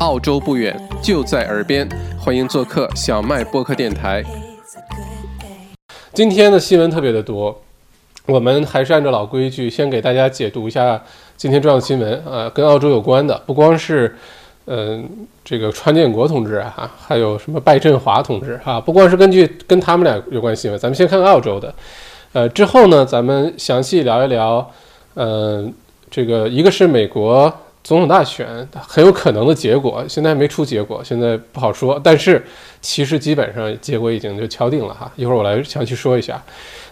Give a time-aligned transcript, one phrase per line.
[0.00, 1.88] 澳洲不远，就在耳边，
[2.20, 4.22] 欢迎做客小麦播客电台。
[6.14, 7.60] 今天的新闻特别的多，
[8.26, 11.02] 我们还是按照老规矩，先给大家解读一下
[11.36, 14.14] 今天重要的新闻啊，跟澳洲有关的，不光是
[14.66, 21.74] 嗯这个川建国同志啊，还有什么拜振华同志啊，不光是根据跟他们俩有关新闻，咱们先看看澳洲的，
[22.34, 24.70] 呃，之后呢，咱们详细聊一聊，
[25.14, 25.74] 嗯，
[26.08, 27.52] 这个一个是美国。
[27.84, 28.46] 总统大选
[28.80, 31.98] 很有可能的结果，现在没出结果，现在不好说。
[32.04, 32.44] 但是
[32.80, 35.10] 其实基本上结果已经就敲定了哈。
[35.16, 36.42] 一会儿我来详细说一下。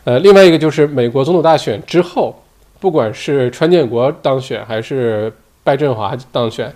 [0.04, 2.34] 呃，另外一个就是美国总统大选之后，
[2.80, 5.32] 不管是川建国当选还是
[5.62, 6.72] 拜振华当选，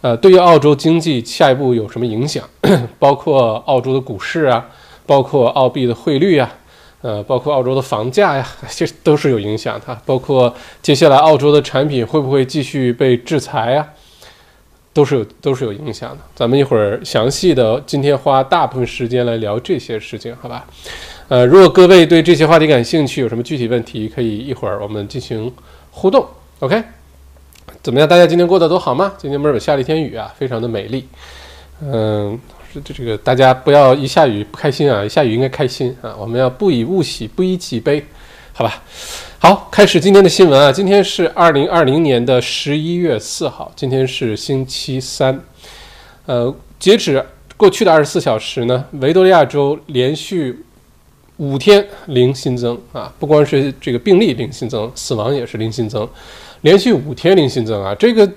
[0.00, 2.44] 呃，对于澳洲经济下一步有什么影响？
[2.98, 4.66] 包括澳洲的股市啊，
[5.06, 6.52] 包括澳币的汇率啊。
[7.04, 10.00] 呃，包括澳洲的房价呀， 这都是有影响的。
[10.06, 13.86] 包括接下来澳洲的产品会不会继续被制裁呀，
[14.94, 16.18] 都是有都是有影响的。
[16.34, 20.64] 咱们一会儿详细的，今天花大部分时间来聊这些事情，好吧？
[21.28, 25.52] 呃，如果各位对这些话题感兴趣，有什么具体问题，可以一会儿我们进行
[25.90, 26.26] 互动。
[26.60, 26.82] OK？
[27.82, 28.08] 怎么样？
[28.08, 29.12] 大家今天过得都好吗？
[29.18, 31.06] 今天墨尔本下了一天雨啊，非常的美丽。
[31.82, 32.40] 嗯。
[32.74, 36.12] 这这这个大家不要一下雨不开心啊，一下雨应该开心啊。
[36.18, 38.04] 我们要不以物喜，不以己悲，
[38.52, 38.82] 好吧？
[39.38, 40.72] 好，开始今天的新闻啊。
[40.72, 45.40] 今天是二零二零年的十一月四号，今天是星期三。
[46.26, 47.24] 呃，截止
[47.56, 50.64] 过去的二十四小时呢，维多利亚州连续
[51.36, 56.08] 五天零新增啊，不光是这个病例零新增，死亡也是零新增，
[56.62, 58.28] 连续五天零新增啊，这个。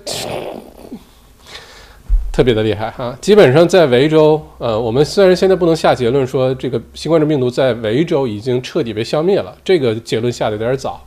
[2.37, 11.03] 特别的厉害哈，基本上在维州，呃，我们虽然现在不能下结论说这个新冠状病毒在维州已经彻底被消灭了，这个结论下的有点早，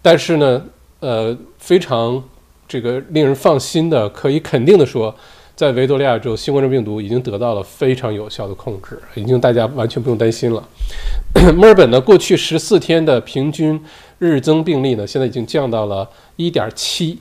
[0.00, 0.62] 但是呢，
[1.00, 2.24] 呃，非常
[2.66, 5.14] 这个令人放心的，可以肯定的说，
[5.54, 10.66] 在维多利亚州，新冠状病毒已经得到了非常有效的控制，已经大家完全不用担心了。
[11.54, 13.78] 墨尔本呢，过去十四天的平均
[14.18, 17.18] 日增病例呢，现在已经降到了一点七。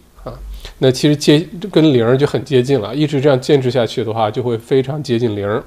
[0.83, 5.63] 那其实接跟零就很接近了，一直这样坚持下去的话，就会非常接近零。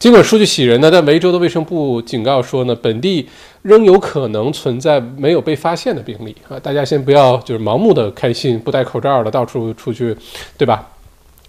[0.00, 3.28] 尽管数据喜人呢，但维州的卫生部警告说呢，本地
[3.62, 6.58] 仍有可能存在没有被发现的病例啊。
[6.58, 10.16] 大家先不要就是盲目的开心，不戴口罩的到处出去，
[10.56, 10.84] 对吧？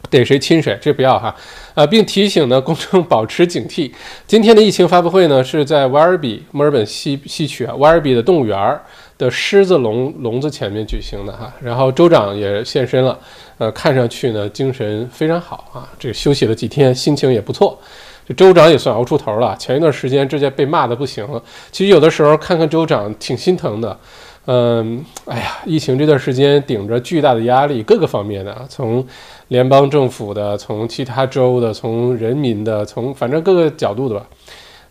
[0.09, 1.35] 逮谁亲谁，这不要哈。
[1.73, 3.91] 呃，并提醒呢公众保持警惕。
[4.27, 8.79] 今天的疫情发布会呢是在瓦尔比墨尔本西西区啊，瓦尔比的动物园。
[9.19, 13.19] 的狮子笼笼子前面举行的哈，然后州长也现身了，
[13.57, 17.77] 呃，看上去呢精神非常好啊，这休息了几天，心情也不错。
[18.25, 21.43] 这州长也算熬出头了，前一段时间直接被骂的不行了。
[21.69, 23.99] 其实有的时候看看州长挺心疼的，
[24.45, 29.05] 嗯，哎呀，疫情这段时间顶着巨大的压力，各个方面的，从
[29.49, 34.25] 联邦政府的，从其他州的，从人民的，从反正各个角度的吧。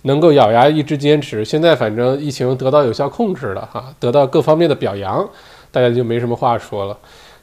[0.02, 5.28] 能够咬牙一直坚持，现在反正疫情得到有效控制了哈，得到各方面的表扬，
[5.72, 6.96] 大家就没什么话说了。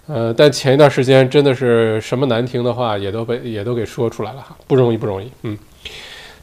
[0.07, 5.29] 呃，但前一段时间真的是什么难听的话也都被也都给说出来了哈，不容易不容易。
[5.43, 5.57] 嗯，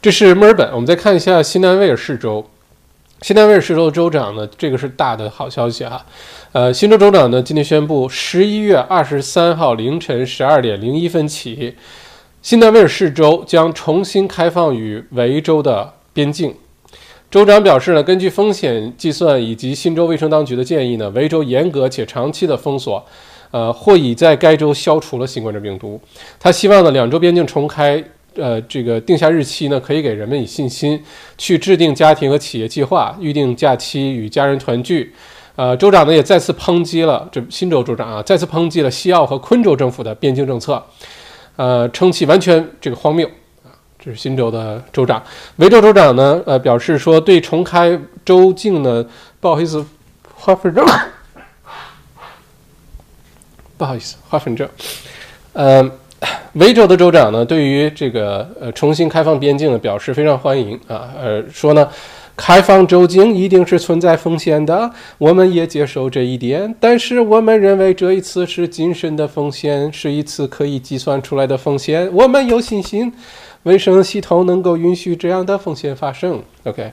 [0.03, 2.45] 这是墨尔本，我们再看一下新南威尔士州。
[3.23, 6.05] 新南威尔士州州长呢，这个是大的好消息哈。
[6.51, 11.73] 呃，新州州长呢今天宣布，十一月二十三号凌晨十二点零一分起，
[12.41, 15.93] 新南威尔士州将重新开放与维州的。
[16.11, 16.53] 边境，
[17.31, 23.03] 州长表示呢，根据风险计算以及新州卫生当局的建议呢，维州严格且长期的封锁，
[23.51, 25.97] 呃，或已在该州消除了新冠状病毒。
[26.37, 28.03] 他希望呢，两州边境重开，
[28.35, 31.01] 呃，这个定下日期呢，可以给人们以信心，
[31.37, 35.13] 去制定家庭和企业计划，预定假期与家人团聚。
[35.55, 40.83] 呃，州长呢也再次抨击了这新州州长啊，再次抨击了西澳和昆州政府的边境政策，
[41.57, 43.27] 呃，称其完全这个荒谬
[43.63, 43.69] 啊。
[43.99, 45.21] 这是新州的州长，
[45.57, 49.05] 维州州长呢，呃，表示说对重开州境呢，
[49.39, 49.85] 不好意思，
[50.33, 50.83] 花粉症，
[53.77, 54.67] 不好意思，花粉症，
[55.53, 55.87] 呃，
[56.53, 61.87] 维州的州长呢，对于这个呃重新开放边境呢，表示非常欢迎啊，呃，说呢。
[62.35, 64.89] 开放州境一定是存在风险的，
[65.19, 66.73] 我们也接受这一点。
[66.79, 72.09] 但是我们认为这一次是谨慎的风险，是一次可以计算出来的风险。
[72.11, 73.13] 我们有信心，
[73.61, 76.41] 卫生系统能够允许这样的风险发生。
[76.63, 76.91] OK，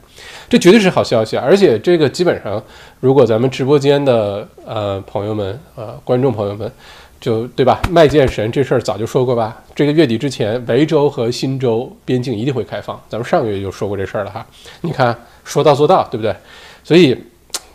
[0.51, 1.43] 这绝对是好消息啊。
[1.43, 2.63] 而且这个基本上，
[3.01, 6.71] 如果咱们直播间的呃朋友们、呃观众朋友们。
[7.21, 7.81] 就对吧？
[7.91, 9.63] 卖剑神这事儿早就说过吧。
[9.75, 12.99] 这个月底之前，维州和新州边境一定会开放。
[13.11, 14.47] 咱们上个月就说过这事儿了哈。
[14.81, 15.15] 你看，
[15.45, 16.35] 说到做到，对不对？
[16.83, 17.15] 所以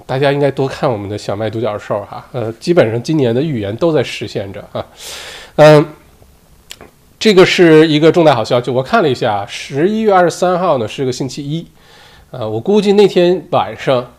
[0.05, 2.25] 大家应该多看我们的小麦独角兽哈。
[2.31, 4.85] 呃，基本上今年的预言都在实现着啊。
[5.57, 5.85] 嗯，
[7.19, 11.65] 这个是一个重大好消息，我看了一下，十一月二十三号呢是个星期一，
[12.31, 14.11] 呃，我估计那天晚上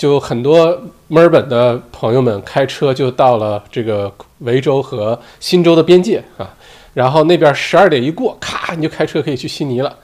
[0.00, 6.48] 就很多墨尔本的朋友们开车就到了这个维州和新州的边界啊，
[6.94, 9.94] 然后那边十二点一过，咔，你就开车可以去悉尼了。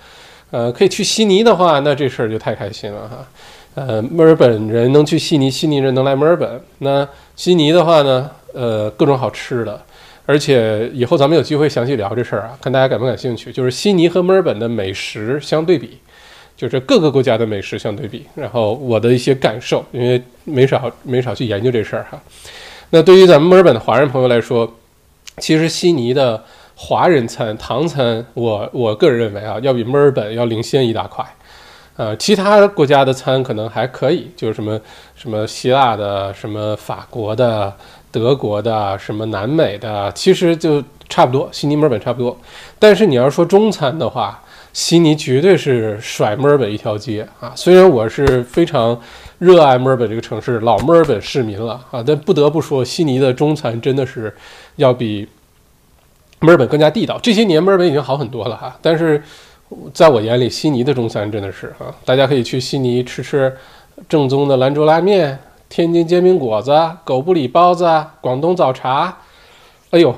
[0.51, 3.27] 呃，可以去悉尼的话，那这事儿就太开心了哈。
[3.75, 6.61] 呃，墨尔本人能去悉尼，悉尼人能来墨尔本。
[6.81, 9.81] 那悉尼的话呢，呃，各种好吃的，
[10.27, 13.51] 而且以后咱们有机会详细聊这事儿啊，看大家感不感兴趣。
[13.51, 15.97] 就是悉尼和墨尔本的美食相对比，
[16.57, 22.21] 就是各个国家的美食相对比，然后我的一些感受，因为没少没少去研究这事儿哈。
[22.91, 24.75] 那对于咱们墨尔本的华人朋友来说，
[25.39, 26.43] 其实悉尼的。
[26.79, 31.25] 华人餐、唐餐，我我个人认为啊，要比墨尔本要领先一大块。
[31.97, 34.79] 呃，其他国家的餐可能还可以，就是什么
[35.15, 37.73] 什么希腊的、什么法国的、
[38.11, 42.39] 德国的、什么南美的，其实就差不多，悉尼、墨尔本差不多。
[42.79, 44.45] 但是你要说中餐的话，
[44.77, 47.51] 悉尼绝对是甩墨尔本一条街啊！
[47.57, 49.01] 虽然我是非常
[49.39, 54.37] 热爱墨尔本这个城市，老墨尔本市民了啊，但不得不说，悉尼的中餐真的是
[54.77, 55.27] 要比。
[56.41, 58.79] 墨尔本更加地道，这些年墨尔本已经好很多了哈。
[58.83, 59.23] 但是，
[59.95, 63.57] 在我眼里，悉尼的中餐真的是啊，大家可以去悉尼吃吃
[64.07, 65.39] 正宗的兰州拉面、
[65.71, 67.87] 天津煎饼果子、狗不理包子、
[68.21, 69.17] 广东早茶。
[69.93, 70.15] 哎呦！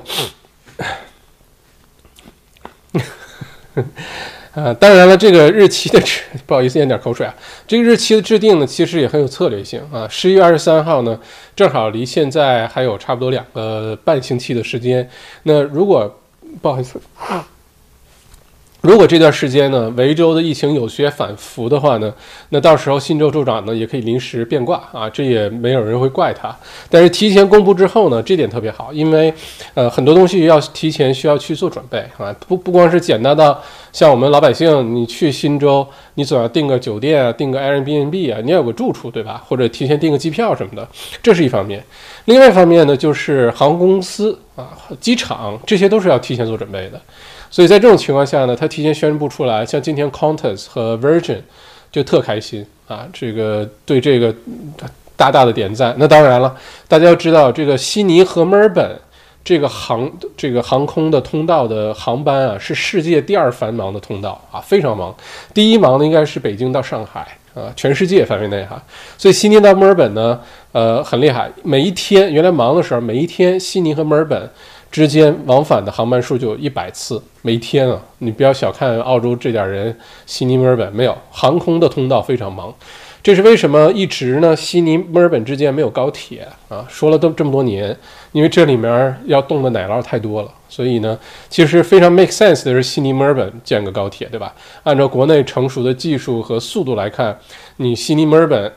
[4.55, 7.33] 呃，当然了，这个日期的制， 不好意思咽点口水啊。
[7.67, 10.07] 这个日期的制定呢，其实也很有策略性啊。
[10.09, 11.19] 十一月二十三号呢，
[11.55, 15.07] 正好离现在还有差不多两个半星期的时间。
[15.43, 16.19] 那如果
[16.61, 16.99] 不好意思。
[18.81, 22.13] 如果这段时间呢，维州的疫情有些反复的话呢，
[22.49, 26.55] 那到时候新州州长呢也可以临时变卦啊，这也没有人会怪他。
[26.89, 29.33] 但是提前公布之后呢，这点特别好，因为
[29.73, 33.61] 呃很多东西要提前需要去做准备啊，不不光是简单到
[33.91, 39.43] 像我们老百姓，你去新州，你总要订个酒店啊，订个 Airbnb 啊，你要有个住处对吧？
[39.45, 40.87] 或者提前订个机票什么的，
[41.21, 41.83] 这是一方面。
[42.25, 44.69] 另外一方面呢，就是航空公司啊、
[45.01, 47.01] 机场这些都是要提前做准备的。
[47.51, 51.39] 所以在这种情况下呢，他提前宣布出来，像今天 Qantas 和 Virgin
[51.91, 54.33] 就特开心啊，这个对这个
[55.15, 55.95] 大大的点赞。
[55.97, 56.55] 那当然了，
[56.87, 58.95] 大家要知道，这个悉尼和墨尔本
[59.43, 65.15] 这个航这个航空的通道的航班啊，是世界第二繁忙的通道啊，非常忙。
[65.51, 68.79] 第一忙的应该是北京到上海啊，全世界范围内哈。
[69.17, 70.39] 所以悉尼到墨尔本呢，
[70.71, 71.49] 呃，很厉害。
[71.63, 74.47] 每一天原来忙的时候，每一天悉尼和墨尔本。
[74.91, 79.95] 之间往返的航班数就有一百次，每天啊，你不要小看澳洲这点人，
[80.25, 82.73] 悉尼、墨尔本没有航空的通道非常忙，
[83.21, 84.55] 这是为什么一直呢？
[84.55, 86.83] 悉尼、墨尔本之间没有高铁啊？
[86.89, 87.95] 说了都这么多年，
[88.31, 91.17] 因为这里面要动的奶酪太多了，所以呢，
[91.49, 94.53] 其实非常 make sense 的是悉尼、墨尔本建个高铁，对吧？
[94.83, 97.37] 按照国内成熟的技术和速度来看，
[97.77, 98.71] 你悉尼、墨尔本，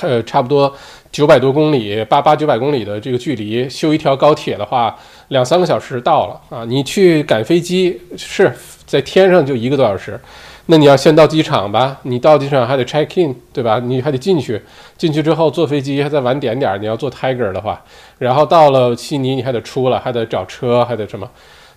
[0.00, 0.74] 呃差不多。
[1.12, 4.92] 九百多公里，八八九百公里的这个距离，修一条高铁的话，
[5.28, 6.64] 两三个小时到了啊！
[6.64, 8.52] 你去赶飞机是
[8.84, 10.18] 在天上就一个多小时，
[10.66, 12.00] 那你要先到机场吧？
[12.02, 13.78] 你到机场还得 check in，对吧？
[13.78, 14.60] 你还得进去，
[14.98, 16.82] 进去之后坐飞机还再晚点点。
[16.82, 17.80] 你要坐 Tiger 的话，
[18.18, 21.30] 然后到了悉尼你还得出来，还得找车，还得什么？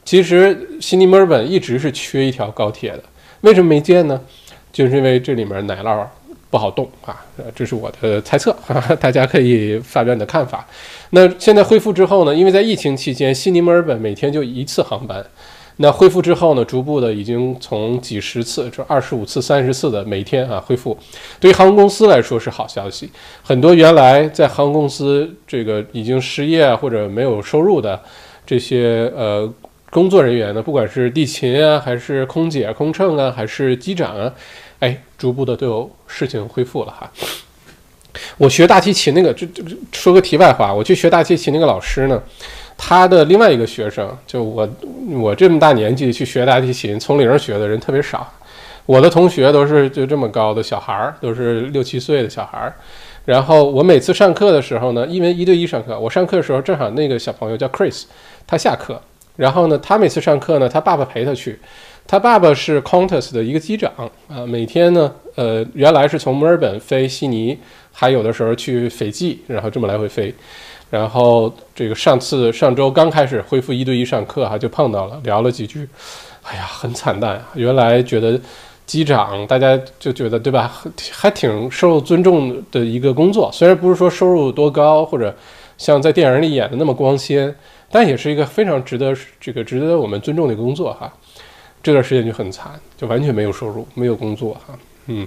[0.04, 3.04] 其实悉尼墨尔本一直是缺一条高铁的，
[3.42, 4.20] 为什么没建呢？
[4.74, 6.04] 就是因为这里面奶酪。
[6.50, 7.24] 不好动啊，
[7.56, 8.56] 这是我的猜测，
[9.00, 10.66] 大家可以发表你的看法。
[11.10, 12.34] 那现在恢复之后呢？
[12.34, 15.26] 因为在疫情期间，悉尼、墨尔本每天就一次航班。
[15.80, 16.66] 那恢复之后呢？
[16.66, 20.98] 逐步的已经从几十次，这二十五次、三十次的每天啊恢复。
[21.40, 23.10] 对于航空公司来说是好消息，
[23.44, 28.02] 很多原来在航空公司这个已经失业或者没有收入的
[28.44, 29.48] 这些呃
[29.92, 34.34] 工作人员呢，不管是地勤啊，还是空姐、空乘啊，还是机长啊。
[34.80, 37.12] 哎，逐步的都有事情恢复了哈。
[38.38, 42.22] 我学大提琴那个，这这说个题外话，我去学大提琴那个老师呢，
[42.76, 44.68] 他的另外一个学生，就我
[45.14, 48.32] 我这么大年纪去学大提琴，从零学的人特别少。
[48.86, 52.74] 我的同学都是就这么高的小孩儿，都是六七岁的小孩儿。
[53.26, 58.04] 然后我每次上课的时候呢，因为一对一上课，我上课的时候正好那个小朋友叫 Chris，
[58.48, 59.02] 他下课，
[59.36, 61.60] 然后呢，他每次上课呢，他爸爸陪他去。
[62.08, 63.92] 他爸爸是 Qantas 的一个机长
[64.30, 67.58] 啊，每天呢，呃，原来是从墨尔本飞悉尼，
[67.92, 70.34] 还有的时候去斐济，然后这么来回飞。
[70.90, 75.86] 然后这个上次上周刚开始恢复一对一上课哈，就碰到了，聊了几句，
[76.44, 77.50] 哎呀，很惨淡啊。
[77.56, 78.40] 原来觉得
[78.86, 85.36] 机长大家就觉得对吧，还挺受尊重的一个工作，虽然不是说收入多高或者
[85.78, 87.54] 像在电影里演的那么光鲜。
[87.90, 91.10] 但也是一个非常值得这个值得我们尊重的工作哈。
[91.88, 95.26] 这段时间就很惨，就完全没有收入，没有工作哈，嗯，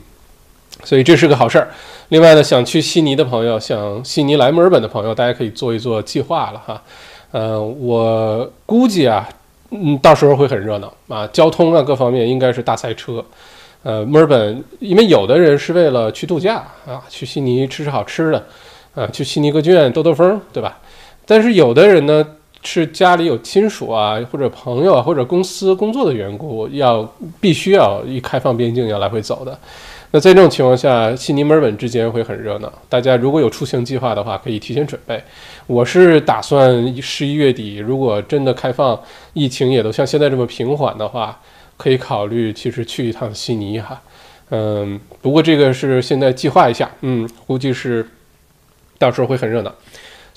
[0.84, 1.70] 所以这是个好事儿。
[2.10, 6.82] 另外呢，想去悉尼的朋友，想悉尼来墨尔本的朋友，大家可以做一做计划了哈。
[7.30, 9.26] 呃，我估计啊，
[9.70, 13.24] 嗯，到时候会很热闹啊，交通啊各方面应该是大塞车。
[13.82, 18.46] 呃，墨尔本因为有的人是为了去度假啊，去悉尼吃吃好吃的，
[18.94, 20.78] 啊，去悉尼歌剧院兜兜风，对吧？
[21.24, 22.26] 但是有的人呢。
[22.62, 27.02] 是家里有亲属啊，或者朋友啊，或者公司工作的缘故，要
[27.40, 29.58] 必须要一开放边境要来回走的。
[30.12, 32.72] 那在这种情况下，悉尼、墨尔本之间会很热闹。
[32.88, 35.22] 大家如果有出行计划的话，可以提前准备。
[35.68, 39.00] 我是打算十一月底，如果真的开放，
[39.34, 41.40] 疫情也都像现在这么平缓的话，
[41.76, 44.02] 可以考虑其实去一趟悉尼哈。
[44.50, 48.04] 嗯，不过这个是现在计划一下，嗯，估计是
[48.98, 49.72] 到时候会很热闹。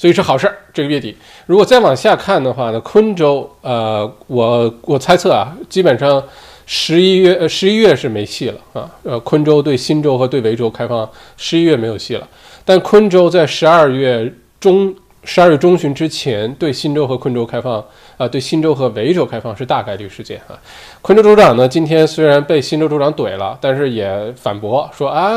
[0.04, 0.58] 所以是好事儿。
[0.74, 6.22] 这个月底，如果再往下看的话呢，昆州，呃，我我猜测啊，基本上
[6.66, 8.92] 十一月呃十一月是没戏了啊。
[9.04, 12.28] 呃，昆州对新州和对维州开放，十一月没有戏了。
[12.66, 14.30] 但昆州在十二月
[14.60, 14.94] 中。
[15.26, 17.82] 十二月中旬之前，对新州和昆州开放，
[18.24, 20.58] 啊，对新州和维州开放是大概率事件啊。
[21.02, 25.34] 昆州州长呢，今天虽然被新州州长怼了，但是也反驳说啊，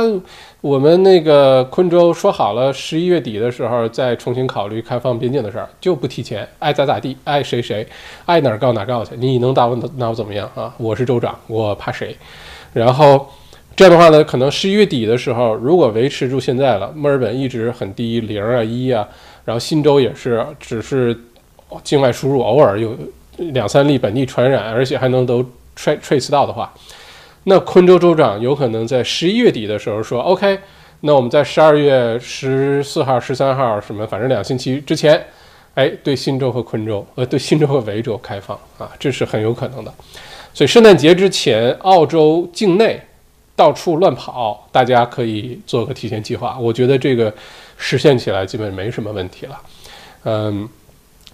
[0.61, 7.87] 我们那个昆州说好了，十一月底的时候再重新考虑开放边境的事儿，就不提前，爱咋咋地，爱谁谁，
[8.25, 10.73] 爱哪儿告哪儿告去，你能打我拿我怎么样啊？
[10.79, 12.17] 我是州长，我怕谁？
[12.73, 13.29] 然后
[13.75, 19.09] 这样的话呢，可能十一月底的时候，如果维持住现在了，墨尔本一直很低，零啊一啊。
[19.45, 21.17] 然后新州也是，只是
[21.83, 22.97] 境外输入，偶尔有
[23.37, 25.45] 两三例本地传染，而且还能都
[25.77, 26.73] trace 到的话，
[27.45, 30.59] 那昆州州长有可能在十一月底的时候说，OK，
[31.01, 35.25] 那我们在十二月十四号、十三号什么，反正两星期之前，
[35.75, 39.93] 哎，对新州和昆州，呃，对新州和维州开放啊，这是很有可能的。
[40.55, 43.01] 所以圣诞节之前，澳洲境内
[43.55, 46.59] 到处乱跑，大家可以做个提前计划。
[46.59, 47.33] 我觉得这个。
[47.79, 49.61] 实现起来基本没什么问题了，
[50.25, 50.67] 嗯，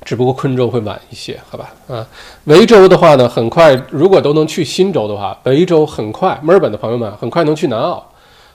[0.04, 1.72] 只不过昆州会晚一些，好吧？
[1.88, 2.06] 啊，
[2.44, 8.04] 维州的话呢，很快，如果都能去新州的话，维州很快，墨尔本的朋友们很快能去南澳，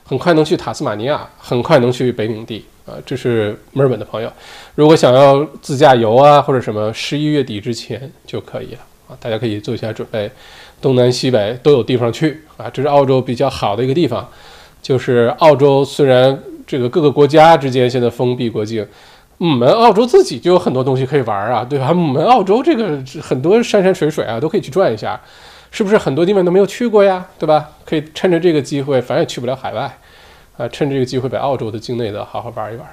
[0.04, 4.30] 很快能去塔斯马尼亚，很快能去北领地啊，这是墨尔本的朋友。
[4.74, 10.30] 如果想要自驾游啊或者什么，十一月底之前就可以了啊，大家可以做一下准备，
[10.80, 14.28] 东南西北都有地方去啊，这是澳洲比较好的一个地方，
[14.82, 16.38] 就是澳洲虽然。
[16.68, 18.86] 这个各个国家之间现在封闭国境，
[19.38, 21.88] 我们澳洲自己就有很多东西可以玩啊，对吧？
[21.94, 25.20] 我们澳洲这个很多山山水水啊，都可以去转一下，
[25.70, 27.24] 是不是很多地方都没有去过呀？
[27.38, 27.70] 对吧？
[27.84, 29.96] 可以趁着这个机会，反正也去不了海外，
[30.56, 32.86] 啊，趁这个机会把澳洲的境内的好好玩一玩。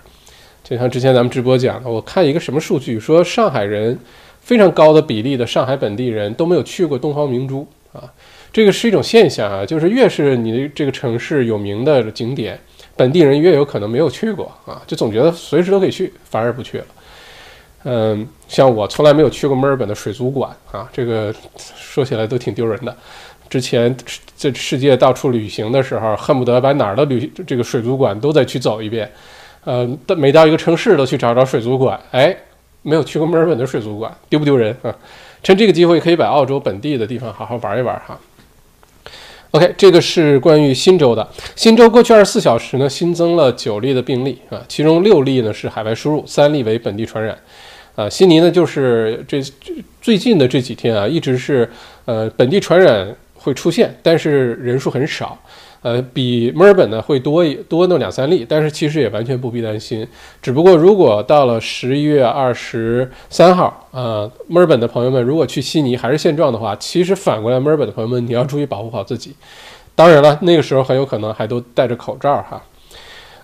[0.63, 3.97] 就像之前咱们直播讲的，我看一个什么数据，说上海人
[4.39, 8.03] 非常高的比例的上海本地人都没有去过东方明珠啊，
[8.53, 12.59] 这个是一种现象啊，就是越是你这个城市有名的景点。
[12.95, 16.85] 本地人越有可能没有去过啊，就总觉得随时都可以去，反而不去了。
[17.83, 22.95] 嗯，像我从来没有去过墨尔本的水族馆啊，这个说起来都挺丢人的。
[23.47, 23.95] 之前
[24.35, 29.11] 在世界到处旅行的时候，恨不得把哪儿的旅这个水族馆都得去走一遍。
[29.63, 32.35] 呃，每到一个城市都去找找水族馆，哎，
[32.81, 34.95] 没有去过墨尔本的水族馆，丢不丢人啊？
[35.43, 38.19] 趁这个机会可以把澳洲本地的地方好好玩一玩哈。
[39.55, 41.25] OK，这个是关于新州的。
[41.55, 47.37] 新州过去二十四小时呢，新增了九例的病例啊，其中六例呢是海外输入，三例为本地传染。
[47.95, 49.41] 啊，悉尼呢就是这
[50.01, 51.71] 最近的这几天啊，一直是
[52.03, 55.41] 呃本地传染会出现，但是人数很少。
[55.85, 60.07] 呃，比墨尔本呢会多一多那两三例，但是其实也完全不必担心。
[60.41, 69.35] 只不过如果到了十一月二十三号，呃，墨尔本的朋友们如果去悉尼还是现状的话，其实反过来墨尔本的朋友们你要注意保护好自己。
[69.93, 72.59] 当然了，那个时候很有可能还都戴着口罩哈。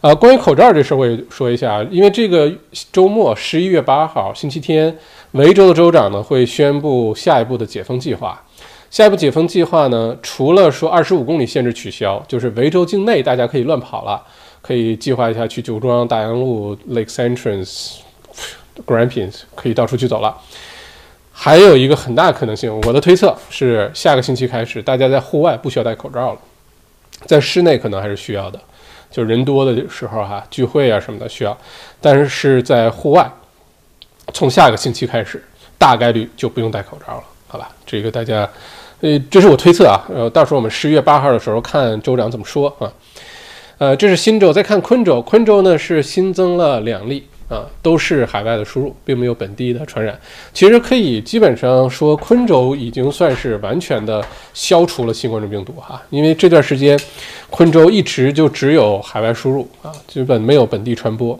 [0.01, 2.51] 呃，关于口罩这事儿我也说一下，因为这个
[2.91, 4.97] 周末十一月八号星期天，
[5.33, 8.43] 维州的州长呢会宣布下一步的解封计划。
[8.91, 10.17] 下一步解封计划呢？
[10.21, 14.21] 除了说二十五公里限制取消，就是维州境内大家可以乱跑了，
[14.61, 17.99] 可以计划一下去酒庄、大洋路、Lake Entrance、
[18.85, 20.37] Grampians，可以到处去走了。
[21.31, 26.39] 还有一个很大可能性，我的推测是下个星期开始，大家在户外不需要戴口罩了，
[27.25, 28.59] 在室内可能还是需要的，
[29.09, 31.57] 就人多的时候哈，聚会啊什么的需要，
[32.01, 33.31] 但是是在户外，
[34.33, 35.41] 从下个星期开始，
[35.77, 37.71] 大概率就不用戴口罩了，好吧？
[37.85, 38.49] 这个大家。
[39.01, 42.91] 呃，这是我推测啊，呃，到时候我们十一月八号的时候看州长怎么说啊。
[43.79, 50.15] 呃，这是新州，再看昆州，昆州呢是新增了两例啊，都是海外的输入，并没有本地的传染。
[50.53, 56.95] 其实可以基本上说，昆州已经算是完全的消除了新冠状病毒哈，因为这段时间
[57.49, 61.39] 昆州一直就只有海外输入啊，基本没有本地传播。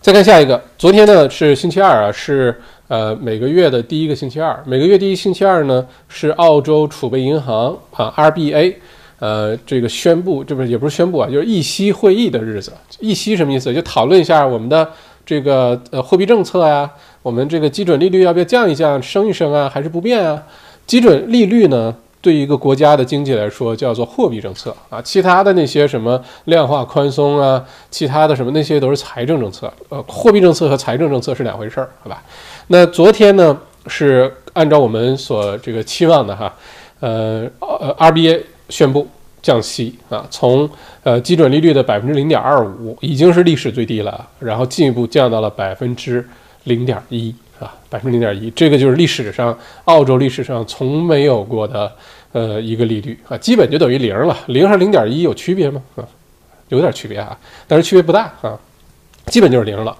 [0.00, 8.74] 再看下一个，昨天呢是星期二啊，是呃每个月的第一个星期二，每个月第一星期二呢是澳洲储备银行啊 RBA，
[9.18, 12.72] 呃这个宣布，这不是也不是宣布啊，就是议息会议的日子。
[13.00, 13.72] 议息什么意思？
[13.72, 14.88] 就讨论一下我们的
[15.24, 16.90] 这个呃货币政策呀，
[17.22, 20.42] 我们这个基准利率要不要降一降、升一升啊，还是不变啊？
[20.86, 21.94] 基准利率呢？
[22.20, 29.72] 对于一个国家的经济来说，叫做货币政策啊，其他的那些什么量化宽松啊，其他的什么那些都是财政政策。
[29.88, 32.22] 呃，货币政策和财政政策是两回事儿，好吧？
[32.68, 36.54] 那昨天呢是按照我们所这个期望的哈，
[37.00, 39.06] 呃呃，RBA 宣布
[39.42, 40.68] 降息啊，从
[41.02, 46.26] 呃基准利率的百分之零点二五已经是历史最低了，然后进一步降到了百分之
[46.64, 47.34] 零点一。
[47.60, 51.92] 啊，百分之零点一，这个就是历史上澳洲历史上从没有过的
[52.32, 54.36] 呃一个利率啊，基本就等于零了。
[54.46, 55.80] 零和零点一有区别吗？
[55.94, 56.02] 啊，
[56.70, 57.38] 有点区别啊，
[57.68, 58.58] 但是区别不大啊，
[59.26, 59.96] 基本就是零了。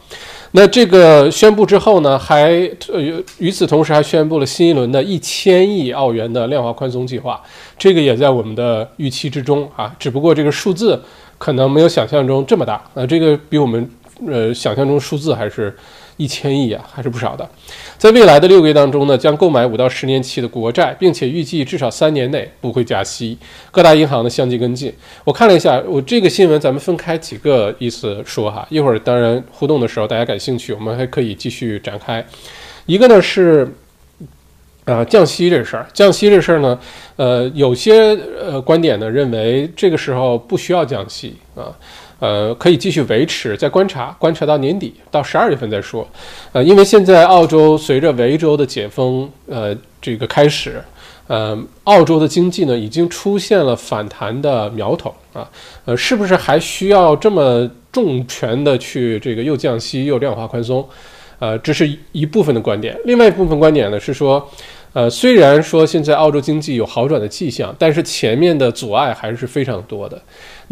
[0.53, 2.51] 那这个宣布之后呢，还
[2.93, 3.01] 呃
[3.39, 7.41] 与此同时还宣布了新一轮的一千亿澳元的量化宽松计划，
[7.77, 11.03] 这个也在我们的预期之中啊，只不过这个数字
[11.39, 13.91] 可能没有想象中这么大啊，这个比我们
[14.27, 15.77] 呃想象中数字还是。
[16.23, 17.49] 一千亿啊，还是不少的。
[17.99, 23.37] 在未来的六个月当中呢，将购买五到十年期的国债，并且预计至少三年内不会加息。
[23.71, 24.93] 各大银行呢相继跟进。
[25.25, 28.67] 我看了一下，我这个新闻咱们分开几个意思说哈。
[28.71, 32.25] 一会儿当然互动的时候，大家感兴趣，我们还可以继续展开。
[32.87, 33.69] 一个呢是，
[34.85, 36.79] 啊降息这事儿，降息这事儿呢，
[37.17, 41.71] 呃有些呃观点呢认为这个时候不需要降息啊。
[42.23, 46.07] 呃，可以继续维持，再观察，观察到年底，到十二月份再说。
[46.53, 50.81] 呃，因为现在澳洲随着维州的解封，呃，这个开始，
[51.27, 55.51] 呃，澳洲的经济呢已经出现了反弹的苗头啊。
[55.85, 60.89] 呃，是不是还需要这么重拳的去这个又降息又量化宽松？
[61.41, 62.97] 呃，这是一部分的观点。
[63.05, 64.49] 另外一部分观点呢是说。
[64.95, 70.21] 呃，虽然说现在澳洲经济有好转的迹象，但是前面的阻碍还是非常多的。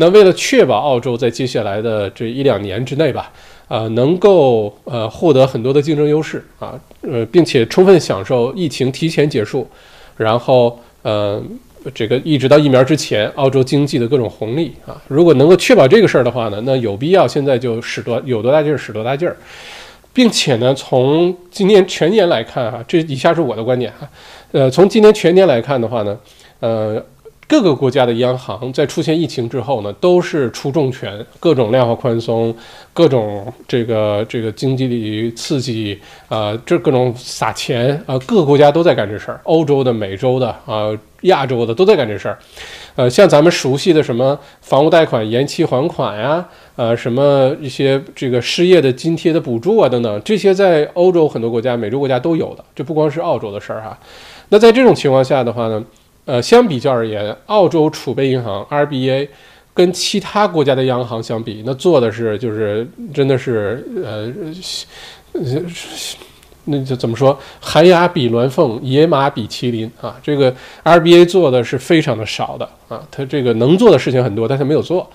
[0.00, 3.30] 那为了确保澳洲在接下来的这一两年之内吧，
[3.68, 9.68] 啊，能够呃获得很多的竞争优势啊，呃，并且充分享受疫情提前结束，
[10.16, 11.42] 然后呃，
[11.94, 19.36] 这个一直到疫苗之前，澳洲经济的各种红利啊，如果能够确保这个事儿的话呢，那有必要现在就使多有多大劲儿使多大劲儿。
[20.12, 24.08] 并且呢，从今年全年来看，哈，这以下是我的观点，哈，
[24.50, 26.18] 呃，从今年全年来看的话呢，
[26.58, 27.00] 呃，
[27.50, 32.54] 各个国家的央行在出现疫情之后呢，都是出重拳，各种量化宽松，
[32.94, 42.38] 各种这个这个经济的刺激，啊，这各种撒钱，啊，各个国家都在干这事儿，欧洲的、美洲的，啊，亚洲的都在干这事儿，
[42.94, 46.46] 呃，像咱们熟悉的什么房屋贷款延期还款呀。
[46.76, 53.98] 呃，什么一些这个失业的津贴的补助啊，等等，这些在欧洲很多国家、美洲国家都有的，这不光是澳洲的事儿哈。
[54.50, 55.84] 那在这种情况下的话呢，
[56.24, 59.28] 呃，相比较而言，澳洲储备银行 RBA
[59.74, 64.32] 跟其他国家的央行相比，那做的是就是真的是呃，
[66.66, 70.14] 那就怎么说，寒鸦比鸾凤，野马比麒麟啊。
[70.22, 70.54] 这个
[70.84, 75.08] RBA 做的是非常的少的啊，它这个能做的事情很多，但它没有做。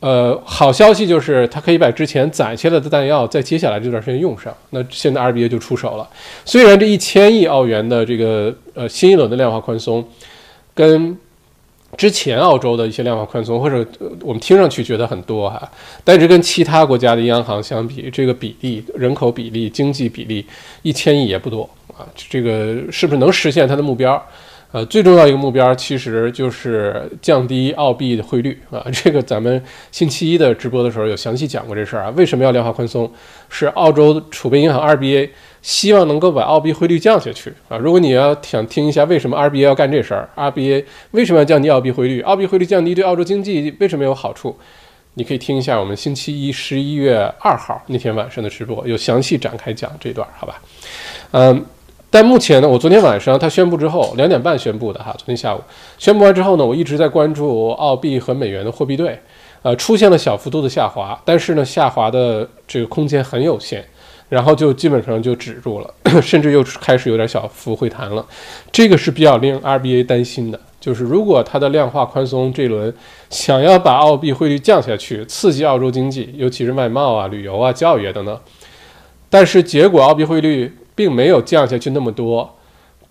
[0.00, 4.52] 呃，好消息就是它可以把之前攒下来的弹药在接下来这段时间用上。
[4.70, 6.08] 那现在 RBA 就出手了。
[6.44, 10.04] 虽然这一千亿澳元的这个呃新一轮的量化宽松，
[10.74, 11.16] 跟
[11.96, 13.86] 之前澳洲的一些量化宽松，或者
[14.22, 15.70] 我们听上去觉得很多哈，
[16.02, 20.46] 但是跟其他国家的央行相比，这个比例、人口比例、经济比例，
[20.80, 22.08] 一千亿也不多啊。
[22.16, 24.20] 这个是不是能实现它的目标？
[24.72, 28.82] 呃，最重要一个目标其实就是降低澳币的汇率啊。
[28.90, 32.14] 这个咱们星期一的直播的时候有详细讲过这事儿啊。
[32.16, 33.12] 为什么要量化宽松？
[33.50, 35.28] 是澳洲储备银行 RBA
[35.62, 37.78] 希望能够把澳币汇率降下去啊。
[37.78, 42.20] 如果你要想听一下为什么 RBA 要干这事儿，RBA 为什么要降低澳币汇率？
[42.20, 44.54] 澳币汇率降低对澳洲经济为什么有好处？
[45.14, 50.60] 你可以听一下我们星期一十一月二号那天晚上的直播，有详细展开讲这段，好吧？
[51.30, 51.64] 嗯。
[52.14, 55.58] 但目前呢，我昨天晚上他宣布之后，两点半宣布的哈，昨天下午
[55.96, 59.18] 宣布完之后呢，我一直在关注澳币和美元的货币对，
[59.62, 63.82] 呃，出现了小幅度的下滑，但是呢，下滑的这个空间很有限，
[64.32, 68.24] 然后就基本上就止住了， 甚至又开始有点小幅回弹了，
[68.72, 70.58] 这个是比较令 RBA 担心的。
[70.80, 72.92] 就是如果它的量化宽松这轮
[73.28, 78.40] 想要把澳币汇率降下去，刺激澳洲经济，尤其是外贸啊、旅游啊、教育啊等等，
[79.28, 82.56] 但是结果澳币汇率并没有降下去那么多，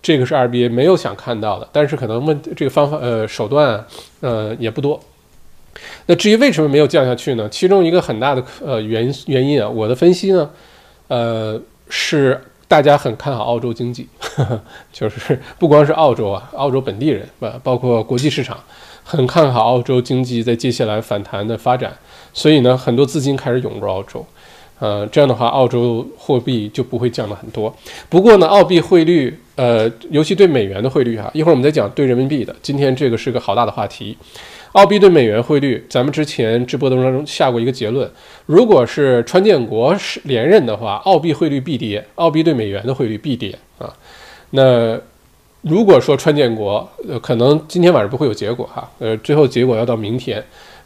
[0.02, 1.68] 这个是 RBA 没有想看到的。
[1.70, 3.86] 但是可能问这个方法呃手段
[4.18, 5.00] 呃也不多。
[6.06, 7.48] 那至于为什么没有降下去呢？
[7.48, 10.50] 其中一个很大的呃原原因啊，我的分析呢，
[11.12, 14.08] 呃是大家很看好澳洲经济，
[14.90, 18.58] 就是不光是澳洲啊，澳洲本地人啊，包括国际市场
[19.04, 21.92] 很看好澳洲经济在接下来反弹的发展，
[22.32, 24.24] 所以呢，很多资金开始涌入澳洲，
[24.78, 27.74] 呃，这样的话，澳洲货币就不会降了很多。
[28.08, 34.16] 不过呢，澳币汇率呃，尤其对美元的汇率哈，一会儿我们再讲对人民币的，今天这个是个好大的话题。
[34.72, 38.10] 澳币对美元汇率，咱们之前直播当中下过一个结论：
[38.46, 43.92] 如果是川建国是连任的话，澳币汇率必跌，澳币对美元的汇率必跌啊。
[44.50, 44.98] 那
[45.60, 50.42] 如果说川建国，呃，可能今天晚上不会有结果哈，呃，最后结果要到明天。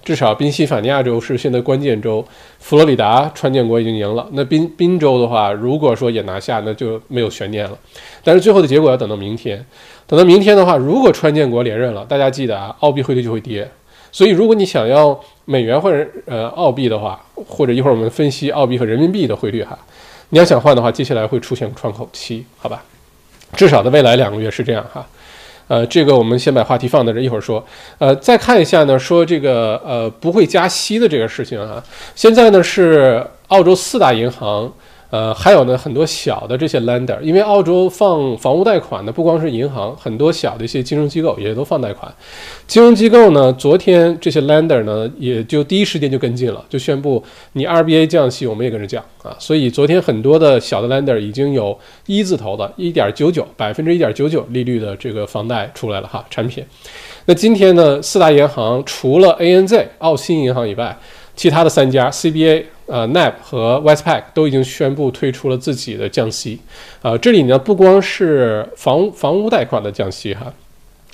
[0.07, 2.25] 至少宾夕法尼亚州是现在关键州，
[2.61, 4.25] 佛罗里达川建国已经赢了。
[4.35, 7.77] 那宾宾州的话，如果说也拿下，那就没有悬念了。
[8.23, 9.67] 但是最后的结果要等到明天。
[10.07, 13.69] 等到明天的话，如果川建国连任了，大家记得啊，澳币汇率就会跌。
[14.13, 19.77] 所以如果你想要美元或者呃澳币的话，或者一会儿我们分析澳币和人民币的汇率哈，
[20.29, 22.85] 你要想换的话，接下来会出现窗口期，好吧？
[23.57, 25.05] 至少在未来两个月是这样哈。
[25.69, 27.65] 呃，这个我们先把话题放在这，一会儿说。
[27.99, 31.83] 呃，再看一下呢，说这个呃不会加息的这个事情啊，
[32.15, 34.73] 现在呢是澳洲四大银行。
[35.11, 42.13] 呃，还有呢，很多小的这些 lender，因为澳洲放房屋贷款的不光是银行，很多小的一些金融机构也都放贷款。
[42.67, 49.37] 金融机构呢，昨天这些 lender 呢，也就第一时间就跟进了，就宣布你 RBA 降息，我们也跟着降啊。
[49.39, 56.65] 所以昨天很多的小的 lender 已经有一字头的，一点九九百分之一点九九利率的这个房贷出来了哈，产品。
[57.27, 60.97] 那今天呢，四大银行除了 ANZ 澳新银行以外，
[61.37, 62.65] 其他的三家 CBA。
[62.89, 66.61] 呃，NAB 和 Westpac 都已经宣布推出了自己的降息，
[67.03, 70.47] 啊，这里呢不光是房房屋贷款的降息哈，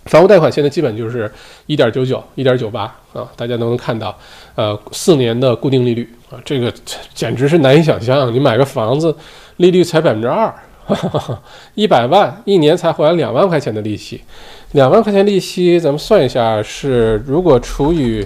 [0.04, 1.32] 房屋贷款现在基本就是
[1.64, 2.82] 一点九九、一点九八
[3.14, 4.14] 啊，大家都能看到，
[4.54, 6.70] 呃，四年的固定利率啊，这个
[7.14, 9.16] 简直是难以想象，你买个房子
[9.56, 10.54] 利率才百分之二，
[11.74, 14.20] 一百万一年才还两万块钱的利息，
[14.72, 18.22] 两万块钱利息咱们算一下是如果除以，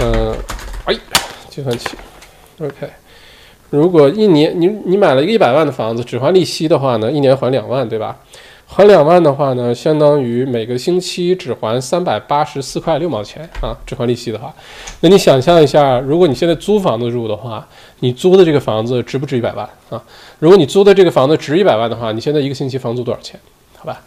[0.00, 0.34] 嗯，
[0.84, 0.94] 哎，
[1.48, 1.88] 计算器。
[2.60, 2.88] OK，
[3.70, 8.18] 如果一年你你买了一个一百万的房子，只还利息的话呢，一年还两万，对吧？
[8.66, 14.54] 还两万的话呢，相当于每个星期只还三百八十四块六毛钱啊，只还利息的话，
[15.00, 17.68] 那你想象一下，如果你现在租房子住的话，
[18.00, 20.02] 你租的这个房子值不值一百万啊？
[20.38, 23.38] 如果你租的这个房子值一百万的话，你现在一个星期房租多少钱？
[23.76, 24.00] 好吧？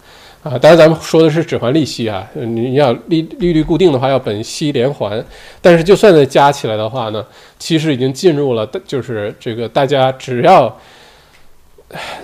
[0.45, 5.23] 啊，当然咱们说的是只还利息啊，你要利利率固定的话要本息连还，
[5.59, 7.25] 但是就算再加起来的话呢，
[7.57, 10.77] 其实已经进入了，就是这个大家只要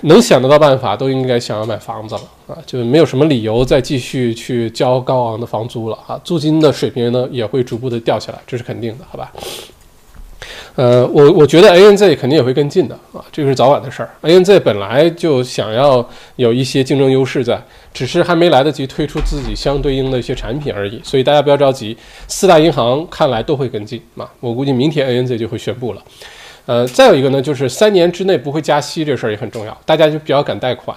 [0.02, 9.32] 能想得到办法，都应该想要买房子了啊，就没有什么理由再继续去交高昂的房租了啊，租金的水平呢也会逐步的掉下来，这是肯定的，好吧？
[10.74, 14.10] 呃，我我觉得 ANZ 肯定也会跟进的啊，这个是早晚的事儿。
[14.22, 21.00] ANZ 本来就想要有一些竞争优势在，只是还没来得及推出自己相对应的一些产品而已。
[21.04, 24.30] 所以大家不要着急，四大银行看来都会跟进啊。
[24.40, 26.02] 我估计明天 ANZ 就会宣布了。
[26.64, 30.96] 呃，再有一个呢，就是三年之内不会加息这事儿也很重要，大家就比较敢贷款。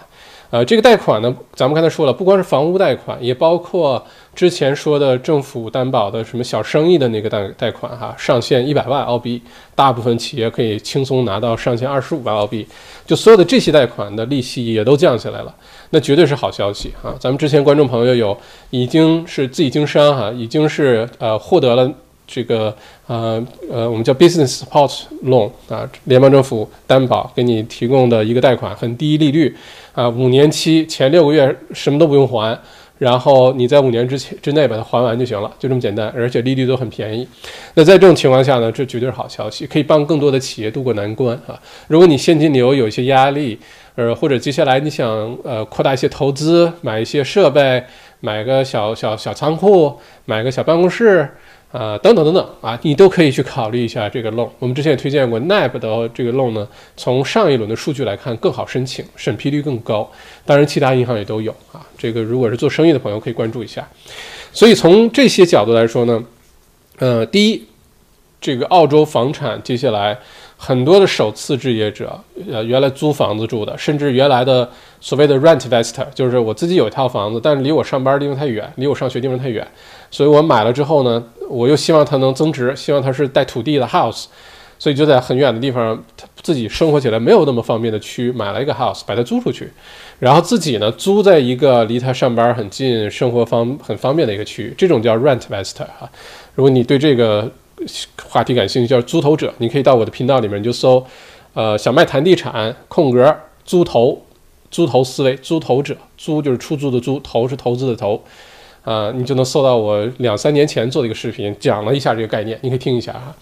[0.49, 4.01] 呃，这个贷款呢，咱们刚才说了，不光是房屋贷款，也包括
[4.34, 9.41] 之前说的政府担保的什么小生意的那个贷贷款哈，上限一百万澳币，
[9.73, 12.65] 大部分企业可以轻松拿到上限二十五万澳币，
[13.05, 15.53] 就所有的这些贷款的利息也都降下来了，
[15.89, 17.15] 那绝对是好消息啊！
[17.19, 18.38] 咱们之前观众朋友有
[18.69, 21.91] 已经是自己经商哈，已经是呃获得了。
[22.28, 22.76] 这个
[23.08, 29.56] 呃呃，我们叫 business support loan 啊，联邦政府担保给你提供的一个贷款，很低利率
[29.94, 32.58] 啊，五年期，前六个月什么都不用还，
[32.98, 37.28] 然后你在五年之前之内把它还完就行了，就这么简单，而且利率都很便宜。
[37.76, 41.60] 那在这种情况下呢，这绝对是好消息，可以帮更多的企业渡过难关啊。
[41.88, 43.60] 如果你现金流有一些压力，
[43.96, 45.08] 呃，或者接下来你想
[45.44, 47.84] 呃扩大一些投资，买一些设备，
[48.20, 51.30] 买个小小小仓库，买个小办公室。
[51.76, 54.48] 啊，等等等等啊，你都可以去考虑一下这个 loan。
[54.60, 60.10] 我们之前也推荐过 NAB 的这个 loan 呢，从上一轮的数据来看更好申请，审批率更高。
[60.46, 61.86] 当然，其他银行也都有啊。
[61.98, 63.86] 这个如果是做生意的朋友可以关注一下。
[64.54, 66.24] 所以从这些角度来说呢，
[67.00, 67.62] 呃，第一，
[68.40, 70.18] 这个澳洲房产接下来
[70.56, 72.18] 很多的首次置业者，
[72.50, 74.70] 呃，原来租房子住的，甚至原来的
[75.02, 79.68] 所谓的 rent investor，就是我自己有一套房子，但是离我上班地方太远，离我上学地方太远，
[80.12, 84.26] 所以我买了之后呢，我又希望它能增值，希望它是带土地的 house，
[84.80, 86.04] 所以就在很远的地方，
[86.41, 89.72] 自己生活起来没有那么方便的区，买了一个 house，把它租出去，
[90.20, 96.10] 然后自己呢租在一个离他上班很近、生活方很方便的一个区域，这种叫 rent investor 啊。
[96.56, 97.52] 如果你对这个，
[98.30, 101.06] 话题感兴趣叫租投者，你可以到我的频道里面你就搜，
[101.54, 104.24] 呃，小麦谈地产空格租投，
[104.72, 108.24] 租投思维，租投者，租就是出租的租，投是投资的投，
[108.86, 113.36] 啊，你就能搜到我两三年前做的一个视频，讲了一下这个概念，你可以听一下哈，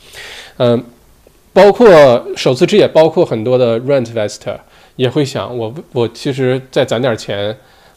[0.57, 0.83] 嗯，
[1.53, 4.57] 包括首次置业，包括很多的 rent investor
[4.95, 7.55] 也会想，我我其实再攒点钱。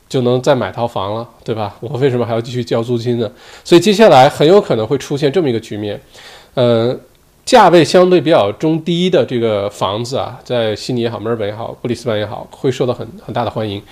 [0.08, 1.74] 就能再买套房了，对吧？
[1.80, 3.28] 我为什么还要继续交租金呢？
[3.64, 6.00] 所以接下来很有可能会出现这么一个局面，
[6.54, 6.96] 呃，
[7.44, 13.82] 价位相对比较中低的这个房子啊，在悉尼也好，墨尔本也好，布里斯班也好，会受到很很大的欢迎。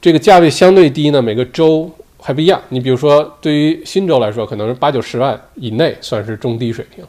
[0.00, 1.90] 这个价位相对低呢，每个州
[2.24, 2.58] 还不一样。
[2.70, 7.04] 你比如说，对于新州来说，可能是八九十万以内算是中低水平；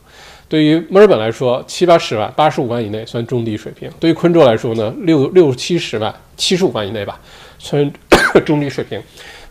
[0.49, 7.17] 对于墨尔本来说，七八十万、八十五万以内算中低水平；对于昆州来说呢，六六七十万、七十五万以内吧，
[7.58, 7.89] 算。
[8.45, 9.01] 中低水平，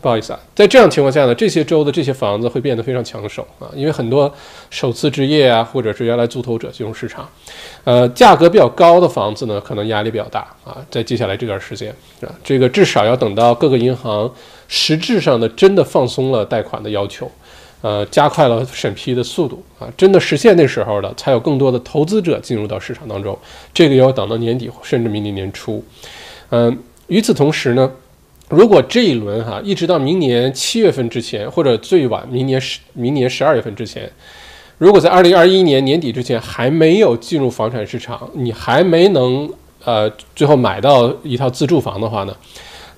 [0.03, 4.31] 不好意思啊，在这样情况下呢，这些州的这些房子会变得非常抢手啊，因为很多
[4.68, 7.27] 首次置业啊，或者是原来租投者进入市场，
[7.85, 14.31] 呃，价格比较高的房子呢，可能压力比较大啊，在接下来这段时间啊，这个至少要等到各个银行
[14.68, 17.31] 实质上的真的放松了贷款的要求，
[17.83, 23.38] 呃，加快了审批的速度啊，真的实现那时候的，才有更多的投资者进入到市场当中，
[23.72, 25.85] 这个要等到年底甚至明年年初，
[26.50, 27.90] 嗯，与此同时呢。
[28.50, 34.09] 如果这一轮哈一直到明年七月份之前，或者最晚明年十明年十二月份之前，
[34.77, 39.50] 如果在二零二一年年底之前还没有进入房产市场，你还没能
[39.83, 42.37] 呃最后买到一套自住房的话呢，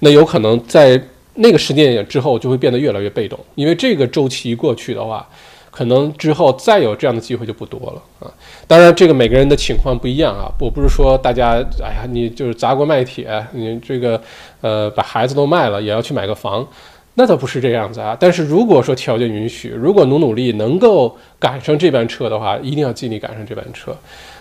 [0.01, 1.01] 那有可能在
[1.37, 5.27] 那个时间点之后就会变得越来越被动，因为这个周期过去的话。
[5.69, 8.33] 可能之后再有这样的机会就不多了啊！
[8.67, 10.49] 当然，这个每个人的情况不一样啊。
[10.59, 14.19] 我不是说大家，哎呀，你就是砸锅卖铁，你这个，
[14.63, 16.67] 呃，把孩子都卖了也要去买个房，
[17.13, 18.17] 那倒不是这样子啊。
[18.19, 23.95] 但是如果说条件允许，如果努努力能够赶上这班车的话，一定要尽力赶上这班车。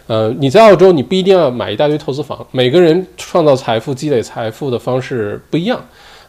[0.08, 5.84] 呃，你在澳洲，你不一定要买一大堆投资房，每个人创造财富、积累财富的方式不一样。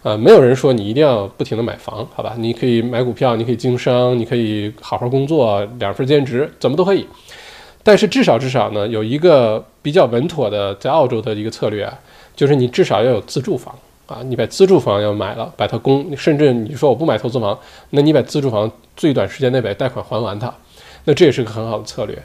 [0.06, 2.36] 呃，没有人说你一定要不停的买房，好吧？
[2.38, 7.04] 你可以买股票，你可以经商，你可以好好工作，两份兼职，怎么都可以。
[7.82, 11.92] 但是至少至少呢，有一个比较稳妥的在澳洲的一个策略啊，
[12.36, 13.74] 就是你至少要有自住房
[14.06, 17.58] 啊，你把自住房要买了，把它供，甚至你说我不买投资房，
[17.90, 20.54] 那你把自住房最短时间内把贷款还完它，
[21.06, 22.16] 那这也是个很好的策略。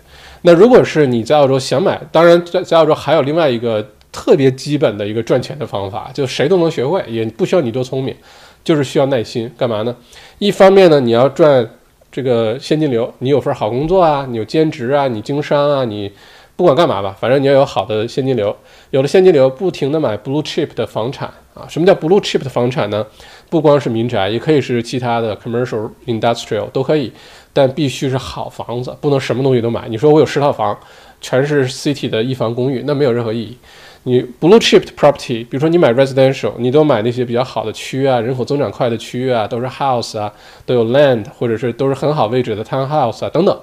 [0.44, 3.84] 那如果是你在澳洲想买，当然在在澳洲还有另外一个。
[4.12, 8.16] 特别基本的一个赚钱的方法，就谁都能学会，也不需要你多聪明，
[8.64, 9.50] 就是需要耐心。
[9.58, 9.96] 干嘛呢？
[10.40, 11.68] 一方面呢，你要赚
[12.12, 16.12] 这个现金流，你有份好工作啊，你有兼职啊，你经商啊，你
[16.56, 18.56] 不管干嘛吧，反正你要有好的现金流。
[18.90, 21.66] 有了现金流，不停的买 blue chip 的房产啊。
[21.70, 23.06] 什么叫 blue chip 的房产呢？
[23.50, 27.12] 不光是民宅，也可以是其他的 commercial industrial 都可以，
[27.54, 29.88] 但必须是好房子，不能什么东西都买。
[29.88, 30.78] 你说我有十套房，
[31.20, 33.58] 全是 city 的一房公寓，那没有任何意义。
[34.04, 40.34] 你 blue chip property，比如说你买 residential，你都买那些比较好的区啊，人口增长快的区域啊，都是 house 啊，
[40.66, 43.56] 都有 land，或者是都是很好位置的 townhouse 啊，等等，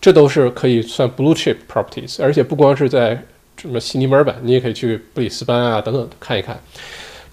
[0.00, 2.22] 这都是可以算 blue chip properties。
[2.22, 3.22] 而且不光是在
[3.58, 6.58] 什么悉尼、墨尔本，你也可以去布里斯班啊等等看一看。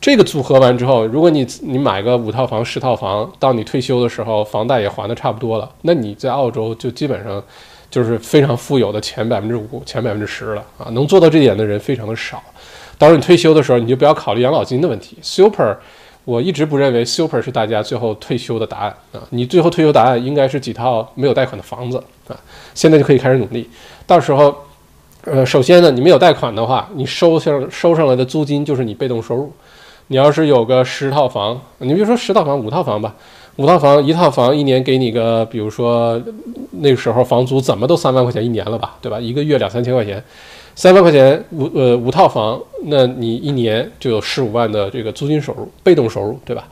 [0.01, 7.41] 这个组合完之后，如果你你买个五套房、十套房，到你退休的时候，房贷也还的差不多了，那你在澳洲就基本上。
[7.91, 10.87] 就是非常富有的前百分之五、前百分之十了啊！
[10.91, 12.41] 能做到这点的人非常的少。
[12.97, 15.17] 到时候你退休的时候，你就不要考虑养老金的问题。
[15.21, 15.75] Super，
[16.23, 19.19] 我一直不认为 Super 是大家最后退休的答案啊！
[19.31, 22.35] 你最后退休答案应该是几套没有贷款的房子啊！
[22.73, 23.69] 现在就可以开始努力。
[24.07, 24.55] 到时候，
[25.25, 29.51] 呃，首先呢，你没有贷款的话，你收上收上来的租金就是你被动收入。
[30.07, 33.15] 你要是有个十套房，你比如说十套房、五套房吧。
[33.57, 36.19] 五套房，一套房一年给你个，比如说
[36.71, 39.19] 那个时候房租怎么都三万块钱一年了吧，对吧？
[39.19, 40.23] 一个月两三千块钱，
[40.73, 46.67] 三万块钱五呃五套房，那你一年就有十五万的这个租金收入，被动收入，对吧？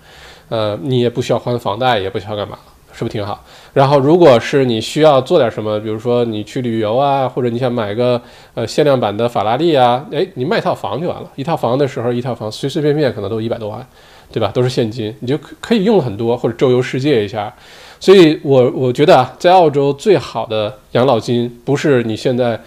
[0.48, 2.58] 呃，你也不需要还房贷，也不需要干嘛，
[3.00, 3.42] 是不是挺好？
[3.72, 8.22] 然后如果是你需要做点什么，比如说你去旅游啊，或者你想买个
[8.56, 13.88] 呃限量版的法拉利啊，哎，你卖套房就完了，一套房的时候一套房随随便便可能都一百多万。
[14.32, 14.52] 对吧？
[14.54, 17.52] 都是现金，你就可可以用很多，或者周游世界一下。
[18.00, 22.60] 所以，我我觉得啊，在澳洲最好的养老金不是你现在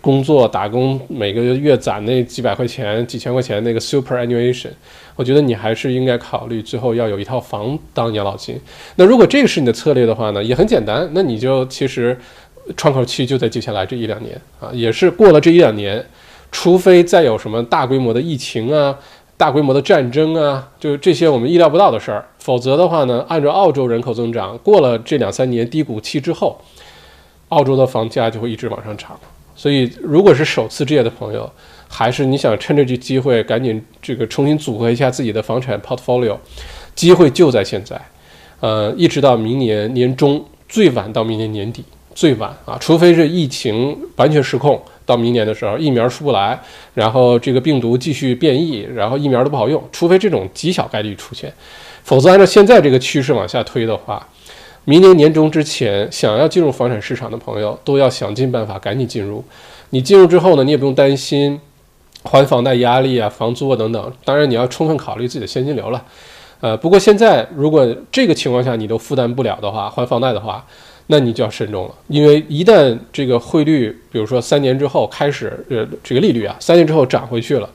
[0.00, 4.70] 工作打工每个月攒那几百块钱、几千块钱那个 superannuation，
[5.16, 8.58] 我觉得你还是应该考虑最后要有一套房当养老金。
[8.96, 12.16] 那如果这个是你的策略的话呢，也很简单，那你就其实
[12.76, 16.04] 窗口期就在接下来这一两年啊，也是过了这一两年，
[16.50, 18.98] 除非再有什么大规模的疫情啊。
[19.34, 22.24] 大规模的战争啊，就这些我们意料不到的事儿。
[22.38, 26.60] 否则的话呢，按照澳洲人口增长，过了这两三年低谷期之后，
[27.48, 29.18] 澳洲的房价就会一直往上涨。
[29.54, 31.50] 所以，如果是首次置业的朋友，
[31.88, 36.36] 还是你想趁着这机会赶紧这个重新组合一下自己的房产 portfolio，
[36.94, 38.00] 机会就在现在。
[38.60, 41.84] 呃，一直到明年年中，最晚到明年年底，
[42.14, 44.80] 最晚啊，除非是疫情完全失控。
[45.04, 46.58] 到明年的时候，疫苗出不来，
[46.94, 51.52] 然后这个病毒继续变异，然后疫苗都不好用，除非这种极小概率出现，
[52.04, 54.24] 否则按照现在这个趋势往下推的话，
[54.84, 59.44] 明年年中之前想要进入房产市场的朋友都要想尽办法赶紧进入。
[59.90, 61.60] 你进入之后呢，你也不用担心
[62.24, 64.12] 还房贷压力啊、房租啊等等。
[64.24, 66.04] 当然你要充分考虑自己的现金流了。
[66.60, 70.64] 呃，不过现在如果这个情况下你都负担不了的话，还房贷的话。
[71.08, 77.68] 那你就要慎重了，因为一旦这个汇率，比如说三年之后开始，呃，这个利率啊，三年之后涨回去了，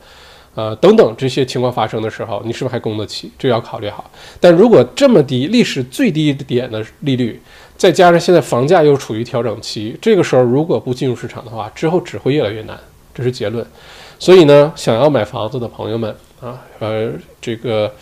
[0.57, 3.31] 呃，等等这些情况发生的时候，你是不是还供得起？
[3.37, 4.09] 这要考虑好。
[4.39, 7.39] 但如果这么低，历史最低点的利率，
[7.77, 12.75] 再加上现在房价又处于调整期，这个时候如果不进入市场的话，之后只会越来越难，
[13.13, 13.63] 这是结论。
[14.17, 16.09] 所以呢，想要买房子的朋友们
[16.41, 17.93] 啊，呃，这个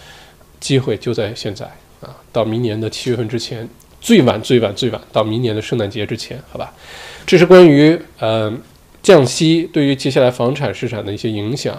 [0.62, 1.66] 机会就在现在
[2.00, 3.68] 啊，到明年的七月份之前。
[4.02, 6.72] 最晚最晚最晚到明年的圣诞节之前，好吧？
[7.26, 8.54] 这是关于呃
[9.02, 11.76] 降息对于接下来房产市场的一些影响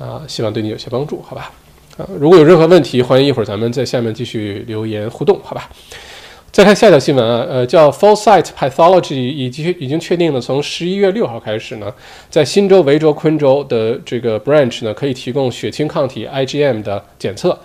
[0.00, 1.52] 啊，希望对你有些帮助，好吧？
[1.98, 5.68] 啊，如果有任何问题，欢迎一会儿咱们在下面继续留言互动，好吧？
[6.50, 11.92] 再看下一条新闻啊，呃，叫 Foresight Pathology 已经已经确定了，从十一月六号开始呢，
[12.30, 17.58] 在新州、维州、昆州的这个 branch 呢，可以提供血清抗体 IgM 的检测，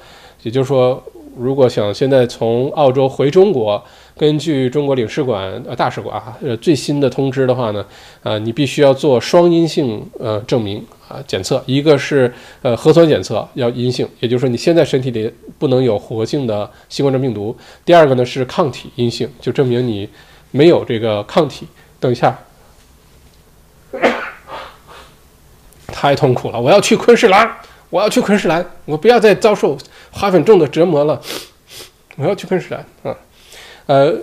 [0.44, 1.02] 也就是说。
[1.38, 3.84] 如果想现在从澳洲回中国，
[4.16, 7.86] 根据中国领事馆呃大使馆啊呃最新的通知的话呢，
[8.24, 20.10] 呃你必须要做双阴性呃证明啊检测，一个是呃核酸检测要阴性，也就是说你现在身体里不能有活性的新冠状病毒；第二个呢是抗体阴性，就证明你
[20.52, 21.68] 没有这个抗体。
[22.00, 22.38] 等一下，
[25.88, 27.58] 太痛苦了，我要去昆士兰。
[27.92, 29.78] 我要去昆士兰，我不要再遭受
[30.12, 31.22] 花粉症的折磨了。
[32.18, 33.16] 我要去昆士兰啊，
[33.86, 34.14] 呃，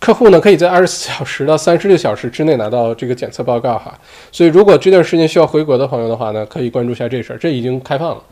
[0.00, 3.98] 客户呢可以在二十四小时到三十六小时之内拿到这个检测报告哈。
[4.32, 7.36] 所以如果这段时间需要回国的朋友的话呢，可以关注一下这事儿。
[7.36, 8.22] 这已经开放了，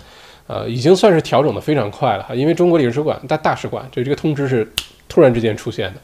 [0.47, 2.35] 呃，已经算是调整的非常快了哈。
[2.35, 4.67] 因为中国领事馆大大使馆对这个通知是
[5.09, 6.01] 突然之间出现的。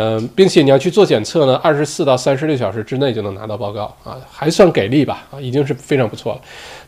[0.00, 6.40] 嗯，并且你要去做检测呢，二十四到三十六小时之内就能拿到报告啊，还算给力吧啊，已经是非常不错了。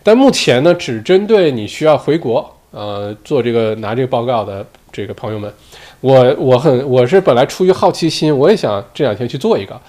[0.04, 5.52] 但目前呢，只针对你需要回国呃做这个拿这个报告的这个朋友们，
[6.00, 9.80] 我我很我是本来出于好奇心，我也想这两天去做一个，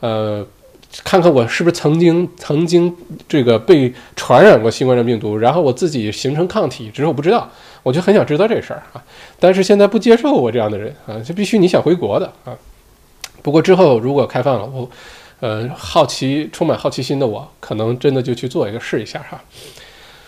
[0.00, 0.44] 呃，
[1.04, 2.92] 看看我是不是曾经曾经
[3.28, 7.48] 这个被传染过新冠状病毒，然后我自己形成抗体，只是我不知道，
[7.82, 9.02] 我就很想知道这事儿啊。
[9.38, 12.52] 但是现在不接受我这样的人啊，就必须你想回国的啊。
[13.42, 14.90] 不过之后如果开放了，我，
[15.38, 19.40] 呃，好奇充满好奇心的我，可能真的就去做一个试一下哈。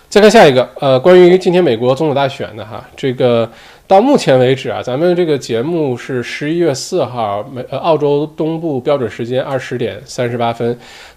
[0.09, 3.51] 再看下一个，呃，关于今天美国总统大选的哈，这个
[3.93, 10.75] 到目前为止啊，咱们这个节目是十一月四号美呃澳洲东部标准时间二十点三十八分，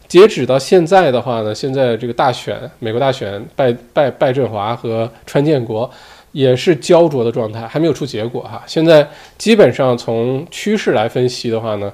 [0.09, 5.89] 截止到现在的话呢，现在这个大选美国大选拜拜拜振华和川建国。
[6.33, 8.61] 也是焦灼的状态，还没有出结果哈。
[8.67, 9.07] 现在
[9.37, 11.89] 基本上从趋势来分析的话呢，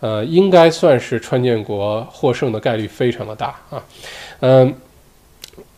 [0.00, 3.82] 呃，应该算是川建国获胜的概率非常的大啊。
[4.40, 4.74] 嗯，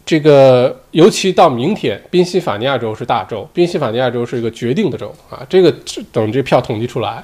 [0.08, 5.44] 这个尤其到明天，宾夕法尼亚州是大州，宾夕法尼亚州是一个决定的州啊。
[5.50, 5.70] 这个
[6.10, 7.22] 等这票统计出来，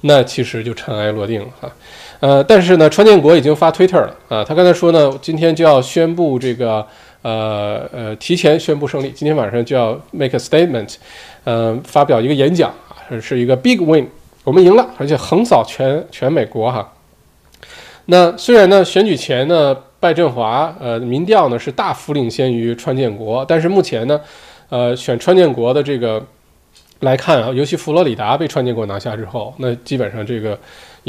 [0.00, 1.70] 那其实就尘埃落定了哈。
[2.18, 6.84] 呃，但是呢，川建国已经发 Twitter 了啊，他刚才说呢，今天就要宣布这个。
[7.22, 10.94] 呃呃，提前宣布胜利，今天晚上就要 make a statement，
[11.42, 14.06] 嗯，发表一个演讲啊，是一个 big win，
[14.44, 16.92] 我们赢了，而且横扫全全美国哈。
[18.04, 24.20] 那虽然呢，选举前呢，拜振华呃民调呢是大幅领先于川建国，但是目前呢，
[24.68, 26.24] 呃，选川建国的这个
[27.00, 30.58] 来看啊，尤其佛罗里达被川建国拿下之后，那基本上这个。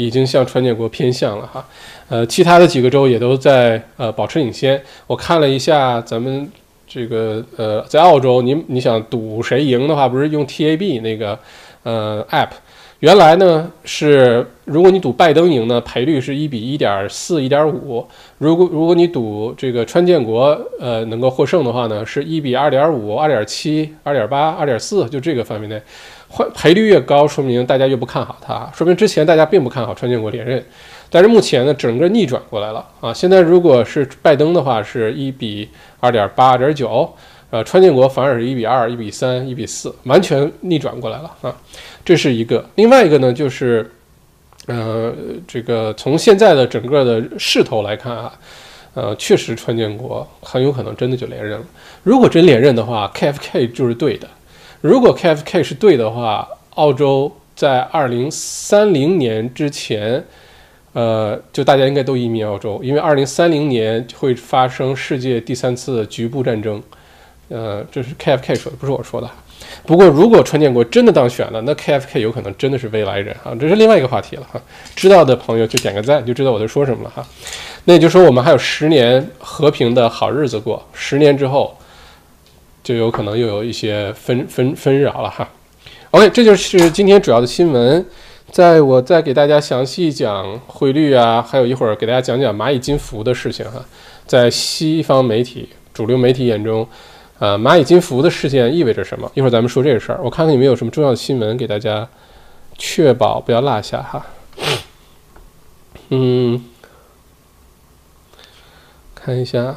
[0.00, 1.66] 已经向川建国偏向了哈，
[2.08, 4.80] 呃，其他的几个州也都在呃保持领先。
[5.08, 6.48] 我看了一下咱们
[6.86, 11.36] 这个呃，在澳洲，你你想赌谁赢的话，不是用 TAB 那个
[11.82, 12.50] 呃 app，
[13.00, 18.04] 原来呢是，如果你赌拜登赢呢，赔率是一比一点四、一点五；
[18.38, 25.80] 如果如果你赌这个川建国呃能够获胜的话呢，是一比二点五、二点七、二点八、二点四，就这个范围内，
[26.26, 30.60] 换赔率越高，说明大家越不看好他，说明之前大家并不看好川建国连任。
[31.08, 33.14] 但是目前呢，整个逆转过来了啊！
[33.14, 35.68] 现在如果是拜登的话，是一比
[36.00, 37.08] 二点八、二点九。
[37.50, 41.56] 呃，川建国反而是一比二、一比三、一比四，完全逆转过来了啊！
[42.08, 42.64] 这是一个。
[42.76, 43.86] 另外一个呢，就是，
[44.64, 45.14] 呃，
[45.46, 48.32] 这个从现在的整个的势头来看啊，
[48.94, 51.66] 呃，确实川建国很有可能真的就连任了。
[52.02, 54.26] 如果真连任的话，KFK 就是对的。
[54.80, 60.24] 如果 KFK 是对的话，澳洲在二零三零年之前，
[60.94, 66.82] 呃，就大家应该都移民澳洲，因为二零三零年会发生世界第三次局部战争。
[67.50, 69.28] 呃，这是 KFK 说的，不是我说的。
[69.88, 74.60] 不过，如果川建国真的当选了，那 KFK 有可能真的是未来人啊，这是另外一个话题了哈。
[74.94, 77.26] 知道的朋友就点个赞，就知道我在说什么了哈。
[77.84, 81.74] 那也就说，我们还有十年和平的好日子过，十年之后
[82.84, 85.48] 就有可能又有一些纷纷纷扰了哈。
[86.10, 88.04] OK，这就是今天主要的新闻。
[88.52, 93.82] 在我再给大家详细讲汇率啊，还有一会儿给大家讲讲蚂蚁金服的事情哈。
[94.26, 96.86] 在西方媒体、主流媒体眼中。
[97.40, 99.30] 呃，蚂蚁金服的事件意味着什么？
[99.34, 100.18] 一会儿咱们说这个事儿。
[100.24, 102.08] 我看看有没有什么重要的新闻给大家，
[102.76, 104.26] 确保不要落下哈。
[106.08, 106.64] 嗯，
[109.14, 109.76] 看一下，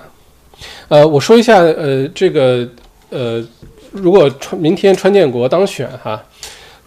[0.87, 2.67] 呃，我说一下，呃，这个，
[3.09, 3.45] 呃，
[3.91, 6.23] 如果川明天川建国当选哈，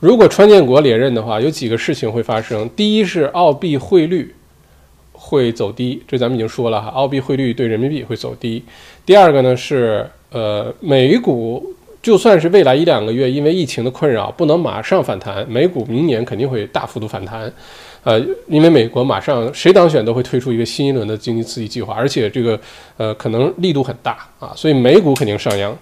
[0.01, 2.69] 如果川建国连任的话，有几个事情会发生。
[2.71, 4.35] 第一是澳币汇率
[5.13, 8.65] 会走低，这咱们已经说了哈，澳币汇率对人民币会走低。
[9.07, 10.11] 第二个呢是。
[10.35, 11.65] 呃，美股
[12.03, 17.51] 就算是未来一两个月因为疫情的困扰不能马上反弹，美股明年肯定会大幅度反弹。
[18.03, 22.59] 呃，因为美国马上谁当选都会推出一个新一轮的经济刺激计划，而且这个
[22.97, 25.73] 呃可能力度很大啊，所以美股肯定上扬。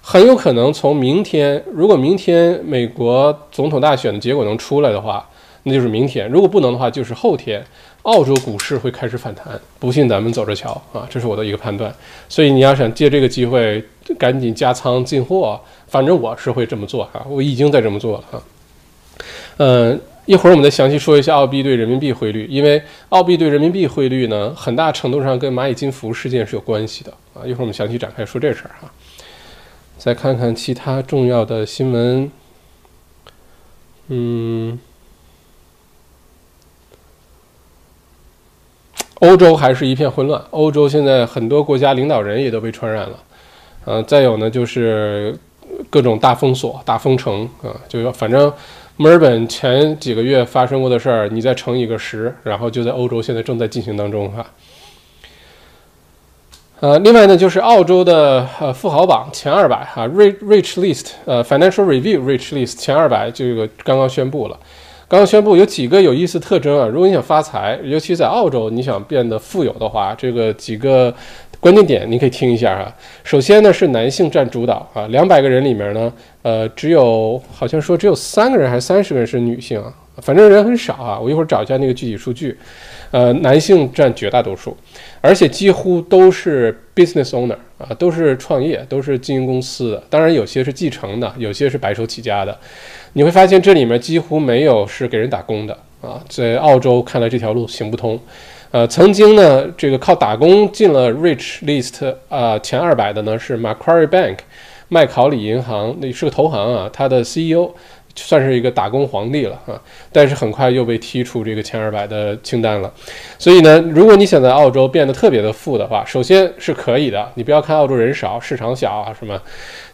[0.00, 5.28] 很有可能从明天，如果明天美国总统大选的结果能出来的话，
[5.64, 7.62] 那就是明天；如果不能的话，就是后天。
[8.02, 11.06] 澳洲股市会开始反弹，不信咱们走着瞧啊！
[11.08, 11.94] 这是我的一个判断。
[12.28, 13.84] 所以你要想借这个机会
[14.18, 18.42] 赶紧加仓进货，反正我是会这么做哈，我已经在这么做了哈。
[19.58, 27.46] 嗯，一会儿我们再详细说一下澳币对人民币汇率，因为澳币对人民币汇率呢，很大程度上跟蚂蚁金服事件是有关系的啊。
[27.46, 28.90] 一会儿我们详细展开说这事儿哈。
[29.96, 32.28] 再看看其他重要的新闻，
[34.08, 34.76] 嗯。
[39.22, 40.42] 欧洲还是一片混乱。
[40.50, 43.16] 欧洲现在很多国家领导人也都被传染了，
[43.84, 45.32] 呃，再有呢就是
[45.88, 48.52] 各种大封锁、大封城啊，就反正
[48.96, 54.44] 墨尔本前几个月发生过的事儿，你再乘一个十，然后就在欧洲现在正在进行当中哈。
[56.80, 64.58] 呃，另外呢就是澳洲的呃富豪榜前二百哈，Rich Rich List，呃，Financial Review Rich List 前二百这个刚刚宣布了。
[65.12, 66.86] 刚刚宣布有几个有意思特征啊！
[66.86, 71.14] 如果你想发财，尤其在澳洲，你想变得富有的话，这个几个
[71.60, 72.90] 关键点你可以听一下哈。
[73.22, 76.10] 首先呢是男性占主导啊，两百个人里面呢，
[76.40, 79.92] 呃，只有好像说只有三个人还是三十个人是女性啊，
[80.22, 81.20] 反正人很少啊。
[81.20, 82.56] 我一会儿找一下那个具体数据，
[83.10, 84.74] 呃，男性占绝大多数，
[85.20, 90.02] 而且几乎都是 business owner 啊，都是创业，都是经营公司的。
[90.08, 92.58] 当然有些是继承的，有些是白手起家的。
[93.14, 98.18] 你会发现这里面几乎没有是给人打工的啊，在澳洲看来这条路行不通。
[98.70, 104.38] 呃，曾经呢，这个靠打工进了 Rich List 啊前二百的呢是 Macquarie Bank
[104.88, 107.70] 麦考里银行，那是个投行啊，它的 CEO
[108.14, 112.90] 算是一个打工皇帝了啊，但是很快又被踢出这个前二百的清单了。
[113.38, 119.38] 所以呢，如果你想在澳洲变得特别的富的话，首先是可以的，你不要看澳洲人少、市场小啊什么，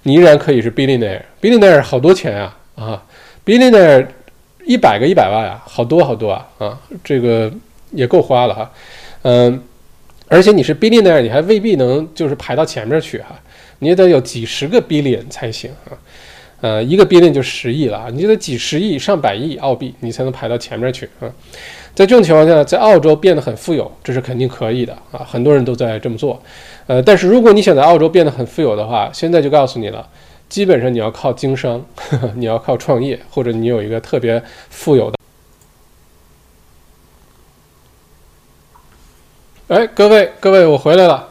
[0.04, 3.02] 你依然可以是 billionaire，billionaire 好多钱啊啊。
[3.44, 4.06] billionaire
[4.66, 7.50] 一百个一百万啊，好多好多啊啊，这个
[7.92, 8.70] 也够花了哈，
[9.22, 9.62] 嗯，
[10.26, 13.28] 而且你是 billionaire，你还未必能就是排到前面去哈，
[13.78, 15.96] 你也得有几十个 billion 才行啊，
[16.60, 21.24] 呃，一个 billion 就十亿了啊，你就得几十亿上百亿澳币，你才能排到前面去啊，
[21.94, 26.38] 在这种情况下，在澳洲变得很富有，这是肯定可以的啊，很多人都在这么做，
[26.86, 30.06] 呃，但是如果你想在澳洲变得很富有的话，现在就告诉你了。
[30.48, 31.84] 基本上你要靠经商，
[32.34, 35.16] 你要靠创业，或者你有一个特别富有的。
[39.68, 41.28] 哎，各位各位，我回来了。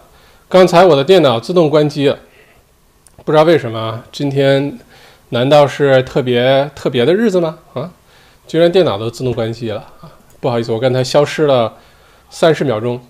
[0.47, 2.19] 刚才我的电脑自动关机了，
[3.25, 4.03] 不知道为什么。
[4.11, 4.79] 今天
[5.29, 7.57] 难道是特别特别的日子吗？
[7.73, 7.91] 啊，
[8.47, 10.13] 居然电脑都自动关机了啊！
[10.39, 11.73] 不好意思，我刚才消失了
[12.29, 13.01] 三十秒钟。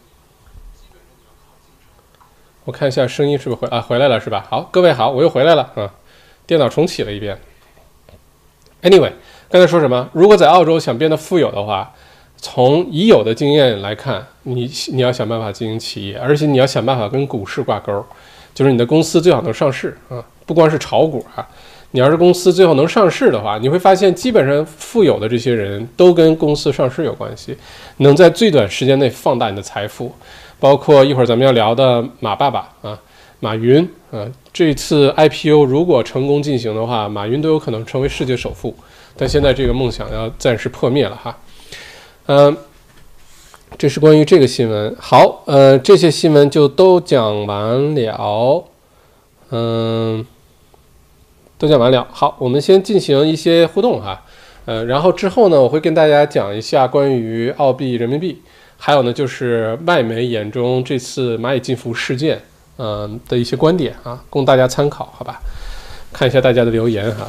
[2.67, 4.45] 我看一下声音是不是回啊回来了是吧？
[4.49, 5.89] 好，各位好，我又回来了啊！
[6.45, 7.39] 电脑重启了一遍。
[8.81, 9.13] Anyway，
[9.49, 10.09] 刚才说什么？
[10.11, 11.93] 如果在澳洲想变得富有的话，
[12.35, 18.03] 从已有的经验来看，你你要想办法经营企业，而且你要想办法跟股市挂钩，
[18.53, 21.47] 就是你的公司最好能上市啊，不光是炒股啊。
[21.91, 27.57] 你要是公司最后能上市的话，你会发现基本上富有的这些人都跟公司上市有关系，
[27.99, 30.13] 能在最短时间内放大你的财富。
[30.59, 32.99] 包括一会儿咱们要聊的马爸爸啊，
[33.39, 38.75] 马云啊，这次 IPO 如果成功进行的话，马云都有可能成为世界首富。
[39.15, 41.37] 但现在这个梦想要暂时破灭了哈。
[42.27, 42.57] 嗯，
[43.77, 44.95] 这是关于这个新闻。
[44.99, 48.65] 好，呃，这些新闻就都讲完了。
[49.49, 50.25] 嗯，
[51.57, 52.07] 都讲完了。
[52.11, 54.23] 好，我们先进行一些互动哈。
[54.65, 58.41] 呃，然后之后呢，我会跟大家讲一下关于澳币、人民币。
[58.77, 62.41] 还有呢，就是外媒眼中这次蚂蚁金服事件，
[62.77, 65.41] 嗯的一些观点啊，供大家参考，好吧？
[66.13, 67.27] 看一下大家的留言哈。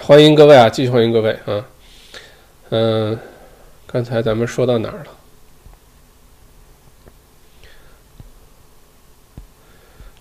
[0.00, 1.66] 欢迎各位啊，继续欢迎各位啊。
[2.70, 3.18] 嗯，
[3.86, 5.06] 刚才咱们说到哪儿了？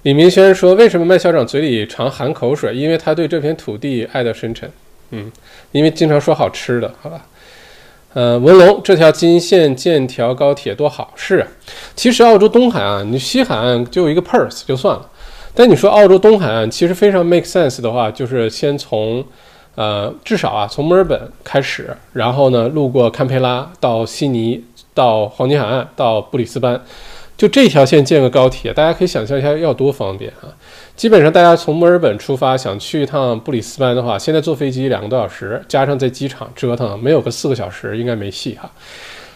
[0.03, 2.75] 李明轩说：“为什么麦校长嘴里常含口水？
[2.75, 4.71] 因为他对这片土地爱得深沉。”
[5.11, 5.31] 嗯，
[5.71, 7.25] 因为经常说好吃的，好吧？
[8.13, 11.47] 呃，文龙，这条金线建条高铁多好，是啊。
[11.95, 15.09] 其实澳洲东海岸，你西海岸就一个 Perth 就算了，
[15.53, 19.23] 但你说澳洲东海岸其实非常 make sense 的话，就是先从，
[19.75, 24.63] 呃，至少啊，从墨尔本开始，然后呢，路过堪培拉到悉尼，
[24.95, 26.81] 到黄金海岸，到布里斯班，
[27.37, 30.49] 就这条线建个高铁，大家可以想象一下要多方便啊！
[30.99, 38.69] 基本上，大家从墨尔本出发想去一趟布里斯班的话，现在坐飞机两个多小时，加上在机场折腾，没有个四个小时应该没戏哈。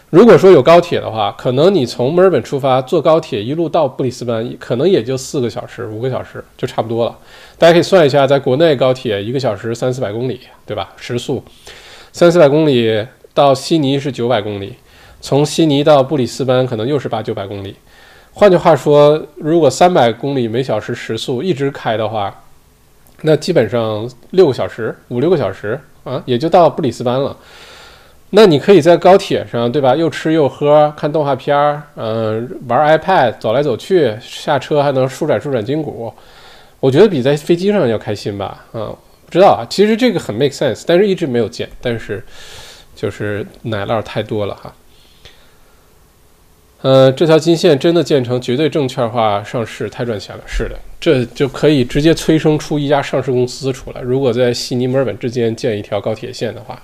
[0.09, 7.18] 如果说有高铁的话，可能你从墨尔本出发坐高铁一路到布里斯班，可能也就四个小时、五个小时就差不多了。
[7.57, 10.91] 大家可以算一下，在国内高铁一个小时三四百公里，对吧？
[10.97, 11.41] 时速
[12.11, 14.74] 三四百公里到悉尼是九百公里，
[15.22, 17.74] 从悉尼到布里斯班可能又是八九百公里。
[18.36, 22.44] 换句话说，如果三百公里每小时时速一直开的话，
[23.22, 27.38] 那基本上六个小时、五六个小时啊，也就到布里斯班了。
[28.32, 29.96] 那你可以在高铁上，对吧？
[29.96, 36.12] 又吃又喝，看动画片儿，嗯，玩 iPad，走来走去，下车还能舒展舒展筋骨。
[36.80, 38.66] 我觉得比在飞机上要开心吧？
[38.72, 38.90] 啊，
[39.26, 39.62] 不知道啊。
[39.70, 41.70] 其实这个很 make sense，但是一直没有见。
[41.80, 42.22] 但是
[42.96, 44.74] 就是奶酪太多了哈。
[46.84, 50.44] 呃，这条金线真的建成绝对证券化上市，太赚钱了。
[50.46, 54.02] 是的，这就可以直接催生出一家上市公司出来。
[54.02, 56.78] 如果在悉尼、墨尔本之间建一条高铁线的话，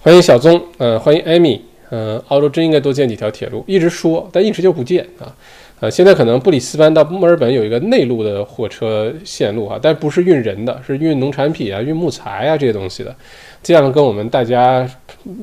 [0.00, 5.30] 欢迎小宗，呃，欢迎艾米，呃，澳洲真应该多建几条铁路，一直说，但一直就不建啊。
[5.78, 13.14] 呃，现在可能布里斯班到墨尔本有一个内陆的火车线路啊，但不是运人的，是运农产品啊、运木材啊这些东西的，
[13.62, 14.84] 这样跟我们大家，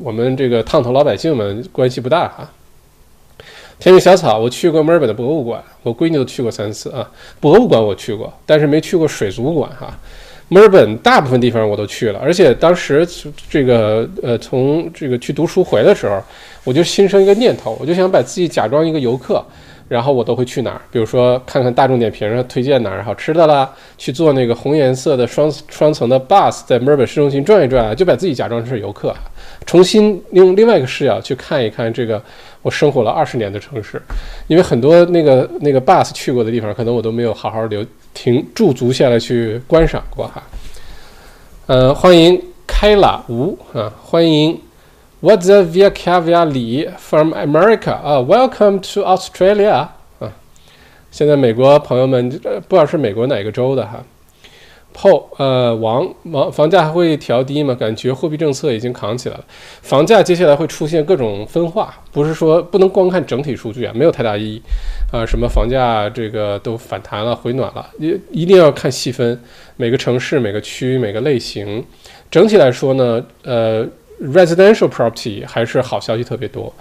[0.04, 2.52] 我们这个烫头老百姓们关系不大哈。
[3.80, 7.10] 天命小草，我去过墨尔本的博物馆，我闺女都去过三次啊。
[7.40, 9.96] 博物馆我去过，但是没去过水族馆哈。
[10.50, 13.08] 墨尔本大部分地方我都去了，而且当时
[13.50, 16.22] 这个呃从这个去读书回的时候，
[16.64, 19.44] 我就心生一个念头，我就想把自己假装一个游客。
[19.90, 20.82] 然后我都会去哪儿？
[20.92, 29.16] 比如说看看大众点评上推荐哪儿好吃的啦，去坐那个红颜色的双双层的 bus 在墨尔本市中心转一转，就把自己假装是游客，
[29.66, 32.22] 重新用另外一个视角去看一看这个
[32.62, 34.02] 我生活了二十年的城市。
[34.48, 40.44] 因为很多那个那个 bus 去过的地方，可能我都没有好好留停驻足下来去观赏过哈。
[41.66, 44.60] 呃，欢迎开了吴啊，欢迎。
[45.20, 49.88] What's the via caviar 李 from America 啊？Welcome to Australia
[50.20, 50.32] 啊！
[51.10, 54.04] 现在美国朋友们，不知道是美国哪个州的哈
[54.98, 57.76] 后呃，王王房价还会调低吗？
[57.76, 59.46] 感觉货币政策已经扛起来了，
[59.82, 64.62] 房价接下来会出现各种分化，不是说不能光看整体数据啊，没有太大意义
[65.12, 65.26] 啊。
[65.26, 69.40] 什么房价这个都反弹了，回暖了，一一定要看细分，
[69.76, 71.86] 每个城市、每个区、每个类型。
[72.32, 73.88] 整体来说呢，呃。
[74.20, 76.74] residential property 还是好消息特别多，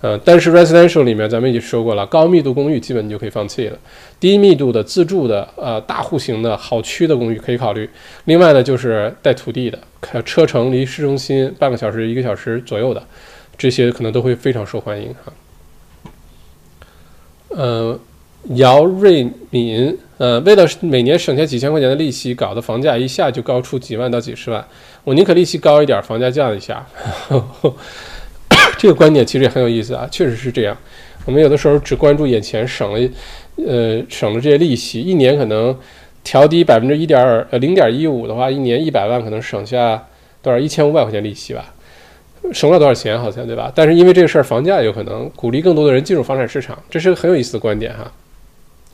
[0.00, 3.76] 呃，但是 residential 里面咱们已经说过了，高密度公寓基本你就可以放弃了，
[4.20, 7.90] 低密度的自住的呃大户型的好区的公寓可以考虑。
[8.26, 9.78] 另外呢，就是带土地的，
[10.24, 13.02] 车程离市中心半个小时一个小时左右的，
[13.56, 15.32] 这些可能都会非常受欢迎哈。
[17.48, 17.98] 呃，
[18.54, 24.64] 姚瑞敏呃，为了每年省下几千块钱的利息，搞得房价一下就高出几万到几十万。
[25.02, 26.86] 我宁可利息高一点，房价降一下。
[28.78, 30.74] 这个观点其实也很有意思啊，确实是这样。
[31.26, 33.10] 我们有的时候只关注眼前，省了，
[33.56, 35.76] 呃，省了这些利息，一年可能
[36.24, 37.20] 调低百分之一点
[37.50, 40.06] 呃零点一五的话，一年一百万可能省下
[40.40, 41.74] 多少一千五百块钱利息吧，
[42.52, 43.70] 省了多少钱好像对吧？
[43.74, 48.10] 但是因为这个事儿，房价有可能鼓励更多的人进入房产市场，这是个很有意思的观点哈。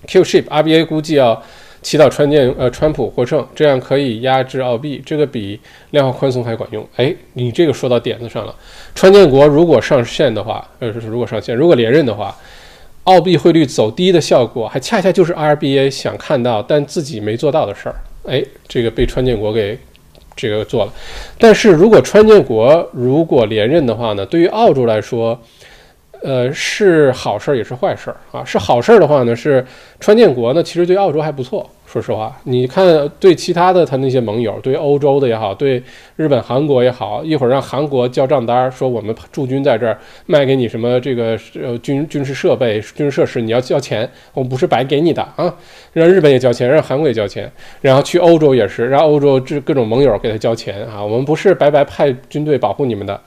[0.07, 1.41] Q-ship RBA 估计要
[1.85, 5.61] 祈祷川建呃川普获胜，这样可以压制澳币，这个比
[5.91, 6.85] 量化宽松还管用。
[6.97, 8.55] 哎，你这个说到点子上了。
[8.95, 12.35] 川建国如果上线的话，呃，如果上线，如果连任的话，
[13.05, 17.97] 澳币汇率走低的效果，还恰恰就是 RBA 想看到但自己没做到的事儿。
[18.25, 19.79] 哎，这个被川建国给
[20.35, 20.93] 这个做了。
[21.39, 25.39] 但是如果川建国如果连任的话呢，对于澳洲来说，
[26.25, 28.43] 呃，是好事儿也是坏事儿啊。
[28.43, 29.63] 是好事儿的话呢，是
[30.01, 31.69] 川建国呢，其实对澳洲还不错。
[31.87, 35.81] 说实话，你看对其他的他那些盟友，对欧洲的也好，对
[36.17, 39.97] 日本、韩国也好，一会儿让韩国交账单，说我们驻军在这儿
[40.27, 45.55] 卖给你什么这个呃军军事设备、军事设施，你要交钱，我们不是白给你的啊。
[45.93, 47.49] 让日本也交钱，让韩国也交钱，
[47.81, 51.05] 然后去欧洲也是，让欧洲这各种盟友给他交钱啊。
[51.05, 53.21] 我们不是白白派军队保护你们的。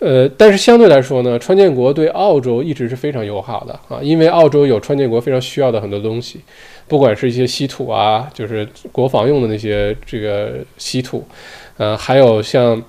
[0.00, 6.40] 呃，但是相对来说呢，川建国对澳洲一直是非常友好的啊，因为澳洲有川建国非常需要的很多东西，
[6.86, 11.26] 不管是一些稀土啊，就是国防用的那些这个稀土，
[11.78, 12.80] 呃，还有像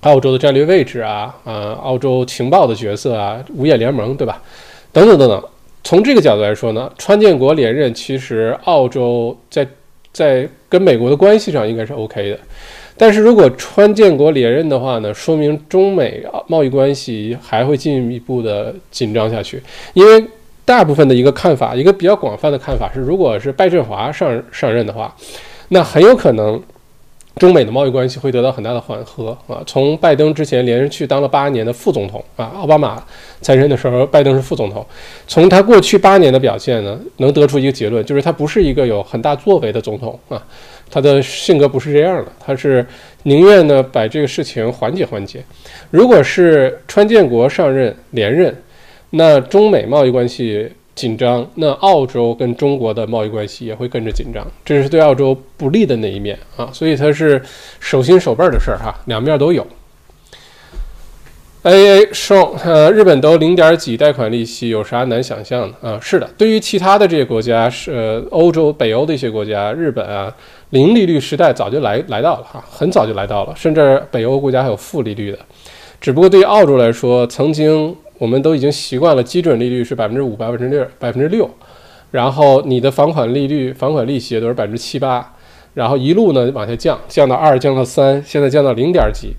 [0.00, 4.42] 澳洲的战略位置啊，啊，澳洲情报的角色啊，五眼联盟对吧？
[4.92, 5.42] 等等等等，
[5.82, 9.66] 从这个角度来说呢，川建国连任，其实澳洲在
[10.12, 12.38] 在跟美国的关系上应该是 OK 的。
[12.96, 19.60] 但是如果川建国连任的话呢，说明中美贸易关系还会进一步的紧张下去。
[19.94, 20.24] 因为
[20.64, 25.14] 大部分的一个看法，一个比较广泛的看法是，如果是拜振华上上任的话，
[25.68, 26.62] 那很有可能
[27.36, 29.62] 中美的贸易关系会得到很大的缓和啊。
[29.66, 33.02] 从拜登之前连任去当了八年的副总统啊，奥巴马
[33.40, 34.86] 在任的时候，拜登是副总统。
[35.26, 40.42] 从他过去八年的表现呢，能得出一个结论，就是他不是一个有很大作为的总统啊。
[40.90, 42.86] 他的性格不是这样的，他是
[43.24, 45.42] 宁愿呢把这个事情缓解缓解。
[45.90, 48.54] 如果是川建国上任连任，
[49.10, 56.68] 那中美贸易关系紧张，那澳洲跟中国的贸易关系也会跟着紧张，这是对澳洲不利的那一面啊。
[56.72, 57.42] 所以它是
[57.80, 59.66] 手心手背的事儿哈，两面都有。
[61.62, 65.98] A A 说，呃，日本都零点几贷款利息，有啥难想象的啊？
[65.98, 70.34] 是的，对于其他的这些国家，是呃欧洲、北欧的一些国家，日本啊。
[70.70, 75.38] 零利率时代早就来来到了哈，很早就来到了，甚至北欧国家还有负利率的。
[76.00, 81.50] 只不过对于澳洲来说，曾经我们都已经习惯了基准利率是百分之五、百分之六、百分之六，
[82.10, 85.34] 然后你的房款利率、房款利息都是百分之七八，
[85.74, 89.34] 然后一路呢往下降，降到二，降到三，现在降到零点几，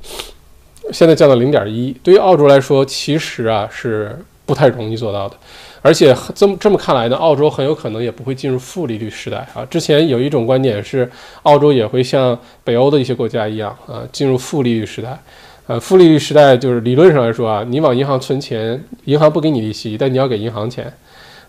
[0.91, 1.95] 现在降到零点一。
[2.03, 5.35] 对于澳洲来说，其实啊是不太容易做到的。
[5.81, 9.63] 而且这么这么看来呢，澳洲很有可能也不会进入负利率时代啊。
[9.69, 11.09] 之前有一种观点是，
[11.43, 15.17] 澳洲也会像北欧的一些国家一样啊，进入负利率时代。
[15.67, 20.91] 呃，负利率时代就是理论上来说啊，你往银行存钱，银行不给你利息，但你要给银行钱。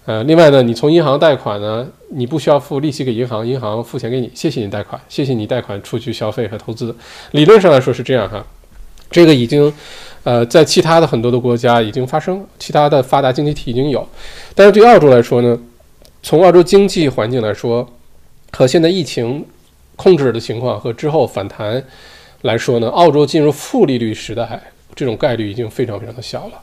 [0.06, 6.94] 呃，另外呢，你从银行贷款呢，你不需要付利息给银行，银行付钱给你，谢谢你贷款，谢谢你贷款出去消费和投资。
[7.32, 8.44] 理论上来说是这样哈，
[9.10, 9.72] 这个已经。
[10.24, 14.04] 呃，在其他的很多的国家已经发生，其他的发达经济体已经有，
[14.56, 15.56] 但是对澳洲来说呢，
[16.20, 17.88] 从澳洲经济环境来说，
[18.50, 19.46] 和现在疫情
[19.94, 21.80] 控制的情况和之后反弹
[22.42, 24.60] 来说呢，澳洲进入负利率时代
[24.94, 26.60] 这种概率已经非常非常的小了。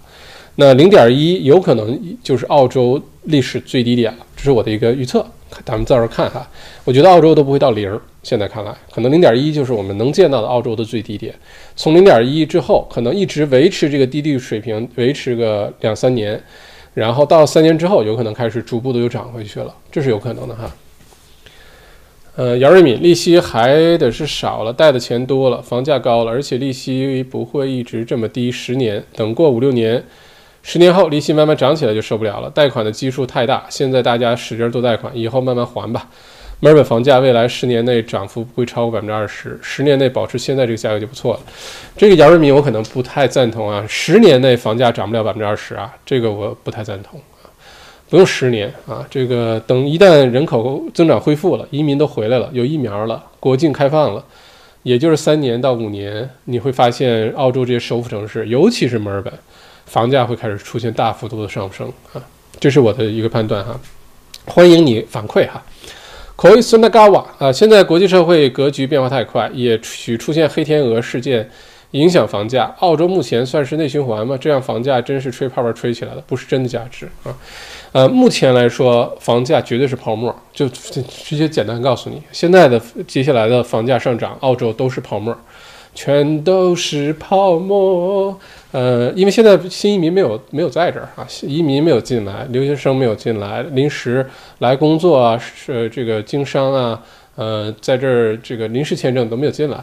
[0.55, 5.26] 那零点一有可能就是澳洲历史最低点了，这是我的一个预测，
[5.65, 6.47] 咱们到时候看哈。
[6.84, 7.99] 我觉得澳洲都不会到零。
[8.21, 11.34] 现在看来，可能零点一就是我们能见到的澳洲的最低点。
[11.76, 16.41] 从零点一之后，可能一直维持这个低利率水平，维持个两三年，
[16.93, 20.74] 然后到三年之后，有可能开始逐步的又涨回去了，这是有可能的哈。
[22.36, 30.04] 呃，姚瑞敏，利息还得是少了，贷的钱多了，房价高了，而且利息不会一直这么低，十年等过五六年，
[30.64, 36.10] 十年后利息慢慢涨起来就受不了了，贷款的基数太大，现在大家使劲做贷款，以后慢慢还吧。
[36.60, 41.40] 墨尔本房价未来十年内涨幅不会超过百分之二十，十年内保持现在这个价格就不错了。
[41.96, 47.22] 这个姚瑞敏我可能不太赞同啊，十年内房价涨不了百分之二十啊，这个我不太赞同。
[48.14, 54.24] 不用十年啊，这个等一旦人口增长恢复了，移民都回来了，有疫苗了，国境开放了，
[54.84, 59.34] 也就是三年到五年，你会发现澳洲这些首府城市，尤其是墨尔本，
[59.88, 62.22] 房价会开始出现大幅度的上升啊。
[62.59, 63.80] 这是我的一个判断哈，
[64.45, 65.59] 欢迎你反馈哈。
[66.38, 71.49] Koi Sunagawa 啊，现在国际社会格局变化太快，也许出现黑天鹅事件
[71.91, 72.76] 影响房价。
[72.78, 74.38] 澳洲目前算是内循环嘛？
[74.38, 77.36] 这样房价真是吹泡泡吹起来了，不是真的价值啊。
[77.94, 85.34] 呃，目前来说，房价绝对是泡沫，就直接简单告诉你，现在的接下来的房价上涨，澳洲都是泡沫。
[85.96, 88.36] 全都是泡沫，
[88.72, 94.28] 呃，因为现在新移民没有没有在这儿啊，移民没有进来，留学生没有进来，临时
[94.58, 97.00] 来工作啊，是这个经商啊，
[97.36, 99.78] 呃，在这儿这个临时签证都没有进来，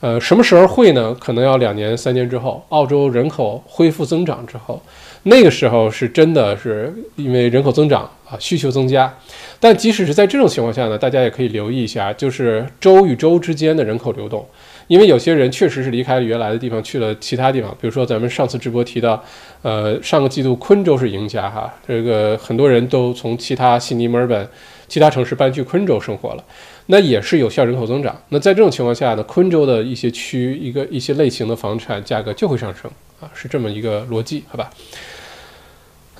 [0.00, 1.14] 呃，什么时候会呢？
[1.20, 4.80] 可能要两年三年之后，澳洲人口恢复增长之后，
[5.24, 9.12] 那个时候是真的是因为人口增长啊，需求增加。
[9.58, 14.46] 但即使是在这种情况下呢，大家也可以留意一下，就是州与州之间的人口流动。
[14.88, 17.70] 因为有些人确实是离开了原来的地方，去了其他地方。
[17.80, 19.22] 比如说，咱们上次直播提到，
[19.62, 24.48] 呃，上个季度昆州是赢家哈，这个很多人都从其他悉尼、墨尔本、
[24.88, 26.44] 其他城市搬去昆州生活了，
[26.86, 28.20] 那也是有效人口增长。
[28.30, 32.90] 那在这种情况下呢，昆州的一些区、一个一些类型的房产价格就会上升
[33.20, 34.68] 啊，是这么一个逻辑，好吧？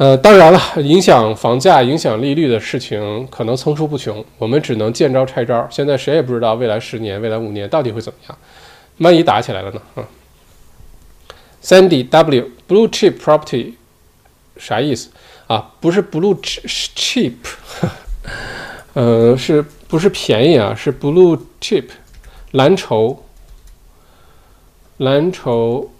[0.01, 5.68] 呃，当然了，影响房价、影响利率的事情可能层出不穷，我们只能见招拆招。
[5.70, 8.38] 现在谁也不知道未来十年、未来五年到底会怎么样。
[9.01, 9.82] 万一打起来了呢？
[9.96, 10.09] 啊
[11.62, 13.74] ，Sandy W Blue Chip Property
[14.57, 15.11] 啥意思
[15.48, 15.70] 啊？
[15.82, 17.34] 不是 Blue Cheap，
[18.94, 20.74] 呃，是不是便宜啊？
[20.74, 21.88] 是 Blue Chip
[22.53, 23.22] 蓝筹，
[24.96, 25.90] 蓝筹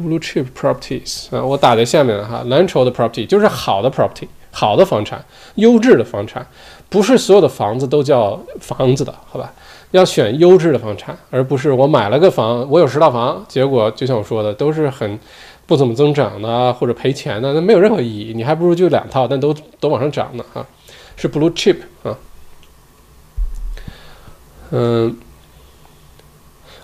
[0.00, 2.42] Blue Chip Properties 啊，我打在下面了哈。
[2.46, 5.24] 蓝筹的 Property 就是好的 Property，好的房产，
[5.56, 6.46] 优质的房产，
[6.88, 9.52] 不是所有的房子都叫房子的，好吧？
[9.92, 15.18] 要选优质的房产，而不是我买了个房，我有十套房，结果就像我说的，都是很
[15.66, 18.32] 不怎么增长的，或者赔钱的，那没有任何意义。
[18.34, 20.66] 你还不如就两套，但都都往上涨呢，哈，
[21.16, 22.18] 是 blue chip 啊。
[24.72, 25.16] 嗯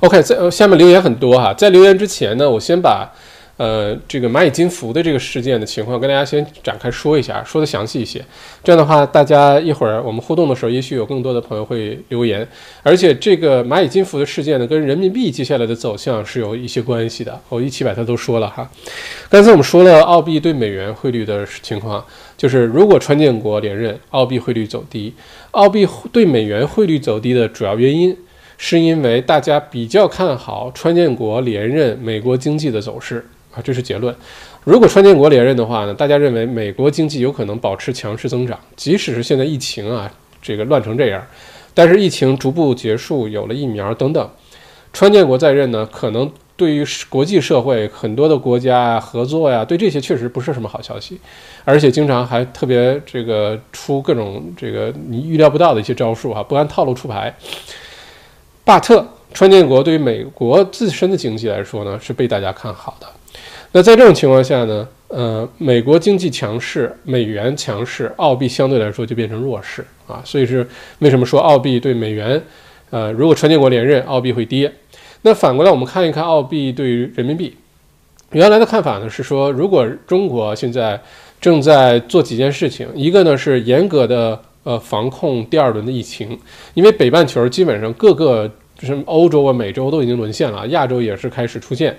[0.00, 3.10] ，OK，在下面留言很多哈，在留言之前呢，我先把。
[3.56, 8.18] 呃，这个蚂蚁金服的这个事件的情况，跟大家先展开说一下，说的详细一些。
[8.64, 12.48] 这样的话，大家一会儿我们互动的时候，也许有更多的朋友会留言。
[12.82, 17.38] 而且，这个蚂蚁金服的事件呢，跟人民币接下来的走向是有一些关系的。
[17.50, 18.66] 我一起把它都说了哈。
[19.28, 22.02] 刚才我们说了澳币对美元汇率的情况，
[22.38, 25.12] 就是如果川建国连任，澳币汇率走低。
[25.50, 28.16] 澳币对美元汇率走低的主要原因，
[28.62, 33.26] 是因为大家比较看好川建国连任美国经济的走势。
[33.52, 34.14] 啊，这是结论。
[34.62, 40.08] 如果川建国连任的话呢，大家认为美国经济有可能保持强势增长，即使是现在疫情啊，
[40.40, 41.20] 这个乱成这样，
[41.74, 44.30] 但是疫情逐步结束，有了疫苗等等，
[44.92, 51.18] 川建国在任呢，可能对于国际社会很多的国家啊合作呀，对这些确实不是什么好消息，
[51.64, 57.34] 而且经常还特别这个出各种这个你预料不到的一些招数哈，不按套路出牌。
[58.70, 59.04] 巴特，
[59.34, 63.06] 川建国对于美国自身的经济来说呢，是被大家看好的。
[63.72, 70.22] 那在这种情况下呢，呃，美国经济强势，美元强势，澳币相对来说就变成弱势啊。
[70.24, 70.64] 所以是
[71.00, 72.40] 为什么说澳币对美元，
[72.90, 74.72] 呃，如果川建国连任，澳币会跌。
[75.22, 77.56] 那反过来我们看一看澳币对于人民币，
[78.30, 81.00] 原来的看法呢是说，如果中国现在
[81.40, 86.38] 正在做几件事情，一个呢是严格的呃防控第二轮的疫情，
[86.74, 88.48] 因为北半球基本上各个
[88.80, 91.94] 就是欧洲啊、美洲都已经沦陷了，亚洲也是开始出现。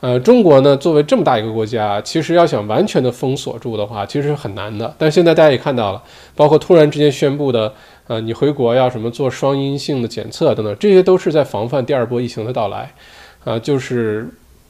[0.00, 4.94] 呃，中国呢，作为这么大一个国家，其实要想完全的封锁住的话，其实是很难的。
[4.96, 6.02] 但现在大家也看到了，
[6.34, 7.70] 包括突然之间宣布的，
[8.06, 12.90] 呃，你回国要什么做双阴性的检测等等，这些都是在防范第二波疫情的到来，
[13.44, 14.26] 啊，就是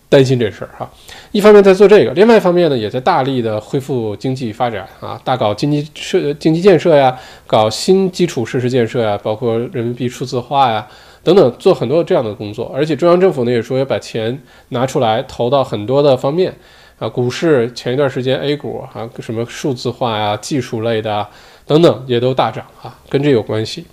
[0.09, 0.91] 担心这事儿哈。
[1.31, 10.85] 一方面在做这个，另外一方面呢，也在大力的恢复经济发展啊，大搞经济设经济建设呀，搞新基础设施建设呀，包括人民币数字化呀。
[11.23, 14.41] 等等，做很多这样的工作，而且中央政府呢也说要把钱
[14.71, 16.55] 拿出来投到很多的方面
[16.99, 21.29] 啊，股市前一段时间 A 股啊，什么数字化呀、技术类的啊
[21.67, 23.85] 等等也都大涨啊，跟这有关系。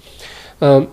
[0.59, 0.87] 嗯，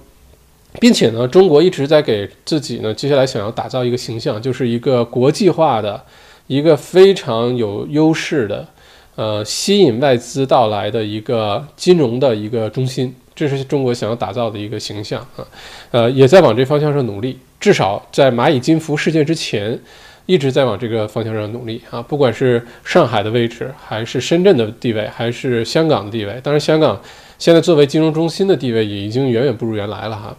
[0.80, 6.02] 并且呢，中国一直在给自己呢接下来想要打造一个形象，就是一个国际化的、
[6.48, 8.66] 一个非常有优势的、
[9.14, 13.14] 呃，吸引外资到来的一个金融的一个中心。
[13.34, 15.46] 这是中国想要打造的一个形象啊，
[15.90, 17.38] 呃，也在往这方向上努力。
[17.58, 19.78] 至少在蚂蚁金服事件之前，
[20.26, 22.02] 一直在往这个方向上努力啊。
[22.02, 27.00] 不管是上海的位置，还是深圳的地位，还是香港的地位，当然香港
[27.38, 30.36] 现在作为金融中心的地位也已经远远不如原来了哈。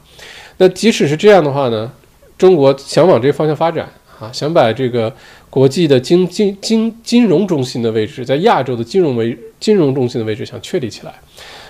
[0.58, 1.92] 那即使是这样的话呢，
[2.38, 3.90] 中国想往这方向发展
[4.20, 5.12] 啊，想把这个
[5.50, 11.14] 国际的经金金金融中心的位置，在亚洲的金融为金融中心的位置想确立起来。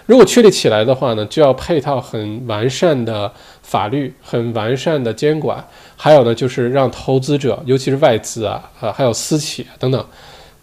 [0.05, 3.31] 如果确立起来的话呢，就要配套很完善的
[3.63, 10.05] 法律、很完善的监管，还有呢，就是让投资者，尤其是外资啊，啊，还有私企等等，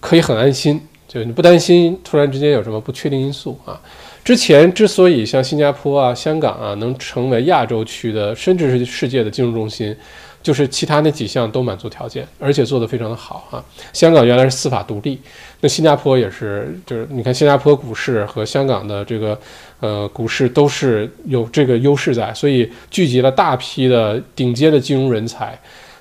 [0.01, 3.81] 可以很安心，就你不担心突然之间有什么不确定因素啊。
[4.25, 9.97] 之前之所以像新加坡啊、香港啊能成为亚洲区的，甚至是世界的金融中心。
[10.43, 13.65] 就是其他那几项都满足条件，而且做得非常的好啊。
[13.93, 15.19] 香港原来是司法独立，
[15.61, 19.39] 那新加坡也是，就是你看新加坡股市和香港的这个
[19.79, 25.57] 呃股市都是有这个优势在，所以聚集了大批的顶尖的金融人才，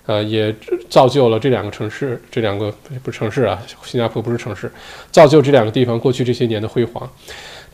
[0.08, 0.54] 呃，也
[0.90, 2.74] 造就了这两个城市，这两个
[3.04, 4.72] 不是城市啊，新加坡不是城市，
[5.12, 7.08] 造就这两个地方过去这些年的辉煌。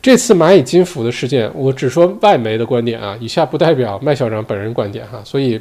[0.02, 5.58] 这次蚂蚁金服的事件，我只说外媒的观点啊，以下不代表麦校长本人观点哈，所以。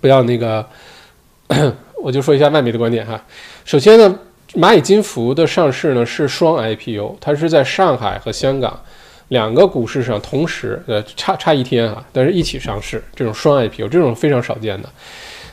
[0.00, 0.66] 不要那个，
[2.02, 3.22] 我就说一下外媒的观点哈。
[3.64, 4.18] 首先呢，
[4.54, 8.80] 蚂蚁金服的上市呢是双 IPO，它是在上海和香港
[9.28, 14.88] 两个股市上同时，呃，差差一天啊，但是一起上市，这种双 IPO 这种非常少见的。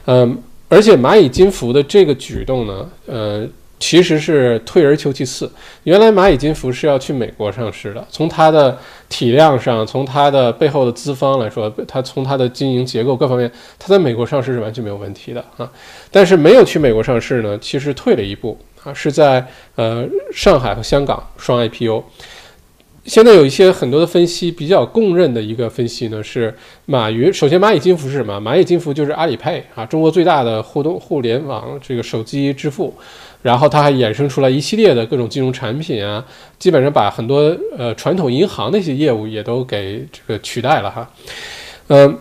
[0.05, 0.37] 嗯，
[0.69, 3.47] 而且蚂蚁金服的这个举动呢，呃。
[3.83, 5.51] 其实是退而求其次。
[5.83, 8.79] 原来蚂蚁金服是要去美国上市的，从它的
[9.09, 15.69] 体量上，从它的背后的资方来说，它从它的经营结构各方面，它在美国上市是完全没有问题的啊。
[16.09, 22.05] 但是没有去美国上市呢，其实退了一步啊，是在呃上海和香港双 IPO。
[23.05, 26.55] 现在有一些很多的分析比较公认的一个分析呢，是
[26.85, 27.33] 马云。
[27.33, 28.39] 首先，蚂蚁金服是什么？
[28.39, 32.95] 蚂蚁金服就是阿里 Pay 啊，中国最大的互动互联网这个手机支付。
[33.43, 36.25] 然后它还衍生出来一系列的各种金融产品啊，
[36.57, 41.07] 基本上把很多呃传统银行那些业务也都给这个取代了哈。
[41.89, 42.17] 嗯，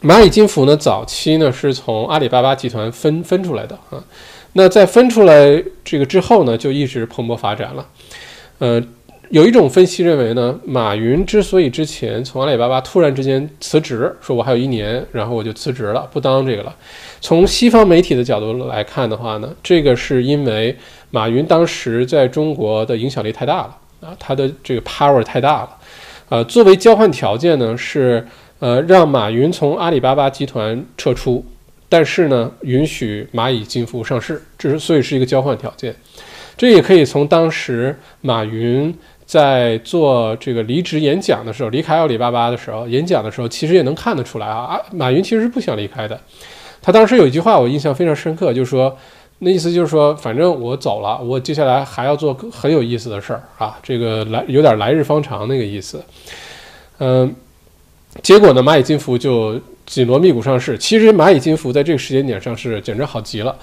[0.00, 4.02] 蚂蚁金服呢，早期呢是从阿里巴巴集团分分出来的啊。
[4.54, 7.86] 那在分出来这个之后呢，就一直蓬勃发展了，
[8.60, 8.82] 呃。
[9.30, 16.74] 有一种分析认为呢，马云之所以之前从阿里巴巴突然之间辞职，说我还有一年，然后我就辞职了，不当这个了。
[17.20, 20.76] 从西方媒体的角度来看的话呢，这个是因为
[21.10, 25.70] 马云当时在中国的影响力太大了啊，他的这个 power 太大了。
[26.28, 28.24] 呃，作为交换条件呢，是
[28.60, 31.44] 呃让马云从阿里巴巴集团撤出，
[31.88, 35.92] 但是呢允许蚂蚁金服上市，这是所以是一个交换条件。
[36.56, 38.94] 这也可以从当时马云。
[39.26, 44.80] 在做这个离职演讲的时候，离开阿里巴巴的时候，演讲的时候，其实也能看得出来啊。
[44.92, 46.18] 马云其实是不想离开的。
[46.80, 48.96] 他当时有一句话我印象非常深刻，就是说，
[49.40, 56.00] 那意思就是说，反正我走了，我接下来还要做很有意思的事儿啊，这个来有点来日方长那个意思。
[56.98, 57.34] 嗯，
[58.22, 60.78] 结果呢，蚂蚁金服就紧锣密鼓上市。
[60.78, 63.56] 其实蚂蚁金服在这个时间点上是，简直好极了。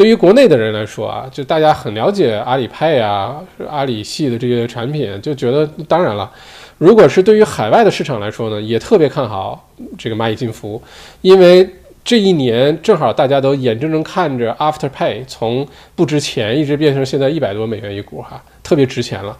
[0.00, 3.38] 对于国内的人来说啊，就大家很了解阿里派啊、
[3.68, 6.32] 阿里系的这些产品，就觉得当然了。
[6.78, 10.82] 如果是对于海外的市场来说呢，也特别看好这个蚂蚁金服，
[11.20, 11.68] 因为
[12.02, 19.36] 这一年正好大家都眼睁睁看着 Afterpay 从不值钱一直变成现在一百多美元一股哈，特别值钱了。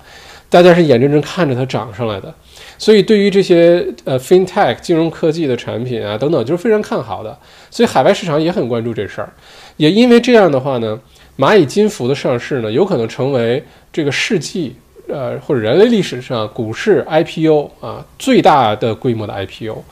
[0.50, 2.34] 大家是眼睁睁看着它涨上来的，
[2.76, 7.38] 所以对于这些呃 FinTech 金融科技的产品啊等等，就是非常看好的。
[7.70, 9.32] 所以海外市场也很关注这事儿。
[9.76, 11.00] 也因为这样的话呢，
[11.38, 14.74] 蚂蚁金服的上市呢，有可能成为这个世纪，
[15.08, 19.84] 呃，或者人类历史上股市 IPO 啊最大的规模的 IPO。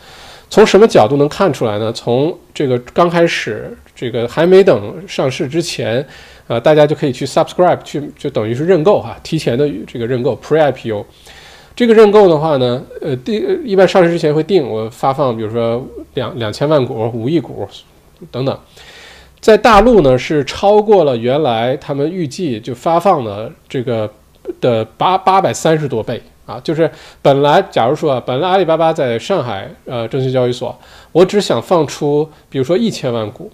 [0.51, 1.93] 从什么角度能看出来呢？
[1.93, 6.05] 从这个刚开始，这个还没等上市之前，
[6.49, 11.05] 呃，大家就可以去 subscribe 去，就等于是认购哈，提前的这个认购 pre IPO。
[11.77, 17.69] 这个认购的话呢，呃，定一般上市之前会定我发放，比如说两两千万股、五亿股
[18.33, 18.59] 等等。
[19.41, 24.11] 在大陆呢，是超过了原来他们预计就发放的这个
[24.61, 26.59] 的八八百三十多倍啊！
[26.65, 26.91] 就是
[27.23, 30.77] 本来假如说啊，本来阿里巴巴在上海呃证券交易所，
[31.13, 33.49] 我只想放出比如说一千万股，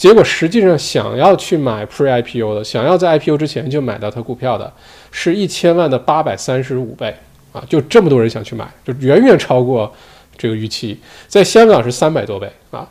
[0.00, 4.72] 结果实际上想要去买 Pre IPO 的，想要在 IPO 之前就买到它股票的，
[5.10, 7.14] 是一千万的八百三十五倍
[7.52, 7.62] 啊！
[7.68, 9.92] 就这么多人想去买，就远远超过
[10.38, 10.98] 这个预期。
[11.28, 12.88] 在香港是三百多倍啊！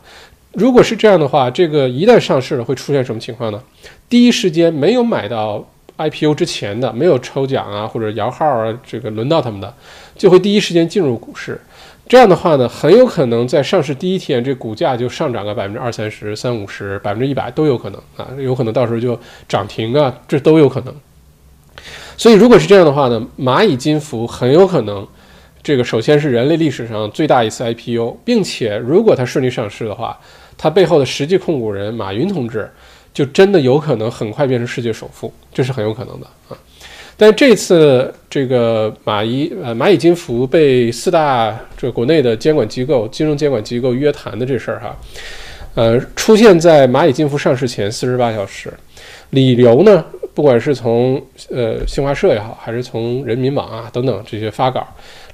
[0.52, 3.60] 如果是这样的话，这个一旦上市了，会出现什么情况呢？
[4.08, 5.68] 第一时间没有买到
[6.08, 9.74] IPO 之前的，没有抽奖啊或者摇号啊，这个轮到他们的，
[10.16, 11.60] 就会第一时间进入股市。
[12.08, 20.94] 这样的话呢，很有可能在上市第一天，这股价就上涨个百分之二三十、三五十、百分之一百都有可能啊，有可能到时候就涨停啊，这都有可能。
[22.16, 25.06] 所以如果是这样的话呢，蚂蚁金服很有可能，
[25.62, 30.18] 这个首先是人类历史上最大一次 IPO，并且如果它顺利上市的话。
[30.62, 32.70] 它背后的实际控股人马云同志，
[33.12, 36.56] 就真的有可能很快变成世界首富，这是很有可能的啊。
[37.16, 44.96] 但这次这个蚂蚁呃蚂蚁金服被四大这国内的监管机构、金融监管机构约谈的这事儿哈，
[45.74, 48.72] 呃，出现在蚂蚁金服上市前四十八小时，
[49.30, 50.02] 理由呢，
[50.32, 54.86] 不管是从呃新华社也好，还是从人民网啊等等这些发稿，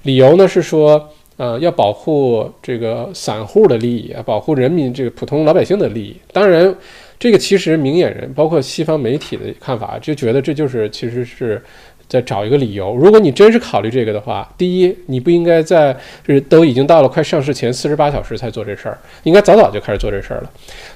[0.02, 6.16] 理由呢是说，呃，要保护这个散户的利益啊，保护人民这个普通老百姓的利益。
[6.32, 6.74] 当然。
[7.18, 11.62] 这个其实明眼人，包括西方媒体的看法，就觉得这就是其实是
[12.06, 12.94] 在找一个理由。
[12.94, 15.96] 如果你真是考虑这个的话，第一，你不应该在
[16.26, 20.50] 是都已经到了快上市前四十八小时才做这事儿，应该早早就开始做这事儿了。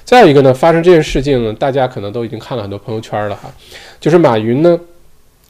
[0.05, 3.51] 再有一个呢，发生这件事情，大家可能都已经看了很多朋友圈了哈，
[3.99, 4.79] 就是马云呢，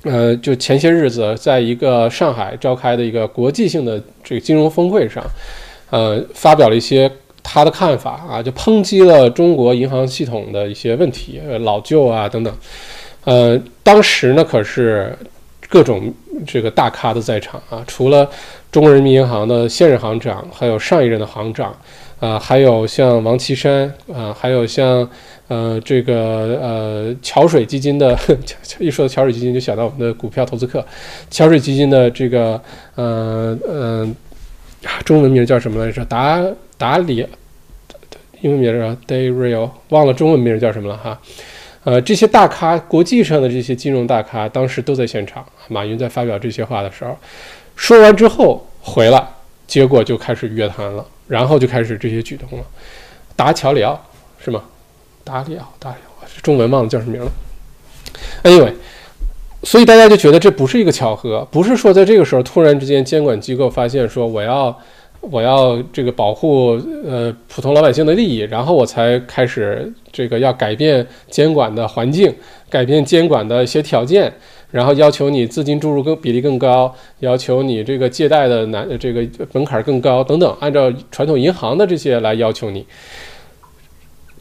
[0.04, 5.22] 呃，就前些日子在一个上海召开的一个国际性的这个金融峰会上，
[5.90, 7.12] 呃，发表了一些。
[7.54, 12.58] 他的看法啊，就抨击了中国银行系统的一些问题，呃，老旧啊等等。
[13.26, 15.14] 呃，当时呢，可是
[15.68, 16.14] 各种
[16.48, 18.30] 这个大咖都在场啊，除了
[18.72, 21.76] 中国人民银行的现任行长，还有上一任的行长，
[22.22, 25.06] 啊，还有像王岐山啊，还有像
[25.50, 28.18] 呃这个呃桥水基金的，
[28.80, 30.86] 一说到桥水基金就想到我们的股票投资课，
[31.30, 32.62] 桥水基金的这个
[32.96, 34.10] 呃呃
[35.04, 36.06] 中文名叫什么来着？
[36.06, 36.42] 达。
[36.78, 37.24] 达里，
[38.42, 41.20] 英文名啊，Dayreal，忘了中文名叫什么了哈。
[41.84, 45.46] 呃，这些大咖，国际上的这些金融大咖，当时都在现场。
[45.68, 47.16] 马云在发表这些话的时候，
[47.76, 49.24] 说完之后回来，
[49.68, 52.66] 结果就开始约谈了，然后就开始这些举动了。
[53.36, 54.00] 达乔里奥
[54.44, 54.64] 是吗？
[55.24, 57.32] 达里奥，达里奥，中文忘了叫什么名了。
[58.44, 58.74] Anyway，
[59.64, 64.76] 所以大家就觉得这不是一个巧合，不是说在这个时候突然之间监管机构发现说我要。
[65.22, 72.34] 我要这个保护呃普通老百姓的利益，然后我才开始这个要改变监管的环境，
[72.70, 74.34] 改变监管的一些条件，
[74.72, 82.84] 然后要求你资金注入更比例更高，要求你这个借贷的难这个门槛更高等等，按照传统银行的这些来要求你，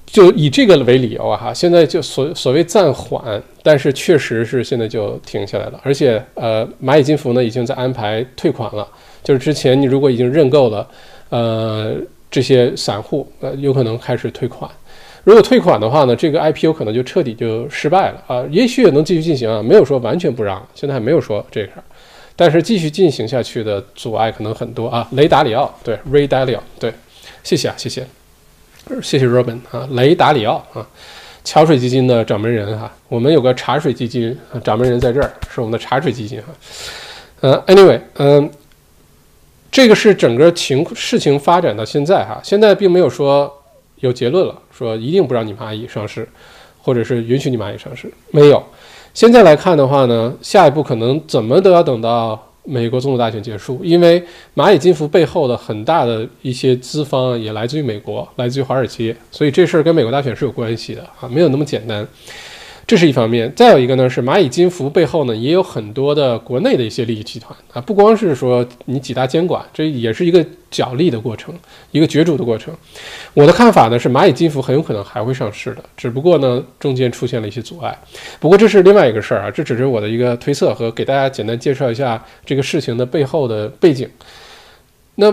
[0.07, 8.89] 就以这个为理由啊哈，现在就所所谓暂缓，但是确实是现在就停下来了，而且呃蚂蚁金服呢已经在安排退款了。
[9.23, 10.89] 就是之前你如果已经认购了，
[11.29, 11.95] 呃，
[12.31, 14.71] 这些散户呃有可能开始退款。
[15.23, 18.43] 如果退款的话呢，这个 IPO 可能就彻底就失败了啊。
[18.51, 21.73] 也许也能继续进行啊，没有说完全不让，现在还没有说这个。
[22.35, 25.07] 但是继续进行下去的阻碍可能很多啊。
[25.13, 26.91] 雷达里奥对，Ray Dalio 对，
[27.45, 28.07] 谢谢啊，谢谢，
[29.03, 30.89] 谢谢 Robin 啊，雷达里奥啊，
[31.45, 32.91] 桥水基金的掌门人哈。
[33.09, 36.47] 我们有个茶水基金啊掌门人在这儿，是我们的茶水基金哈。
[37.41, 38.51] 呃，Anyway，嗯。
[39.71, 43.51] 这个是整个情事情发展到现在哈，现在并没有说
[44.01, 46.29] 有结论了，说一定不让你蚂蚁上市，
[46.83, 48.63] 或者是允许你蚂蚁上市，没有。
[49.15, 54.23] 现在来看的话呢，下一步可能怎么都要等到美国总统大选结束，因为
[54.55, 62.07] 蚂蚁金服背后的很大的一些资方也来自于美国，来自于华尔街，所以这事儿跟美国大选是有关系的啊，没有那么简单。
[62.91, 71.55] 这是一方面，再有一个呢是蚂蚁金服背后呢也有很多的国内的一些利益集团啊，不光是说你几大监管，这也是一个角力的过程，
[71.93, 72.77] 一个角逐的过程。
[73.33, 77.97] 我的看法呢是蚂蚁金服很有可能还会上市的，只不过呢中间出现了一些阻碍。
[78.41, 84.11] 不过这是另外一个事儿啊，这只是我的一个推测和给大家简单介绍一下这个事情的背后的背景。
[85.15, 85.33] 那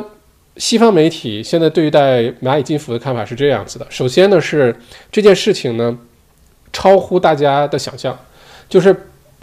[0.58, 4.76] 西方媒体现在对待蚂蚁金服的看法是这样子的，首先呢是
[5.12, 5.98] 这件事情呢。
[6.72, 8.18] 超乎大家的想象，
[8.70, 8.96] 就是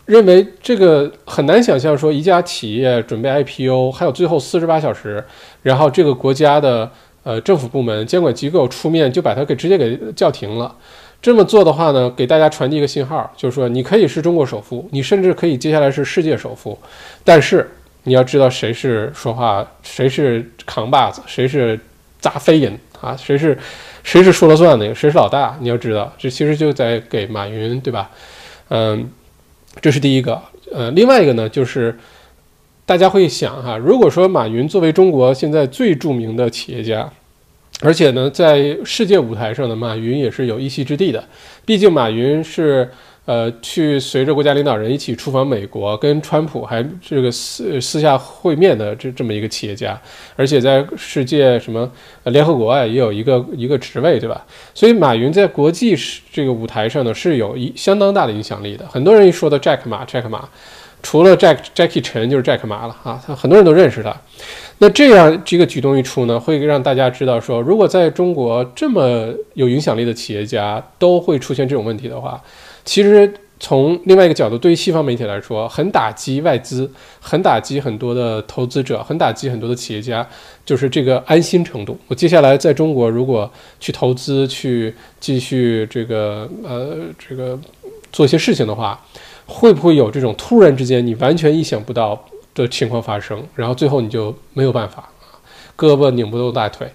[0.06, 5.24] 认为这个很难想象，说一家企业准备 IPO，还有最后四十八小时，
[5.62, 6.90] 然后这个国家的
[7.22, 10.76] 呃政府部门、监管机构出面就把它给直接给叫停了。
[11.22, 16.78] 这么做的话呢，给大家传递一个信号，就是说你可以是中国首富，你甚至可以接下来是世界首富，
[17.24, 17.70] 但是
[18.02, 21.80] 你要知道谁是说话，谁是扛把子，谁是
[22.20, 23.58] 砸飞人啊，谁是。
[24.04, 24.94] 谁是说了算的？
[24.94, 25.58] 谁是老大？
[25.60, 28.08] 你要知道，这其实就在给马云，对吧？
[28.68, 29.08] 嗯，
[29.80, 30.40] 这是第一个。
[30.72, 31.98] 呃，另外一个呢，就是
[32.86, 37.10] 大家会想哈，如果说马云作为中国现在最著名的企业家，
[37.80, 41.24] 而且呢，在世界舞台上的马云也是有一席之地的，
[41.64, 42.88] 毕竟马云是。
[43.26, 49.98] 呃，去随着国家领导人一起出访美国，跟川普还这个私私下会面的这这么一个企业家，
[50.36, 51.90] 而且在世界什么
[52.24, 54.44] 联合国啊也有一个一个职位，对吧？
[54.74, 55.96] 所以马云在国际
[56.30, 58.86] 这个舞台上呢是有一相当大的影响力的。
[58.88, 60.46] 很多人一说到 Jack 马，Jack 马，
[61.02, 64.14] 除了 Jack Jackie 陈就是 Jack 马了啊，他很多人都认识他。
[64.76, 72.38] 那这样这个举动一出呢，会让大家知道说，如果在中国这么有影响力的企业家都会出现这种问题的话。
[72.84, 80.26] 其实从另外一个角度，对于西方媒体来说，很打击外资，很打击很多的投资者，很打击很多的企业家，
[80.66, 81.98] 就是这个安心程度。
[82.08, 87.58] 我接下来在中国如果去投资，去继续这个呃这个
[88.12, 89.02] 做一些事情的话，
[89.46, 92.22] 会不会有这种突然之间你完全意想不到
[92.54, 93.42] 的情况发生？
[93.54, 95.08] 然后最后你就没有办法
[95.76, 96.92] 胳膊拧不动大腿，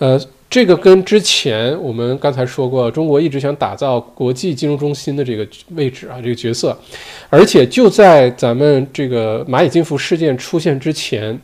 [0.00, 0.20] 呃。
[0.50, 5.46] 这个跟之前我们刚才说过，中国一直想打造国际金融中心的这个
[5.76, 6.76] 位置啊，这个角色，
[7.28, 11.40] 而且就在咱们这个蚂蚁金服事件出现之前，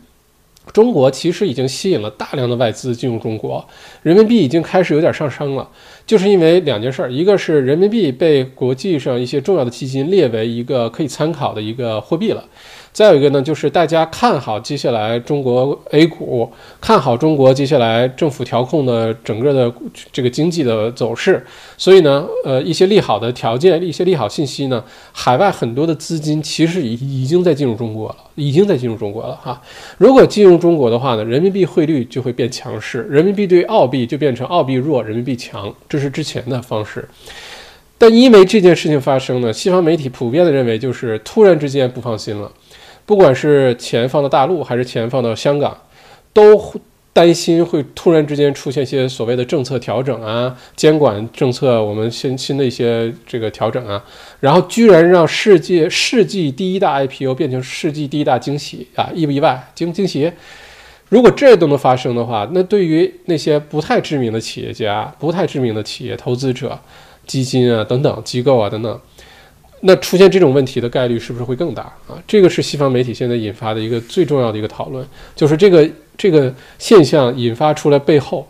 [0.72, 3.64] 中国其实已经吸引了大量的外资进入中国，
[4.02, 5.68] 人民币已经开始有点上升了，
[6.04, 12.44] 就是因为两件事儿，一个是人民币被国际上一些重要的基金列为一个可以参考的一个货币了。
[12.96, 19.70] 再有一个呢，就是大家看好接下来中国 A 股，看好中国接下来政府调控的整个的
[20.10, 21.44] 这个经济的走势，
[21.76, 24.82] 所以呢，呃，一些利好的条件，一些利好信息呢，
[25.12, 29.60] 海外很多的资金其实已已经在进入中国了，已经在进入中国了哈。
[29.98, 37.06] 如果进入中国的话呢，人民币汇率就会变强势，人民币对澳币就变成澳币弱，人民币强，这是之前的方式。
[37.98, 42.50] 但因为这件事情发生呢，西方媒体普遍的认为就是突然之间不放心了。
[43.06, 45.78] 不管是钱放到大陆还是钱放到香港，
[46.32, 46.60] 都
[47.12, 54.04] 担心会突然之间出现一些所谓的政策调整啊，监管政策我们新新的一些这个调整啊，
[54.40, 59.70] 然后居然让世界世纪第一大 IPO 变成世纪第一大惊喜啊，意不意外？
[59.74, 60.30] 惊惊喜？
[61.08, 66.78] 如果这都能发生的话，那对于那些不太知名的企业家、不太知名的企业投资者、
[67.26, 69.00] 基金啊等等机构啊等等。
[69.80, 72.16] 那出现这种问题的概率是不是会更大啊？
[72.26, 78.48] 这个是西方媒体现在引发的一个最重要的一个讨论，就是这个这个现象引发出来背后，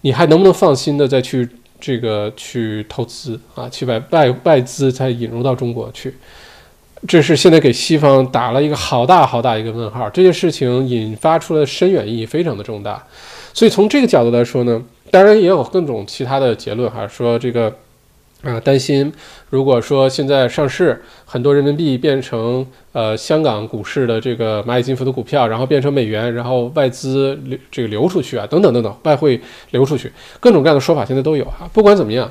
[0.00, 1.46] 你还能不能放心的再去
[1.78, 3.68] 这个去投资啊？
[3.68, 6.14] 去把外外资再引入到中国去？
[7.06, 10.08] 这是现在给西方打了一个好大好大一个问号。
[10.08, 13.00] 这件事情引发出来的深远意义非常的重大，
[13.52, 17.70] 所以从这个角度来说呢，当然也有各种其他的结论哈，说这个。
[18.42, 19.12] 啊，担心
[19.50, 29.40] 如果说现在上市很多人民币变成呃香港股市的这个蚂蚁金服的股票，然后变成美元，然后外资流这个流出去啊，等等等等，外汇
[29.72, 31.68] 流出去，各种各样的说法现在都有哈。
[31.72, 32.30] 不管怎么样，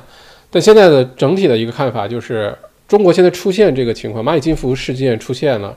[0.50, 2.56] 但现在的整体的一个看法就是，
[2.88, 5.76] 中国现在出现这个情况，蚂蚁金服事件出现了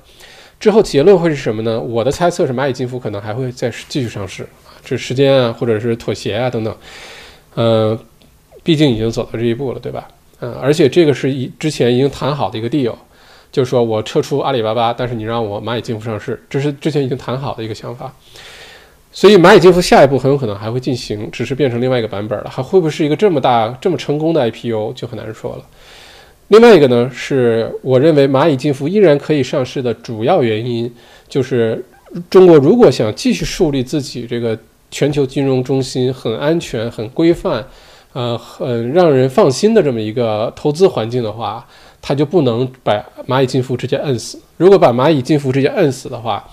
[0.62, 1.78] 之后，结论会是什么呢？
[1.78, 6.74] 我的猜测是蚂蚁金服可能还会再继续上市啊，这时间啊，或者是妥协啊等等，
[7.56, 8.00] 呃，
[8.64, 10.08] 毕竟已经走到这一步了，对吧？
[10.42, 12.96] 嗯，而且这个是一之前已经谈好的一个 deal，
[13.52, 18.12] 就是说我撤出阿里巴巴，但是你让我蚂蚁金服上市，这是之前已经谈好的一个想法。
[19.12, 22.50] 所以蚂蚁金服下一步很有可能还会进行，只是变成另外一个版本了。
[22.50, 25.64] 还会不会是一个这么大、这么成功的 IPO 就很难说了。
[26.48, 30.92] 另外一个呢，是我认为蚂蚁金服依然可以上市的主要原因，
[31.30, 31.86] 就是
[32.30, 34.58] 中国如果想继续树立自己这个
[34.89, 37.64] 全球金融中心很安全、很规范。
[38.14, 41.66] 呃，很让人放心的这么一个投资环境的话，
[42.01, 44.39] 他就不能把蚂蚁金服直接摁死。
[44.57, 46.45] 如果把蚂蚁金服直接摁死的话，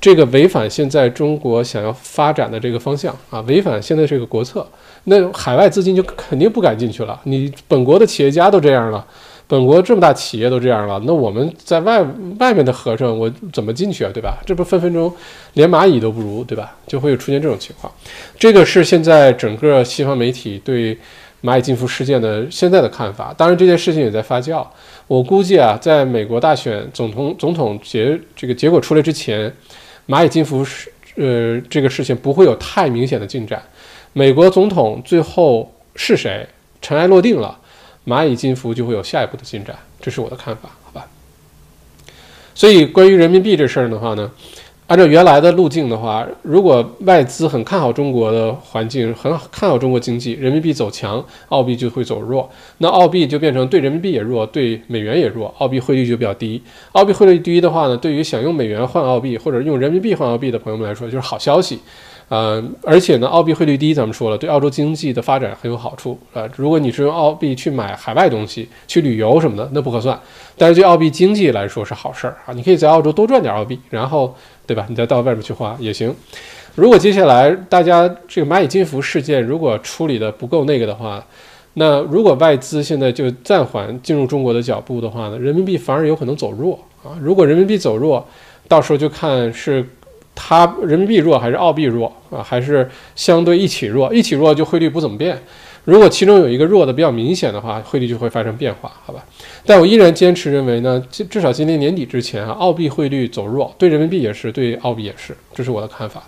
[0.00, 4.66] 这个违反现在中国想要发展的这个方向啊，违反现在这个国策，
[5.04, 7.18] 那海外资金就肯定不敢进去了。
[7.24, 9.06] 你本国的企业家都这样了。
[9.46, 12.02] 本国这么大企业都这样了，那我们在外
[12.38, 14.10] 外面的和尚，我怎么进去啊？
[14.12, 14.38] 对吧？
[14.46, 15.12] 这不分分钟
[15.52, 16.74] 连蚂蚁都不如，对吧？
[16.86, 17.92] 就会出现这种情况。
[18.38, 20.96] 这个是现在整个西方媒体对
[21.42, 23.34] 蚂蚁金服事件的现在的看法。
[23.36, 24.66] 当然，这件事情也在发酵。
[25.06, 29.52] 我估计啊，在美国大选总统总统结这个结果出来之前，
[30.08, 33.62] 蚂蚁金服是呃这个事情不会有太明显的进展。
[34.14, 36.46] 美国总统最后是谁？
[36.80, 37.58] 尘埃落定了。
[38.06, 41.06] 蚂蚁金服就会有下一步的进展，这是我的看法，好吧？
[42.54, 44.30] 所以关于人民币这事儿的话呢，
[44.86, 56.62] 按照原来的路径的话，如果外资很看好中国的环境，很看好中国经济，人民币走强，澳币就会走弱，那澳币就变成对人民币也弱，对美元也弱，澳币汇率就比较低。
[56.92, 61.80] 澳币汇率低的话呢，对于想用美元换澳币或者用人民币换澳币的朋友们来说，就是好消息。
[62.28, 66.48] 呃，而且呢，澳币汇率低，咱们说了，对澳洲经济的发展很有好处啊。
[66.56, 70.18] 如果你是用澳币去买海外东西、去旅游什么的，那不合算。
[70.56, 74.34] 但是对澳币经济来说是好事儿啊，你可以在澳洲多赚点澳币，然后，
[74.66, 74.86] 对吧？
[74.88, 76.12] 你再到外面去花也行。
[76.74, 81.22] 如果接下来大家这个蚂蚁金服事件如果处理的不够那个的话，
[81.74, 87.12] 那如果外资现在就暂缓进入中国的脚步的话呢，人民币反而有可能走弱啊。
[87.20, 88.26] 如果人民币走弱，
[88.66, 89.86] 到时候就看是。
[90.34, 92.42] 它人民币弱还是澳币弱啊？
[92.42, 94.12] 还是相对一起弱？
[94.12, 95.38] 一起弱就汇率不怎么变。
[95.84, 99.22] 如果其中有一个弱的比较明显的话，汇率就会发生变化，好吧？
[99.66, 106.22] 但我依然坚持认为呢，至至少今年年底之前啊，澳币汇率走弱，对人民币也是，对澳币也是，这是我的看法。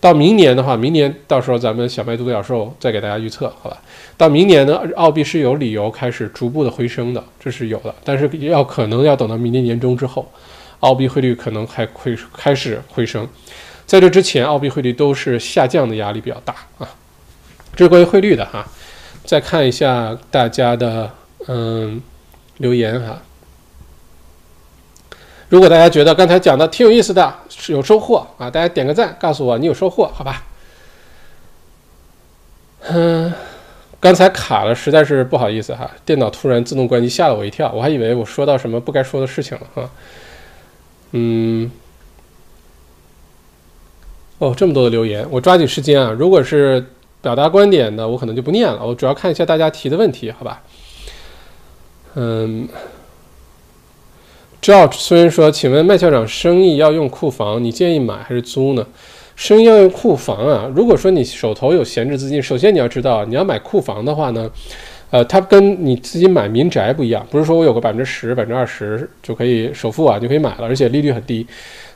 [0.00, 3.80] 到明年的话，明年到时候咱们小麦独角兽再给大家预测，好吧？
[4.16, 10.28] 到明年呢，澳币是有理由开始逐步的回升的，这是有的，但是要可能要等到明年年中之后，
[10.80, 13.28] 澳币汇率可能还会开始回升，
[13.86, 16.88] 在这之前，澳币汇率都是下降的压力比较大啊。
[17.74, 18.66] 这是关于汇率的哈。
[19.24, 21.10] 再看一下大家的
[21.48, 22.00] 嗯
[22.58, 23.20] 留言哈，
[25.48, 27.34] 如果大家觉得刚才讲的挺有意思的，
[27.66, 30.44] 有收获啊，大家点个赞，告诉我你有收获，好吧？
[32.88, 33.32] 嗯，
[33.98, 39.90] 刚才卡了，实在是不好意思哈，电脑突然自动关机，吓了我一跳，我还以为我说到什么不该说的事情了哈。
[41.16, 41.70] 嗯，
[44.38, 46.84] 哦，这么多的留言，我抓紧时间啊，如果是。
[47.22, 48.86] 表达观点的，我可能就不念了。
[48.86, 50.62] 我主要看一下大家提的问题，好吧？
[52.14, 52.68] 嗯
[54.62, 58.86] ，George 虽然说，请问麦校长，生意要用库房，你建议买还是租呢？
[59.34, 60.70] 生意要用库房啊。
[60.72, 64.48] 如果说你手头有闲置资金，首先你要知道，你要买库房的话呢，
[65.16, 71.46] 呃，它跟你自己买民宅不一样，不是说我有个百分之十、百分之二十就可以首付啊就可以买了，而且利率很低。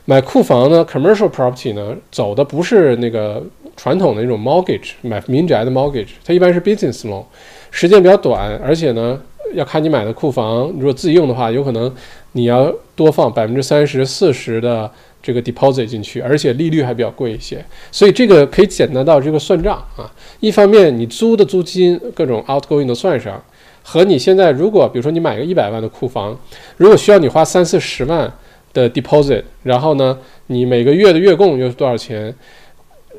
[0.05, 3.43] 买库房呢，commercial property 呢，走的不是那个。
[3.77, 7.23] 传统的那种 mortgage 买民宅的 mortgage，它一般是 business loan，
[7.71, 9.19] 时间比较短，而且呢，
[9.53, 11.91] 要看你买的库房，如果自己用的话，有可能
[12.33, 14.91] 你要多放百分之三十、四十的
[15.21, 20.11] 这个 deposit 进去，而且利率还比较贵一些，所以这个可以简单到这个算账啊。
[20.39, 23.41] 一方面你租的租金各种 outgoing 都算上，
[23.83, 26.37] 和你现在如果比如说你买个一百万的库房，
[26.77, 28.31] 如果需要你花三四十万
[28.73, 30.17] 的 deposit，然后呢，
[30.47, 32.33] 你每个月的月供又是多少钱？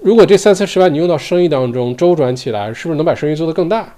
[0.02, 3.94] 如果这三四十万你用到生意当中周转起来，是不是能把生意做得更大？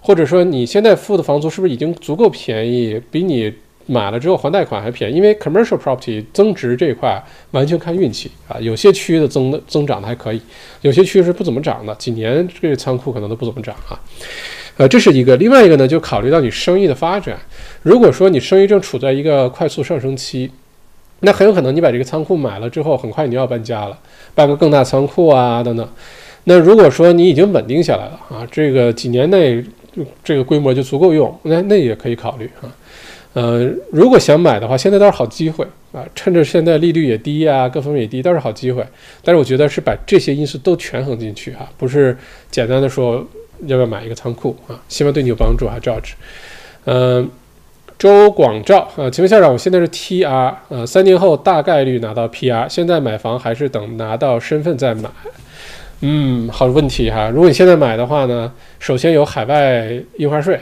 [0.00, 3.50] 或者说你现在付的房租是不是已经足够便宜，比你
[3.86, 5.16] 买了之后还贷款还便宜？
[5.16, 10.40] 因为 commercial property 增值这一块完全看运气啊，有些区域的增增长的还可以，
[10.82, 14.00] 有些区域是不怎么涨的，几年这个仓库可能都不怎么涨啊。
[14.76, 17.38] 呃，这是一个，另外一个呢，就考虑到你生意的发展。
[17.82, 20.50] 如果说你生意正处在一个快速上升期，
[21.20, 23.96] 那很有可能你把这个仓库买了之后，很快你要搬家了，
[24.34, 25.88] 搬个更大仓库啊等等。
[26.44, 29.64] 那如果说你已经稳定下来了啊，这个几年内
[30.24, 32.66] 这个规模就足够用，那那也可以考虑啊。
[33.34, 38.82] 呃，如果想买的话，现在倒是好机会啊，趁着现在利率也低啊，各方面也低，倒是好机会。
[39.22, 42.16] 但是我觉得是把这些因素都权衡进去哈，不是
[42.50, 43.16] 简单的说
[43.66, 44.80] 要不要买一个仓库啊。
[44.88, 46.12] 希望对你有帮助啊，George。
[46.86, 47.30] 嗯。
[47.96, 55.08] 周广照，啊，请问校长，我现在是 TR，呃，三年后大概率拿到 PR，现在买房还是等拿到身份再买？
[56.00, 57.30] 嗯，好问题哈。
[57.30, 60.58] 如果你现在买的话呢，首先有海外印花税，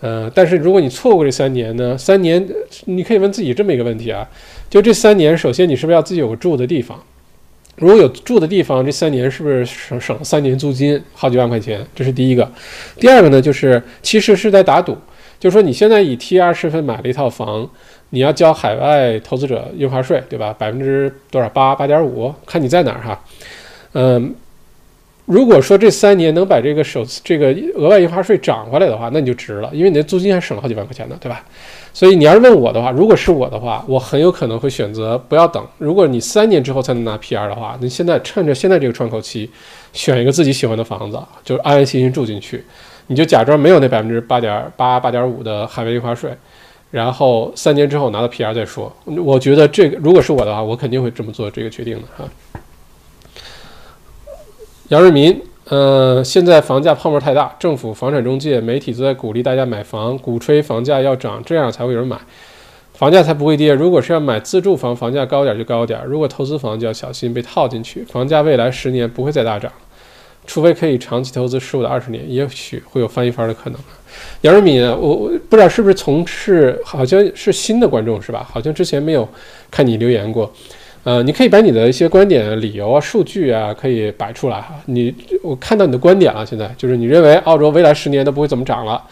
[0.00, 2.46] 呃，但是如果你错过这三年呢，三年
[2.84, 4.28] 你可以问自己这么一个问题啊，
[4.70, 6.98] 就这三年，首先你是不是要自己有个住的地方？
[7.76, 11.86] 如果有住的地方，这三年是不是省省三年租金好几万块钱？
[11.94, 12.50] 这是第一个。
[12.96, 14.96] 第二个呢，就是其实是在打赌。
[15.38, 17.70] 就是说，你现在以 T.R 身份买了一套房，
[18.10, 20.52] 你要交海外投资者印花税，对吧？
[20.58, 21.48] 百分之多少？
[21.50, 23.24] 八八点五，看你在哪儿哈。
[23.92, 24.34] 嗯，
[25.28, 31.44] 如果说这三年能把这个首次这个额外印花税涨回来的话，那你就值了，因为你的租金还省了好几万块钱呢，对吧？
[31.92, 35.62] 所以你要是问我的话，如果是我的话，我很有可能会选择不要等。
[35.76, 39.50] 如果你三年之后才能拿 P.R 的话，那现在趁着现在这个窗口期，
[39.92, 42.64] 选一个自己喜欢的房子，就是安安心心住进去。
[43.08, 46.30] 你就假装没有那百分之八点八、八点五的海外印花税，
[46.90, 48.90] 然后三年之后拿到 PR 再说。
[49.04, 52.24] 我觉得这个如果是我的话，我肯定会这么做这个决定的哈。
[54.88, 62.18] 杨瑞民，呃，现在房价泡沫太大，政府、房产中介、媒体都在鼓励大家买房，鼓吹房价要涨，这样才会有人买，
[62.94, 63.74] 房价才不会跌。
[63.74, 68.02] 如果是要买自住房，房价高点就高点；如果投资房，就要小心被套进去。
[68.04, 69.70] 房价未来十年不会再大涨。
[70.46, 73.78] 除非可以长期投资十五到二十年，也许会有翻一番的可能。
[74.40, 78.48] 杨瑞敏，我我不知道是不是从事，好像是新的观众是吧？
[78.50, 79.28] 好像之前没有
[79.70, 80.50] 看你留言过。
[81.08, 84.74] 呃，你可以把你的一些观点、理由啊、数据啊，可以摆出来哈。
[84.84, 89.02] 你我看到你的观点了，现在就是你认为澳洲未来十年都不会怎么涨了。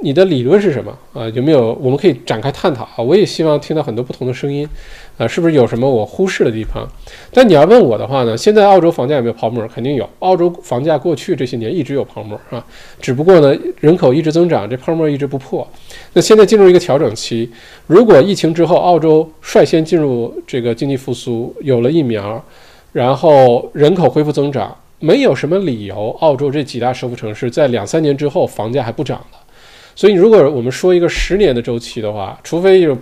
[0.00, 1.26] 你的理论是什么啊？
[1.30, 2.98] 有没有我们可以展开探讨啊？
[2.98, 4.68] 我也希望听到很多不同的声音，
[5.16, 6.86] 啊，是不是有什么我忽视的地方？
[7.32, 8.36] 但你要问我的话呢？
[8.36, 9.66] 现在澳洲房价有没有泡沫？
[9.68, 10.06] 肯定有。
[10.18, 12.62] 澳洲房价过去这些年一直有泡沫啊，
[13.00, 15.66] 只不过呢，人口一直增长，这泡沫一直不破。
[16.12, 17.50] 那现在进入一个调整期，
[17.86, 22.44] 如果疫情之后澳洲率先进入这个经济复苏，有了疫苗，
[22.92, 24.76] 然后人口恢复增长。
[25.00, 29.38] 没有什么理由，澳洲这几大首府城市在两三年之后房价还不涨了。
[29.96, 32.96] 所以，如果我们说一个十年的周期的话，除非有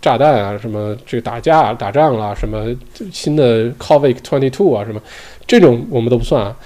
[0.00, 2.66] 炸弹啊，什么这个打架、打仗啦，什么
[3.12, 5.00] 新的 Covid twenty two 啊，什么
[5.46, 6.56] 这种我们都不算啊。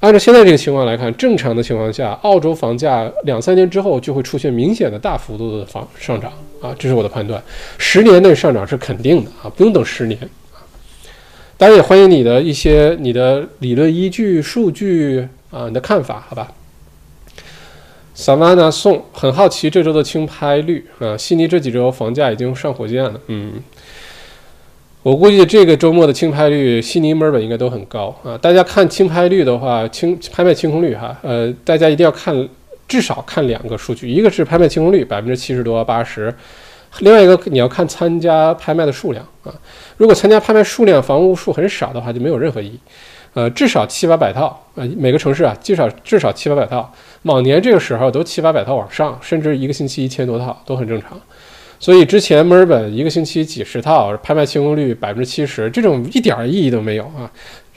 [0.00, 6.30] 按照现在这个情况来看，正常的情况下，澳洲房价两三年之后就会出现明显的大幅度的房上涨
[6.60, 7.42] 啊，这是我的判断。
[7.78, 10.20] 十年内上涨是肯定的啊，不用等十年
[10.52, 10.60] 啊。
[11.56, 16.52] 当然也欢迎你的一些你的理论依据、数据啊，你的看法，好吧
[18.16, 23.62] ？Savannah 宋很好奇这周的轻拍率啊，悉尼这几周房价已经上火箭了，嗯。
[25.02, 28.36] 我估计这个周末的清拍率，悉尼、墨尔本应该都很高啊！
[28.38, 32.48] 大家看清拍率的话，清拍卖清空率哈，呃，大家一定要看，
[32.88, 36.34] 至少看两个数据，一个是拍卖清空率百分之七十多、八十，
[36.98, 39.54] 另外一个你要看参加拍卖的数量啊。
[39.96, 42.80] 如果参加拍卖数量房屋数很少的话，就没有任何意义。
[43.34, 46.92] 呃，至少七八百套，呃，每个城市啊，至少至少七八百套，
[47.26, 51.20] 往年这个时候都七八百套往上，甚至一个星期一千多套都很正常。
[51.78, 57.30] 所以之前墨尔本一个星期几十套，拍卖清空率百分之七十，这种一点意义都没有啊！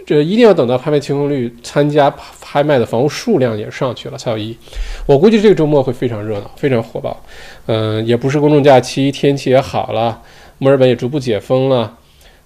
[0.06, 2.10] 这一定要等到拍卖清空率、参加
[2.40, 4.58] 拍卖的房屋数量也上去了才有意义。
[5.06, 7.22] 我估计这个周末会非常热闹，非常火爆。
[7.66, 10.22] 嗯，也不是公众假期，天气也好了，
[10.60, 11.98] 墨尔本也逐步解封了。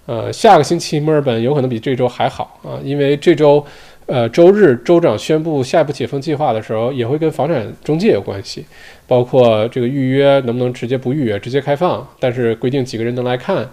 [0.06, 3.64] 呃，下个星期墨尔本有可能比这周还好啊，因为这周。
[4.06, 8.64] 呃，周日州长宣布下一步解封计划的时候，也会跟房产中介有关系，
[9.06, 13.66] 包括这个预约能不能直接不预约，直接开放，但是规定几个人能来看，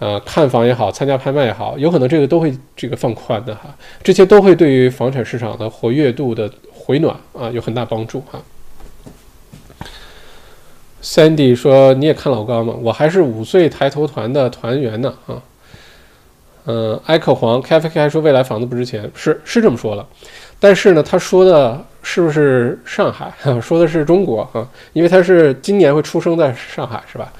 [0.00, 3.72] 呃，看房也好，参加拍卖也好，有可能这个都会这个放宽的哈，
[4.02, 8.42] 这些都会对于房产市场的活跃度的回暖啊有很大帮助哈。
[11.00, 12.74] Sandy 说你也看老高吗？
[12.82, 15.40] 我还是五岁抬头团的团员呢啊。
[16.66, 20.04] 嗯，埃克黄 K F K 还说未来房子不值钱，是是这么说了，
[20.58, 23.32] 但是呢，他说的是不是上海？
[23.62, 27.32] 说的是中国啊，因为他是今年会出生在上海，是吧？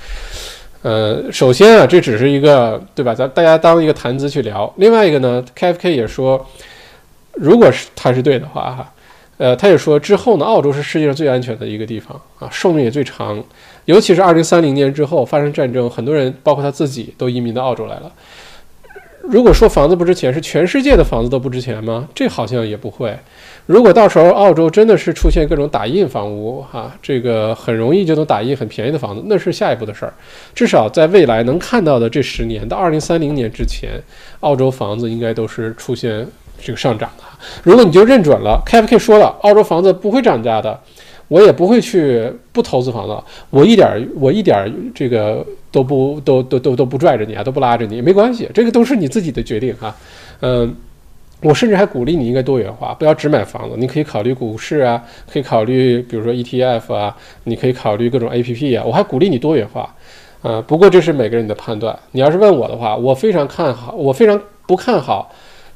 [0.82, 3.12] 呃，首先啊，这只是一个对吧？
[3.12, 4.73] 咱大家当一个谈资去聊。
[4.77, 6.47] 另外一个呢，K F K 也说，
[7.32, 8.93] 如果是他是对的话哈，
[9.39, 13.43] 呃，他也说之后呢，澳洲是世界上最安全的一个地方啊，寿命也最长，
[13.86, 18.12] 尤其是二零三零年之后发生战争，很多人包括他自己都移民到澳洲来了。
[19.28, 22.09] 如果说房子不值钱，是全世界的房子都不值钱吗？
[22.15, 23.16] 这好像也不会。
[23.66, 30.15] 如果到时候澳洲真的是出现各种打印房屋，哈，这个很容易就能打印很便宜的房子，那是下一步的事儿。
[30.55, 34.01] 至少在未来能看到的这十年到二零三零年之前，
[34.40, 36.24] 澳洲房子应该都是出现
[36.62, 37.24] 这个上涨的。
[37.65, 40.78] 如果你就认准了，K F K 说了，澳洲房子不会涨价的。
[41.28, 43.16] 我也不会去不投资房子，
[43.51, 49.94] 我一点我一点这个都不都都都都不拽着你啊，都不拉着你，没关系，这个都是你自己的决定哈。
[50.40, 50.74] 嗯，
[51.43, 59.94] 我甚至还鼓励你应该多元化，不要只买房子，你可以考虑股市啊，可以考虑比如说 ETF 啊，你可以考虑各种 APP 啊，我还鼓励你多元化。
[60.43, 61.98] 啊，不过这是每个人的判断。
[62.12, 65.28] 你要是问我的话，我非常看好，我非常不看好。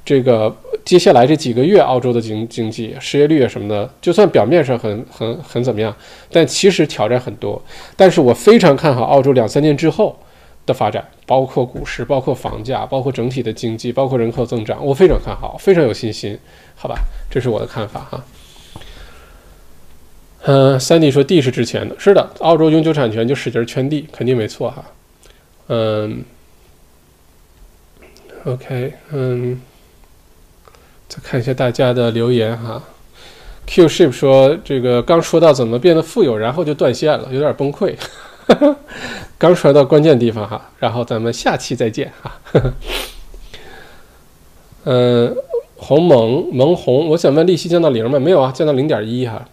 [0.05, 0.55] 这个
[0.85, 5.94] 接下来这几个月，澳洲的经经济失业率啊什么的，就算表面上很很很怎么样，
[6.31, 7.62] 但其实挑战很多。
[7.97, 10.19] 但是我非常看好澳洲两三年之后
[10.66, 16.39] 的发展，包括股市，包括房价，包括整体的经济，包括人口增长，我非常看好，非常有信心。
[16.74, 16.98] 好吧，
[17.31, 18.24] 这是我的看法哈。
[20.43, 24.85] 嗯，三弟说地是值钱的，是的，澳洲永久产权就使劲圈地，肯定没错哈。
[25.69, 26.24] 嗯
[28.44, 29.61] ，OK，嗯。
[31.10, 32.80] 再看一下大家的留言哈
[33.66, 37.92] ，Q ship 说这个刚说到怎么变得富有，然后就断线了，有点崩溃。
[39.36, 42.38] 刚说到关键地方哈，然后咱们下期再见哈。
[44.84, 45.34] 嗯，
[45.74, 48.16] 鸿蒙蒙红，我想问利息降到零吗？
[48.20, 49.44] 没有啊，降到零点一哈。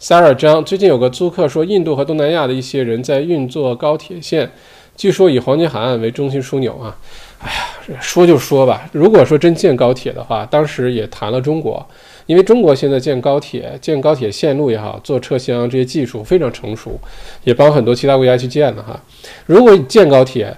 [0.00, 4.52] Sarah 张最近有个租客说，印度和东南亚的一些人在运作高铁线，
[4.96, 6.96] 据说以黄金海岸为中心枢纽啊。
[7.42, 8.88] 哎呀，说就说吧。
[8.92, 11.84] 如果说真建高铁的话，当时也谈了中国，
[12.26, 16.96] 因为中国现在建高铁、建高铁线路也好，做车厢这些技术非常成熟，
[17.42, 19.00] 也帮很多其他国家去建的哈。
[19.46, 20.56] 如果建高铁，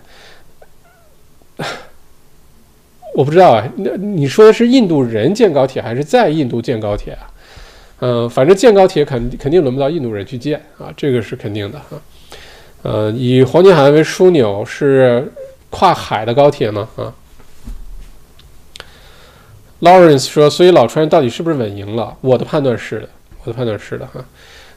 [3.14, 7.24] 我不知道啊，那你说的是印度人建高铁，还是在印度建高铁啊？
[8.00, 11.96] 嗯，反正建高铁肯肯定轮不到印度人去建啊，这个是肯定的哈。
[12.82, 15.32] 呃，以黄金海岸为枢纽是。
[15.74, 16.88] 跨海的高铁吗？
[16.94, 17.12] 啊
[19.80, 22.16] ，Lawrence 说，所以老川到底是不是稳赢了？
[22.20, 23.08] 我的判断是的，
[23.42, 24.24] 我的判断是的哈。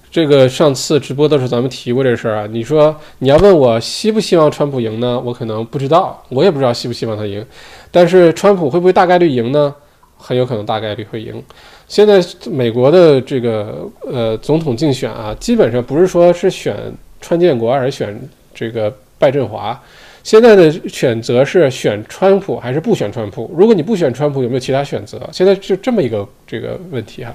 [0.10, 2.48] 这个上次直播的时候咱们提过这事儿啊。
[2.49, 5.19] 你说你要问我希不希望川普赢呢？
[5.19, 7.45] 我可能不知道，我也不知道希不希望他赢。
[7.91, 9.76] 但是川普会不会大概率赢呢？
[10.18, 11.44] 很有可能大概率会赢。
[11.88, 12.19] 现在
[12.49, 16.76] 美国的这个呃总统竞选啊，基本上不是说是选
[17.22, 18.19] 川建国，而是选
[18.52, 19.80] 这个拜振华。
[20.28, 23.49] 现在的选择是选川普还是不选川普？
[23.56, 25.18] 如果你不选川普，有没有其他选择？
[25.32, 27.34] 现在就这么一个这个问题哈。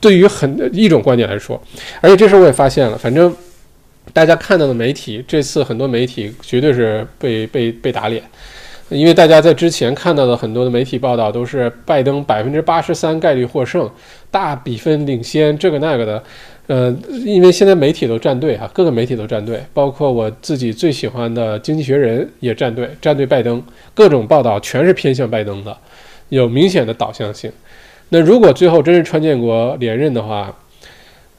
[0.00, 1.62] 对于很一种观点来说，
[2.00, 3.32] 而且这时候我也发现了，反正
[4.12, 8.20] 大家看到的媒体，这次很多媒体绝对是被被被打脸。
[8.88, 13.88] 因为大家在之前看到的很多的媒体报道都是拜登百分之八十三概率获胜，
[14.32, 16.20] 大比分领先，这个那个的，
[16.70, 16.88] 呃，
[17.24, 23.60] 因为现在媒体都站队哈，各个媒体都站队，包括我自己最喜欢的《经济学人》也站队，站队拜登，
[23.92, 25.76] 各种报道全是偏向拜登的，
[26.28, 27.50] 有明显的导向性。
[28.10, 30.56] 那如果最后真是川建国连任的话，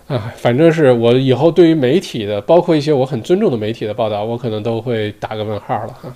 [0.08, 6.14] 啊，反正是我以后对于媒体的，包括一些我很尊重的媒体的报道，我可能都会打个问号了哈。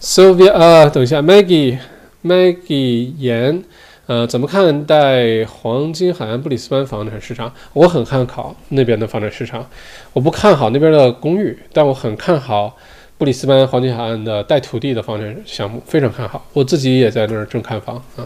[0.00, 3.62] Sylvia，呃，等一下，Maggie，Maggie 言，
[4.06, 7.52] 呃，怎么看待黄金海岸布里斯班房产市场？
[7.72, 9.68] 我很看好那边的房产市场，
[10.12, 12.76] 我不看好那边的公寓，但我很看好
[13.18, 16.46] 布里斯班黄金海岸的带土地的房产项目，非常看好。
[16.52, 18.24] 我自己也在那儿正看房啊。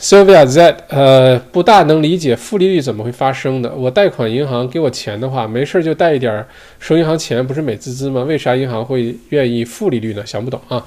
[0.00, 3.74] Sylvia Z，呃，不大能理解负利率怎么会发生的。
[3.74, 6.46] 我贷款银行给我钱的话，没事就贷一点儿
[6.78, 8.22] 收银行钱，不是美滋滋吗？
[8.22, 10.24] 为啥银行会愿意负利率呢？
[10.24, 10.84] 想不懂啊。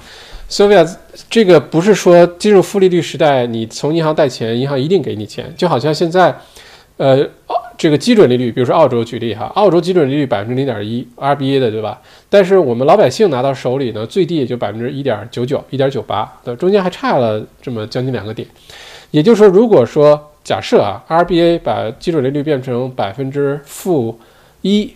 [0.50, 0.86] Sylvia，
[1.30, 6.36] 这个不是说进入负利率时代，你从银行贷钱，银行一定给你钱，就好像现在，
[6.96, 7.28] 呃。
[7.80, 11.98] 这个基准利率，比如说澳洲举例哈，澳洲基准利率百分之零点一，RBA 的对吧？
[12.28, 18.46] 但是我们老百姓拿到手里呢，最低也就百分之一点九九、一点九八，对，中间还差了这么将近两个点。
[19.12, 24.20] 也就是说，如果说假设啊，RBA 把基准利率变成百分之负
[24.60, 24.92] 一，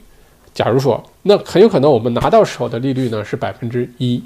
[0.53, 4.23] 假如说，那很有可能我们拿到手的利率呢是百分之一，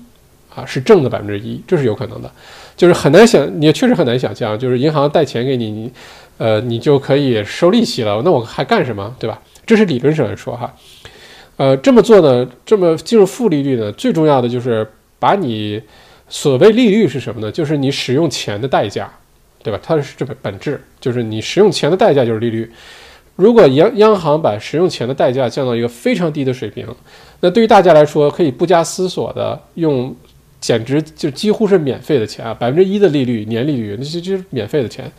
[0.58, 2.30] 啊，是正的百分之一，这是有可能的，
[2.76, 5.92] 就是很难想，也确实很难想象，就是银行贷钱给你，你。
[6.38, 9.42] 呃，你就可以收利息了，那我还干什么，对吧？
[9.66, 10.72] 这是理论上来说哈。
[11.56, 15.82] 呃，这么做呢，这么进入负利率呢，最重要的就是把你
[16.28, 17.50] 所谓利率是什么呢？
[17.50, 19.10] 就是你使用钱的代价，
[19.64, 19.80] 对吧？
[19.82, 22.70] 它是这个本质，就是你使用钱的代价就是利率。
[23.34, 26.86] 如果央央行把使用钱的代价降到一个非常低的水平，
[27.40, 30.14] 那对于大家来说，可以不加思索的用，
[30.60, 35.10] 简直就几乎是免费的钱啊，百分之一的利率，年利率，那就就是免费的钱。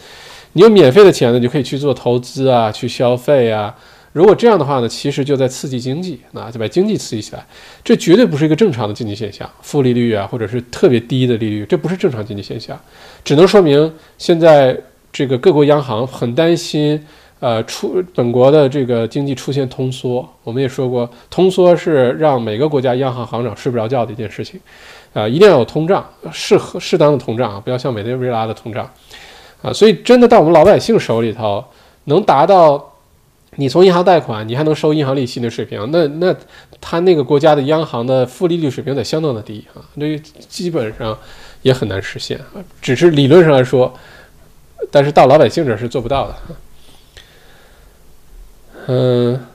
[0.53, 3.75] 你有免费的钱呢，你就可以去做投资啊，去消费啊。
[4.11, 7.45] 如果这样的话呢，其实就在刺激经济，那就把经济刺激起来。
[7.83, 12.79] 这绝对不是一个正常的经济现象，负利率啊，或者是特别低的利率，这不是正常经济现象，
[13.23, 14.75] 只能说明现在
[15.13, 16.99] 这个各国央行很担心，
[17.39, 20.27] 呃，出本国的这个经济出现通缩。
[20.43, 24.59] 我们也说过，通缩是让每个国家央行行长睡不着觉的一件事情，
[25.14, 28.90] 啊，一定要有通胀，适合适当的通胀啊，不要像委内瑞拉的通胀。
[29.61, 31.64] 啊，所以真的到我们老百姓手里头，
[32.06, 32.94] 能达到
[33.56, 36.34] 你从银行贷款，你还能收银行利息的水平，那那
[36.80, 40.18] 他那个国家的央行的负利率水平得相当的低啊，这
[40.48, 41.18] 基本上
[41.61, 43.94] 也很难实现啊，只是理论上来说，
[44.90, 46.36] 但是到老百姓这是做不到的。
[48.88, 49.45] 嗯，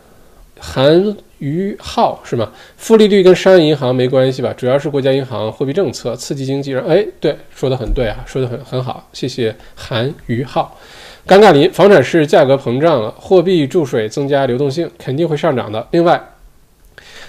[0.65, 1.16] 韩。
[1.41, 2.51] 于浩是吗？
[2.78, 4.55] 负利率跟商业银行没关系吧？
[4.57, 6.74] 主要是国家银行货币政策刺激经济。
[6.77, 10.78] 哎，对，说的很对啊，说的很很好，谢谢韩于浩。
[11.27, 15.86] 尴尬林，房产是价格膨胀了，货币注水增加流动性，肯定会上涨的。
[15.91, 16.19] 另外，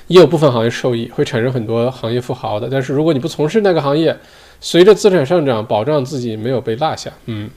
[0.08, 2.70] 也有部分行业受益，会产生很多行业富豪的。
[2.72, 4.16] 但是如果你不从事那个行业，
[4.62, 7.12] 随着资产上涨，保障自己没有被落下。
[7.26, 7.50] 嗯，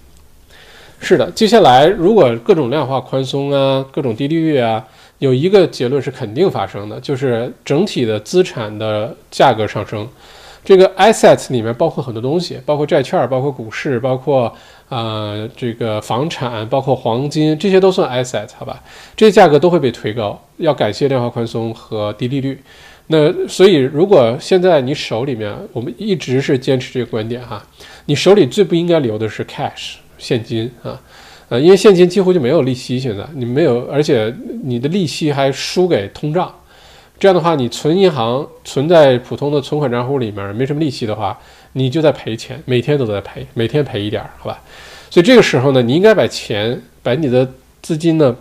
[0.98, 1.30] 是的。
[1.30, 4.84] 接下来，如果各种量化宽松啊，各种低利率啊。
[5.18, 10.08] 有一个结论是肯定发生的，就是整体的资产的价格上升。
[10.64, 14.54] 这个 assets 里面包括很多东西，包括债券，包括股市，包括
[14.90, 18.82] 呃这个房产，包括黄金，这些都算 assets，好吧？
[19.16, 22.60] 这些价格都会被推高，要感谢量化宽松和低利率。
[23.06, 27.64] 那所以，如果现在你手里面，我们一直是坚持这个观点哈，
[28.04, 31.00] 你手里最不应该留的是 cash 现金啊。
[31.48, 34.34] 呃，因为现金几乎就没有利息，现在你没有，而且
[34.64, 36.54] 你的利息还输给通胀，
[37.18, 41.38] 这样的话，你存银行存在普通的存款账户里面没什么利息的话，
[41.72, 44.60] 你就在赔钱，每天都在赔，每天赔一点，好吧？
[45.08, 47.50] 所以这个时候呢，你应该把钱，把你的
[47.80, 48.36] 资金呢，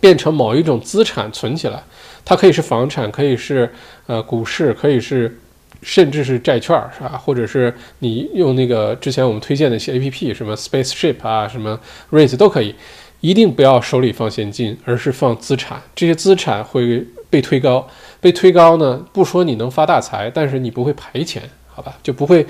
[0.00, 1.82] 变成某一种资产存起来，
[2.24, 3.70] 它可以是房产，可以是
[4.06, 5.38] 呃股市，可以是。
[5.82, 7.16] 甚至是债券是吧？
[7.16, 11.78] 或者是你用那个之前我们推荐的一些 A P P，什么 Spaceship 啊，什么
[12.10, 12.74] Raise 都可以。
[13.20, 15.78] 一定不要手里放现金，而是放资产。
[15.94, 17.86] 这些资产会被推高，
[18.18, 21.98] 被推高呢，不说你能发大财，但是你不会赔钱，好吧？
[22.02, 22.46] 就不会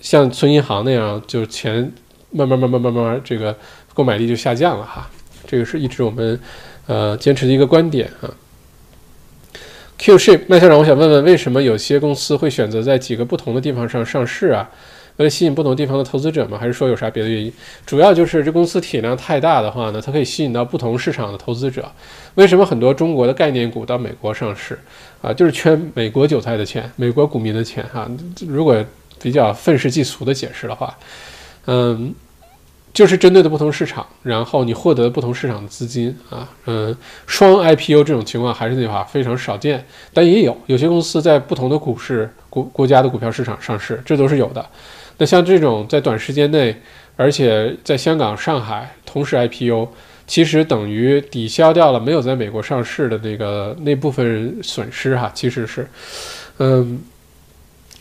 [0.00, 1.90] 像存银行那样，就是钱
[2.30, 3.56] 慢慢慢慢慢慢这个
[3.92, 5.10] 购买力就下降了哈。
[5.48, 6.38] 这个是一直我们
[6.86, 8.30] 呃坚持的一个观点啊。
[9.96, 14.68] Q ship 麦校长，我想问问，为什么有些公司会选择在几个不同的地方上上市啊？
[15.16, 16.58] 为了吸引不同地方的投资者吗？
[16.58, 17.52] 还是说有啥别的原因？
[17.86, 21.90] 主要就是这公司体量太大的话呢，它可以吸引到不同市场的投资者。
[22.34, 24.78] 为什么很多中国的概念股到美国上市
[25.22, 25.32] 啊？
[25.32, 28.10] 就是圈美国韭菜的钱，美国股民的钱哈。
[28.48, 28.84] 如果
[29.22, 30.94] 比较愤世嫉俗的解释的话，
[31.66, 32.14] 嗯。
[32.94, 36.96] 就是针对的不同市场，然后你获得不同市场的资金啊，嗯，
[37.26, 44.64] 双 IPO 这种情况还是那句话，非常少见，但也有有些公司在不同的股市国国家的股票市场上市，这都是有的。
[45.18, 46.80] 那像这种在短时间内，
[47.16, 49.88] 而且在香港、上海同时 IPO，
[50.28, 55.88] 其实等于抵消掉了没有在美国上市的那个那部分损失哈，其实是，
[56.58, 57.00] 嗯，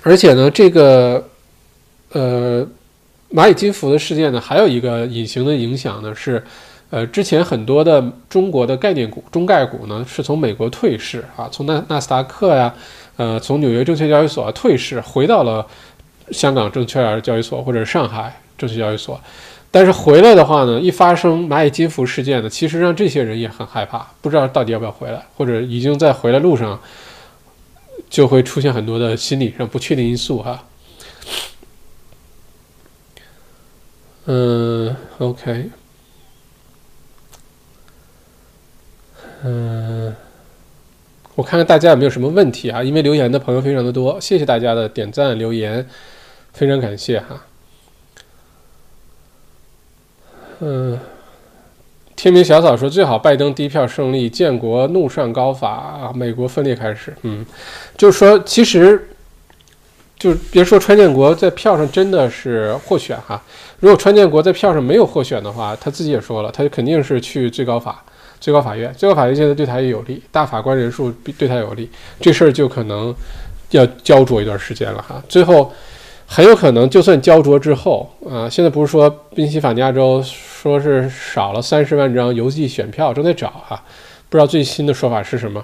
[0.04, 1.28] 而且呢，这个，
[2.12, 2.68] 呃。
[3.34, 6.44] 蚂蚁金服的事件呢，还有一个隐形的影响呢，是，
[6.92, 8.00] 呃，之前很多的
[8.30, 12.72] 中国的概念股、中概股呢，是从美国退市啊，从纳纳斯达克呀，
[13.18, 15.66] 呃，从纽约证券交易所退市，回到了
[16.30, 19.20] 香港证券交易所或者上海证券交易所。
[19.72, 26.80] 但是回来的话呢，一发生蚂蚁金服事件呢，其实让这些人也很害怕，不知道到底要不要回来，或者已经在回来路上，
[28.12, 30.64] 就会出现很多的心理上不确定因素哈。
[34.26, 35.70] 嗯，OK，
[39.44, 40.16] 嗯，
[41.36, 42.82] 我看看大家有没有什么问题啊？
[42.82, 45.86] 因为留言的朋友非常的多，谢谢大家的点赞留言，
[46.54, 47.46] 非常感谢哈。
[50.60, 50.98] 嗯，
[52.16, 57.14] 天明小草说最好拜登低票胜利，建国怒上高法，美国分裂开始。
[57.24, 57.46] 嗯，
[57.98, 59.10] 就是说其实。
[60.16, 63.44] 就别说川建国在票上真的是获选哈，
[63.84, 68.02] 如果川建国在票上没有获选的话，他自己也说了，他就肯定是去最高法、
[68.40, 68.94] 最高法院。
[68.94, 71.90] 最高法院现在对他也有利，大法官人数对他有利，
[72.22, 73.14] 这事儿就可能
[73.72, 75.22] 要焦灼一段时间了哈。
[75.28, 75.70] 最后
[76.26, 83.84] 很有可能，就算焦灼之后啊，现在不是说宾夕法尼亚州说是少了三十万张邮寄选票，正在找哈，
[84.30, 85.62] 不知道最新的说法是什么。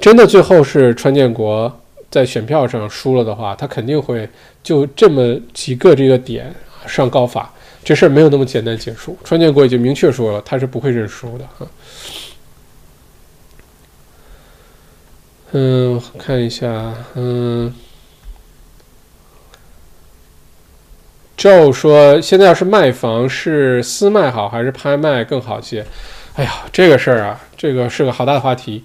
[0.00, 1.80] 真的最后是川建国。
[2.12, 4.28] 在选票上输了的话，他肯定会
[4.64, 6.52] 就这么几个这个点
[6.86, 7.52] 上高法，
[7.84, 9.16] 这事儿没有那么简单结束。
[9.24, 11.66] 川建国已经明确说了，他是不会认输的啊。
[15.52, 17.74] 嗯，看一下，嗯
[21.36, 25.84] ，Joe 说，现在要是卖房是私卖好还是拍卖更好些？
[26.34, 28.84] 哎呀，这个事儿啊，这个是个好大的话题，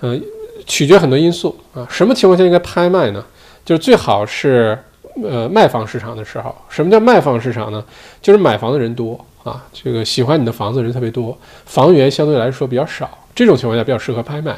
[0.00, 0.22] 嗯。
[0.66, 3.22] 取决很多因素啊，什么情况下应该拍卖呢？
[3.66, 4.78] 就是最好是
[5.22, 6.54] 呃卖方市场的时候。
[6.68, 7.84] 什么叫卖方市场呢？
[8.20, 11.36] 就是买房的人多啊，这个喜欢你的房子人特别多，
[11.66, 14.56] 房源相对来说比较少，这种情况下比较适合拍卖。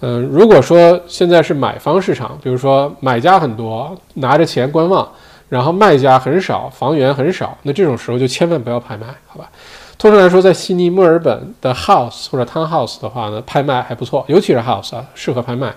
[0.00, 5.10] 嗯，如果说现在是买方市场，比如说买家很多，拿着钱观望，
[5.48, 9.50] 然后卖家很少，房源很少，那这种时候就千万不要拍卖，好吧？
[9.98, 15.74] 通常来说，在悉尼、墨尔本的 house 或者 townhouse 的话呢，拍卖还不错，尤其是 house 啊，适合拍卖。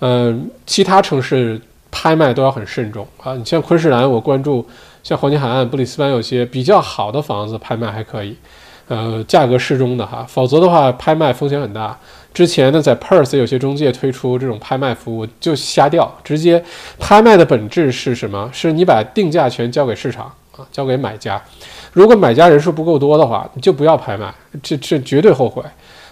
[0.00, 1.60] 嗯，其他城市
[1.94, 3.34] 拍卖都要很慎重啊。
[3.36, 4.66] 你像昆士兰，我关注
[5.04, 8.36] 像黄金海岸、布里斯班有些比较好的房子，拍卖还可以，
[8.88, 10.26] 呃，价格适中的哈。
[10.28, 11.96] 否则的话，拍卖风险很大。
[12.34, 16.64] 之前呢，在 Perth 有些中介推出这种拍卖服务，就瞎掉，直接
[16.98, 18.50] 拍卖的本质是什么？
[18.52, 20.24] 是你把定价权交给市场
[20.56, 21.40] 啊，交给买家。
[21.92, 25.62] 如果买家人数不够多的话，你就不要拍卖，这这绝对后悔。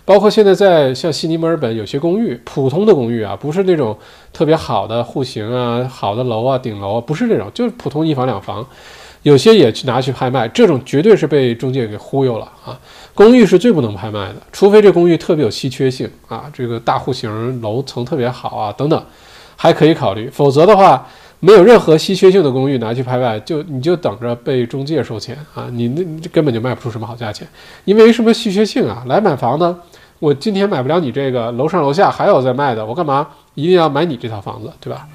[0.05, 3.97] 包括现在在像悉尼、墨尔本有些公寓，普通的公寓啊，不是那种
[4.33, 8.66] 特别好的户型啊、好的楼啊、顶楼啊，不是这种，就是普通一房两房，
[9.23, 12.79] 有些也去拿去拍卖，这种绝对是被中介给忽悠了啊。
[13.15, 19.05] 公寓是最不能拍卖的，除非这公寓特别有稀缺性啊，这个大户型、楼层特别好啊等等，
[19.55, 21.07] 还可以考虑，否则的话。
[21.44, 25.69] 没有任何稀缺性的公寓拿去拍卖，就你就等着被中介收钱啊！
[25.73, 27.44] 你那根本就卖不出什么好价钱，
[27.85, 29.02] 因为什么稀缺性啊？
[29.09, 29.77] 来买房呢，
[30.20, 35.09] 我今天买不了你这个，楼上楼下还有在卖的，我干嘛一定要买你这套房子，对吧？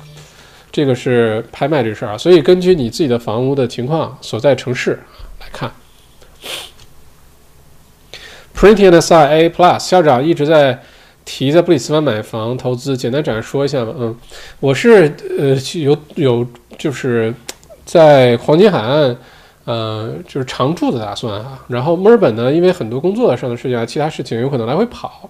[0.69, 4.99] 这个是拍卖这事儿啊，所以根据你自己的房屋的情况、所在城市
[5.39, 5.71] 来看。
[8.53, 10.83] Printing and Sign A Plus 校长一直在。
[11.27, 13.93] 提在布里斯班买房投资，简单展开说一下吧。
[13.97, 14.15] 嗯，
[14.61, 16.47] 我是呃有有
[16.77, 17.33] 就是
[17.83, 19.17] 在黄金海岸，
[19.65, 21.59] 呃就是常住的打算啊。
[21.67, 25.29] 然后墨尔本呢，因为很多工作上的事情啊，其他事情有可能来回跑。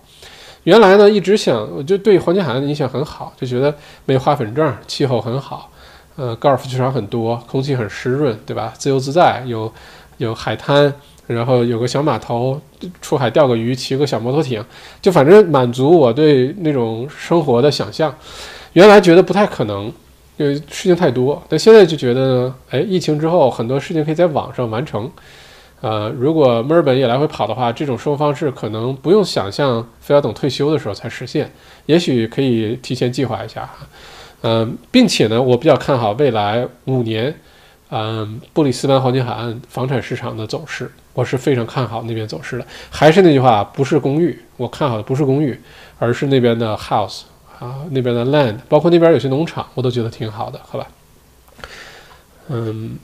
[0.65, 3.73] 原来呢一直想，我就对黄金海岸的印象很好，就觉得
[4.05, 5.71] 没有花粉症，气候很好，
[6.15, 8.71] 呃，高尔夫球场很多，空气很湿润，对吧？
[8.77, 9.73] 自由自在，有
[10.17, 10.93] 有海滩，
[11.27, 12.59] 然后有个小码头，
[13.01, 14.63] 出海钓个鱼，骑个小摩托艇，
[15.01, 18.13] 就反正满足我对那种生活的想象。
[18.73, 19.91] 原来觉得不太可能，
[20.37, 25.11] 因为事情太多，但现在就觉得呢，哎，疫情之后很多事情可以在网上完成。
[25.79, 31.51] 呃，如果墨尔本也来回跑的话，这种生活方式可能不用想象，非要等退休的时候才实现。
[31.85, 33.87] 也许可以提前计划一下哈。
[34.41, 37.33] 嗯，并且呢，我比较看好未来五年，
[37.91, 42.67] 嗯，布里斯班黄金海岸房产市场的走势，我是非常看好那边走势的。
[42.91, 45.59] 还是那句话，不是公寓，我看好的不是公寓，
[45.97, 47.21] 而是那边的 house
[47.59, 50.87] 啊，那边的 land，包括那边有些农场，我都觉得挺好的，好吧？
[52.49, 52.99] 嗯。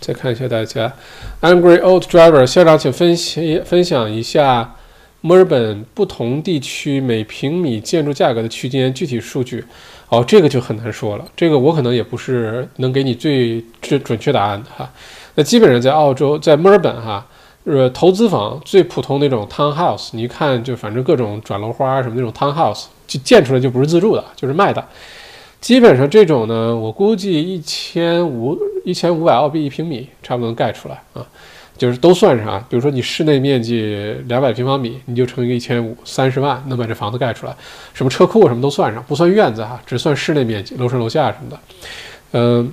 [0.00, 0.92] 再看一下大家
[1.40, 4.74] ，Angry Old Driver 校长，请分析分享一下
[5.20, 9.64] 墨尔本不同地区每平米建筑价格的区间具体数据。
[10.08, 14.92] 哦，这个就很难说了，这个我可能也不是能给你最最准确答案的哈。
[15.34, 17.26] 那基本上在澳洲，在墨尔本哈，
[17.64, 24.84] 呃，投资房最普通那种 townhouse，你一看就反正各种转楼花什么那种 townhouse，就建出来就不是自住的，就是卖的。
[25.60, 31.24] 基本上这种呢，我估计一千五一千五百澳币一平米，差不多能盖出来啊，
[31.78, 32.66] 就是都算上啊。
[32.68, 37.54] 比如说你室内面积两百平方米，你就乘一个一千五，三十万能把这房子盖出来，
[37.94, 41.58] 什么车库什么都算上，不算院子哈，只算室内面积，楼上楼下什么的。
[42.32, 42.72] 嗯，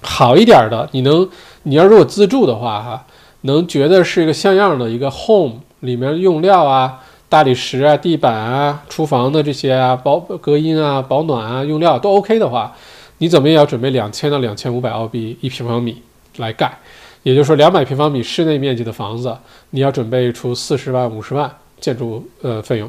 [0.00, 1.28] 好一点的，你能，
[1.64, 3.04] 你要如果自住的话哈，
[3.42, 7.00] 能觉得是一个像样的一个 home 里面用料啊。
[7.26, 12.72] 大理石啊，地板啊，厨房的这些啊，保隔音啊，保暖啊，用料都 OK 的话，
[13.18, 16.00] 你怎么也要准备两千到两千五百澳币一平方米
[16.36, 16.78] 来盖，
[17.24, 19.36] 也就是说两百平方米室内面积的房子，
[19.70, 21.50] 你要准备出四十万五十万
[21.80, 22.88] 建筑呃费用，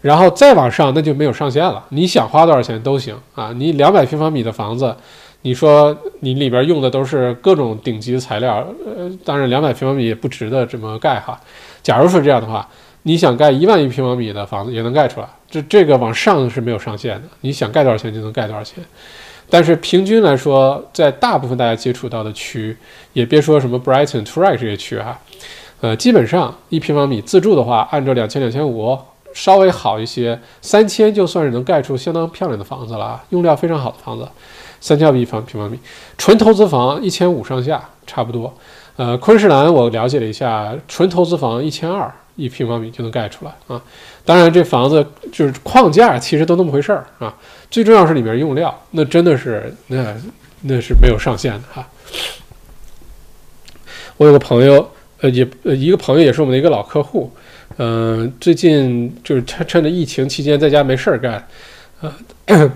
[0.00, 3.52] 然后再往上那就没有上限了，你想花多少钱都行啊。
[3.54, 4.96] 你两百平方米的房子，
[5.44, 11.40] 你说你里边用的都是各种顶级的材料，呃，当然两百平方米也不值得这么盖哈。
[11.82, 12.68] 假如说这样的话。
[13.06, 18.82] 你想盖一万一平方米的房子也能盖出来，这这个往上是没有上限的，你想盖多少钱就能盖多少钱。
[19.50, 22.74] 但是平均来说，在大部分大家接触到的区，
[23.12, 25.20] 也别说什么 Brighton、t o r e 这些区哈，
[25.82, 28.98] 呃，基本上一平方米自住的话，按照两千两千五，
[29.34, 34.26] 稍微好一些，三千就算是能盖出相当漂亮的房子了，用料非常好的房子，
[34.84, 35.78] 三千一方平方米，
[36.18, 38.54] 纯投资房一千五上下差不多。
[38.96, 42.12] 呃，昆士兰我了解了一下，纯投资房一千二。
[42.36, 43.80] 一平方米就能盖出来啊！
[44.24, 47.32] 当然，这房子就是框架，其实都那么回事儿啊。
[47.70, 50.12] 最重要是里面用料，那真的是那
[50.62, 51.88] 那是没有上限的哈。
[54.16, 54.90] 我有个朋友，
[55.20, 57.30] 呃，也呃一个朋友也是我们的一个老客户，
[57.76, 61.46] 嗯，最近就是他趁着疫情期间在家没事儿干，
[62.46, 62.72] 呃，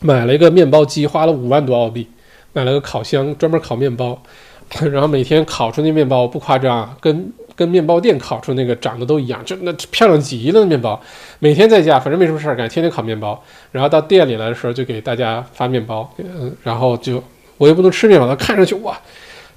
[0.00, 2.06] 买了一个面包机，花了五万多澳币，
[2.52, 4.22] 买了个烤箱，专门烤面包，
[4.92, 7.32] 然后每天烤出那面包不夸张，跟。
[7.56, 10.62] 跟面包店烤出那个长得都一样，就那漂亮极了。
[10.66, 11.00] 面包
[11.38, 13.42] 每天在家，反正没什么事儿干，天天烤面包。
[13.72, 16.12] 然后到店里来的时候，就给大家发面包。
[16.18, 17.24] 嗯，然后就
[17.56, 19.00] 我又不能吃面包，它看上去哇，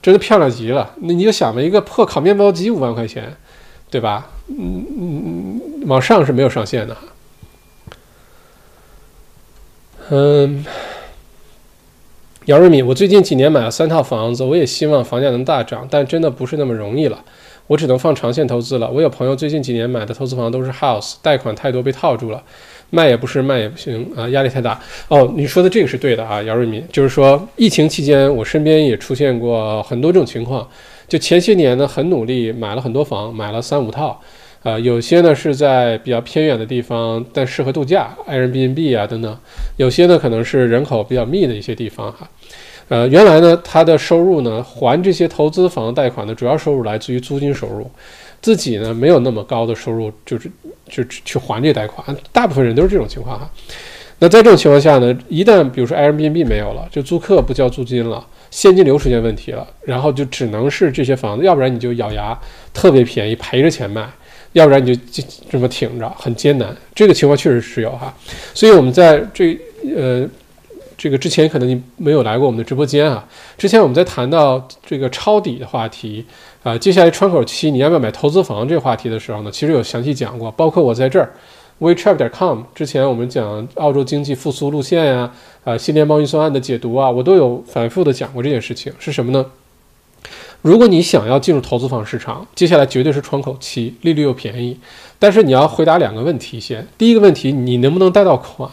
[0.01, 0.89] 真的漂亮极了。
[1.01, 3.35] 那你就想吧，一个破烤面包机五万块钱，
[3.91, 4.29] 对吧？
[4.47, 6.95] 嗯嗯嗯，往上是没有上限的。
[10.11, 10.65] 嗯，
[12.45, 17.23] 姚瑞敏，我最近几年买了三套房子，我也希望房价能大涨，但真的不是那么容易了。
[17.67, 18.89] 我只能放长线投资了。
[18.89, 22.43] 我有朋友最近几年买的投资房都是 house，贷款太多被套住了，
[22.89, 24.81] 卖也不是，卖也不行啊，压力太大。
[25.09, 30.67] 哦，你说的这个是对的啊，姚瑞敏，就是说疫情期间我身边也出现过很多这种情况。
[31.07, 34.19] 就前些年呢，很努力买了很多房，买了三五套，
[34.63, 39.33] 啊，有些呢是在比较偏远的地方，但适合度假，Airbnb 啊等等；
[39.77, 42.29] 有些呢可能是人口比较密的一些地方哈。
[42.89, 47.89] 呃，原来呢，他的收入呢，还这些投资房贷款的主要收入来自于租金收入，
[48.41, 50.51] 自己呢没有那么高的收入，就是
[50.89, 53.49] 就去还这贷款，大部分人都是这种情况哈。
[54.21, 62.37] 那在这种情况下呢，一旦比如说 Airbnb 没有了，就租客不交租金了，现金流出现问题了，然后就只能是这些房子，要不然你就咬牙
[62.73, 64.09] 特别便宜赔着钱卖，
[64.53, 66.75] 要不然你就这么挺着，很艰难。
[66.93, 68.13] 这个情况确实是有哈，
[68.53, 69.57] 所以我们在这
[69.95, 70.27] 呃。
[71.01, 73.25] 这个之前可能你没有来过我们的直播间啊。
[73.57, 76.25] 之前我们在谈到这个抄底的话题
[76.61, 81.31] 啊，接下来窗口期你要不要买投资房这个话题的时候呢，其实有详细讲过，包括我在这儿
[81.77, 85.31] w e c h a t 点 com 之前我们讲澳洲经济复苏路线呀，
[85.63, 89.45] 啊新联邦预算案的解读啊，我都有反复的讲过这件事情是什么呢？
[90.61, 94.77] 如果你想要进入投资房市场，接下来绝对是窗口期，利率又便宜，
[95.17, 96.85] 但是你要回答两个问题先。
[96.97, 98.69] 第一个问题，你能不能贷到款？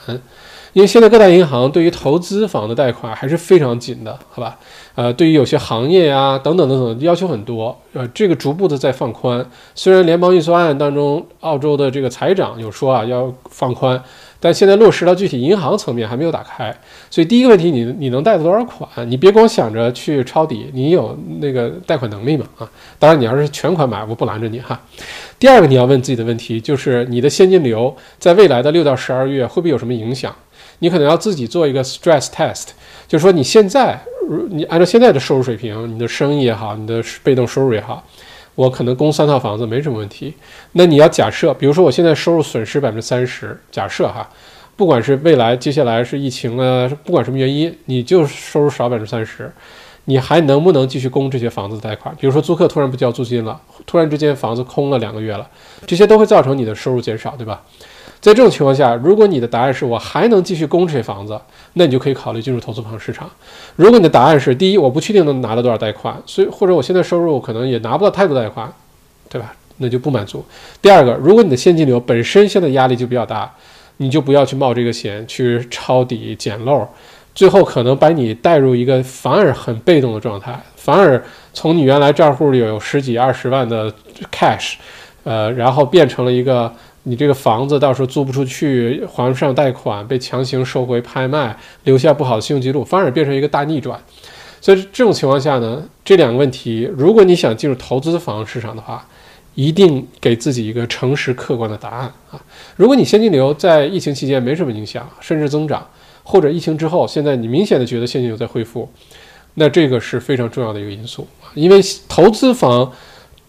[0.73, 4.59] 因为现在各大银行对于投资房的贷款还是非常紧的，好吧？
[4.95, 9.49] 呃，对于有些行业呀等等等等要求很多，呃，这个逐步的在放宽。
[9.75, 14.03] 虽然联邦预算案当中，澳洲的这个财长有说啊要放宽。
[14.39, 16.75] 但现在落实到具体银行层面还没有打开，
[17.11, 18.89] 所以第一个问题，你你能贷多少款？
[19.11, 22.47] 你别光想着去抄底，你有那个贷款能力吗？
[22.59, 24.81] 啊，当然你要是全款买，我不拦着你哈。
[25.39, 30.35] 第二个你要问自己的问题就是你的现金流在未来的六到十二月会不会有什么影响？
[30.79, 32.67] 你可能要自己做一个 stress test，
[33.09, 33.99] 就是说你现在
[34.29, 38.05] 如，你按照现在的收入水平，你的生意也好，你的被动收入也好。
[38.57, 40.35] 我可能供三套房子没什么问题，
[40.73, 44.29] 那你要假设，比如说我现在收入损失百分之三十，假设哈，
[44.75, 49.53] 不管是未来接下来是疫情啊，不管什么原因，你就收入少百分之三十，
[50.07, 52.13] 你还能不能继续供这些房子的贷款？
[52.19, 55.49] 比如说租客突然不交租金了，突然之间房子空了两个月了，
[55.87, 57.63] 这些都会造成你的收入减少，对吧？
[58.27, 61.41] 在这种情况下，如果你的答案是我还能继续供这房子，
[61.75, 63.31] 那你就可以考虑进入投资房市场。
[63.77, 68.69] 如果你的答案是第一，我不确定能拿到多少贷款，所以或者我现在收入可能也拿不到太多贷款，
[69.29, 69.55] 对吧？
[69.77, 70.45] 那就不满足。
[70.83, 73.49] 第二个，如果你的现金流本身现在压力就比较大，
[73.99, 76.85] 你就不要去冒这个险去抄底捡漏，
[77.33, 81.23] 最后可能把你带入一个反而很被动的状态，反而
[81.55, 83.95] 从你原来账户里有十几二十万的
[84.33, 84.73] cash，
[85.23, 86.73] 呃，然后变成了一个。
[87.09, 94.01] 你这个房子到时候租不出去，还不上贷款，被强行收回拍卖，留下不好的信用记录，反而变成一个大逆转。
[94.61, 99.07] 所以这种情况下呢，这两个问题，如果你想进入投资房市场的话，
[99.55, 102.43] 一定给自己一个诚实客观的答案啊。
[102.75, 105.89] 如果你现金流在疫情期间没什么影响，甚至增长，
[106.25, 108.91] 或者疫情之后现在你明显的觉得现金流在恢复，
[109.55, 111.55] 那这个是非常重要的一个因素啊。
[111.55, 112.91] 因为投资房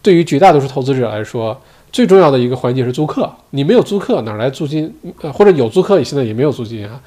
[0.04, 1.60] 对于绝大多数投资者来说。
[1.92, 4.94] 最重要的一个环节是租客，你没有租客哪来租金？
[5.22, 7.02] 呃，或者有租客，你现在也没有租金啊，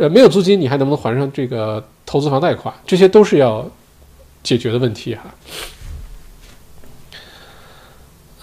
[0.00, 2.72] 呃，没有租金，你还能不能还上这个投资房贷款？
[2.86, 3.68] 这些都是要
[4.42, 5.22] 解决的问题哈。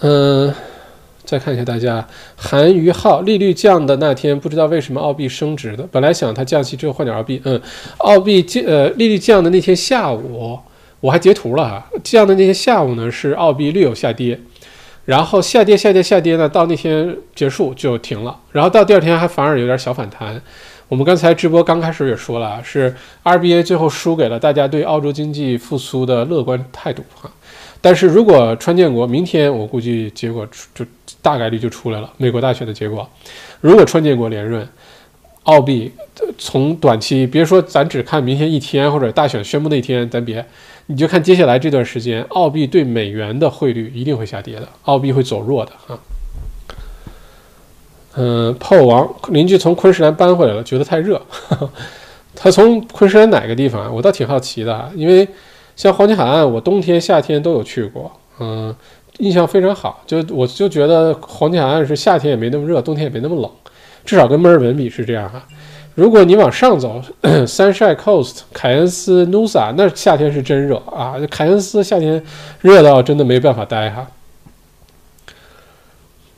[0.02, 0.54] 嗯，
[1.24, 7.60] 再看一下大家，韩于浩，利率降的那天，不知道为什么澳币升值的，本来想它降息之后换点澳币，嗯，
[7.98, 10.58] 澳币降，呃，利率降的那天下午，
[11.00, 14.38] 我还截图了哈，降的那天下午呢，是澳币略有下跌。
[15.10, 18.38] 然后下跌下跌下跌呢，到那天结束就停了。
[18.52, 20.40] 然后到第二天还反而有点小反弹。
[20.86, 27.28] 我们刚才直播刚开始也说了，是 RBA 最后输给了大家对澳洲经济复苏的乐观态度哈。
[27.80, 30.86] 但是如果川建国明天，我估计结果就
[31.20, 33.10] 大概率就出来了，美国大选的结果。
[33.60, 34.68] 如果川建国连任，
[35.42, 35.90] 澳币
[36.38, 40.46] 从短期别说咱只看明天一天或者大选宣布那天，咱别。
[40.90, 45.96] 你就看接下来这段时间，澳币对美元的汇率一定会下跌的，澳币会走弱的啊。
[48.16, 51.22] 嗯，炮王邻居从昆士兰搬回来了，觉得太热。
[52.34, 53.94] 他从昆士兰哪个地方？
[53.94, 55.28] 我倒挺好奇的，因为
[55.76, 58.10] 像黄金海岸，我冬天夏天都有去过，
[58.40, 58.74] 嗯，
[59.18, 60.02] 印象非常好。
[60.08, 63.48] 就我就觉得黄金海岸是夏天也没那么热，冬天也没那么冷，
[64.04, 65.46] 至少跟墨尔本比是这样哈。
[65.94, 71.16] 如果你往上走， Sunshine Coast、凯恩斯、Nusa，那夏天是真热啊！
[71.30, 72.22] 凯恩斯夏天
[72.60, 74.06] 热到真的没办法待哈。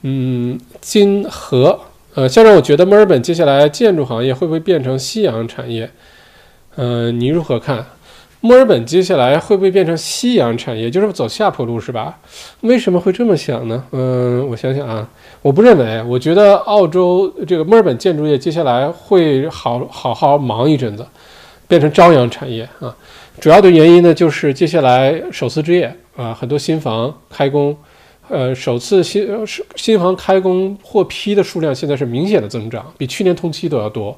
[0.03, 1.79] 嗯，金河，
[2.15, 5.91] 呃，校长，我觉得墨尔本接下来建筑行业会不会变成夕阳产业？
[6.77, 7.87] 嗯，你如何看？
[8.41, 10.91] 墨尔本接下来会不会变成夕阳产业？
[10.91, 12.19] 就是走下坡路是吧？
[12.63, 13.85] 为什么会这么想呢？
[13.93, 15.09] 嗯，我想想啊，
[15.43, 16.03] 我不认为。
[16.05, 21.07] 我觉得澳洲这个墨尔本建筑业接下来会好好好忙一阵子，
[21.69, 22.95] 变成朝阳产业啊。
[23.41, 27.77] 主要的原因呢，就是接下来首次置业啊，很多新房开工，
[28.29, 29.29] 呃，首次新
[29.75, 34.17] 新房开工获批的数量现在是明显的增长，比去年同期都要多，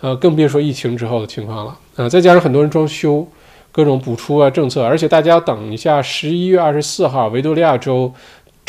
[0.00, 2.08] 呃，更别说疫情之后的情况了啊。
[2.08, 3.26] 再加上很多人装修。
[3.72, 8.12] 各种补出啊政策，而且大家等一下十一月二十四号维多利亚州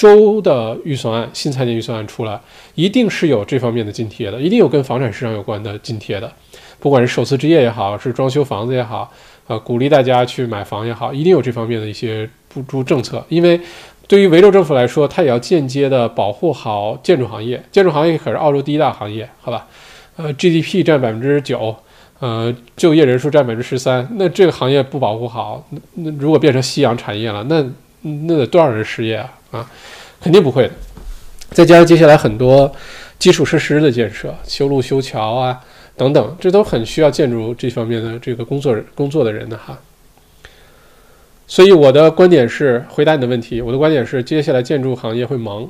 [0.01, 2.41] 州的预算案，新财年预算案出来，
[2.73, 6.31] 一定是有这方面的津贴的，一定有跟房产市场有关的津贴的，
[6.79, 9.11] 不管是首次置业也好，是装修房子也好，
[9.45, 13.61] 呃，鼓励大家去买房也好，一定有这方面的一些补助政策，因为
[14.07, 19.67] 对于维州政府来说，它也要间接的保护好建筑行业，建筑行业可是澳洲第一大行业，好吧？
[20.17, 21.75] 呃，GDP 占百分之九。
[22.19, 27.67] 呃，就业人数占百分之十三，那这个行业不保护好，那那如果变成夕阳产业了，那
[28.01, 29.33] 那得多少人失业啊？
[29.51, 29.71] 啊，
[30.19, 30.73] 肯定不会的。
[31.51, 32.73] 再加上接下来很多
[33.19, 35.63] 基础设施的建设，修路、修桥啊
[35.95, 39.77] 等等，这都很需要建筑这方面的这个工作工作的人的哈。
[41.47, 45.69] 所以我的观点是，回答你的问题，我的观点是，接下来建筑行业会忙。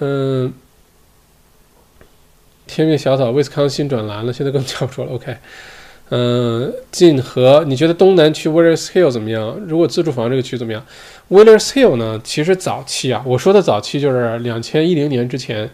[0.00, 0.52] 嗯
[2.66, 5.12] 天命小草，威斯康星转蓝了，现在更叫不出了。
[5.12, 5.36] OK，
[6.12, 9.56] 嗯，晋河，你觉得东南区 Willers Hill 怎么样？
[9.66, 10.84] 如果自住房这个区怎么样
[11.30, 12.20] ？Willers Hill 呢？
[12.24, 15.70] 其实早期啊，我说的早期就是两千一零年之前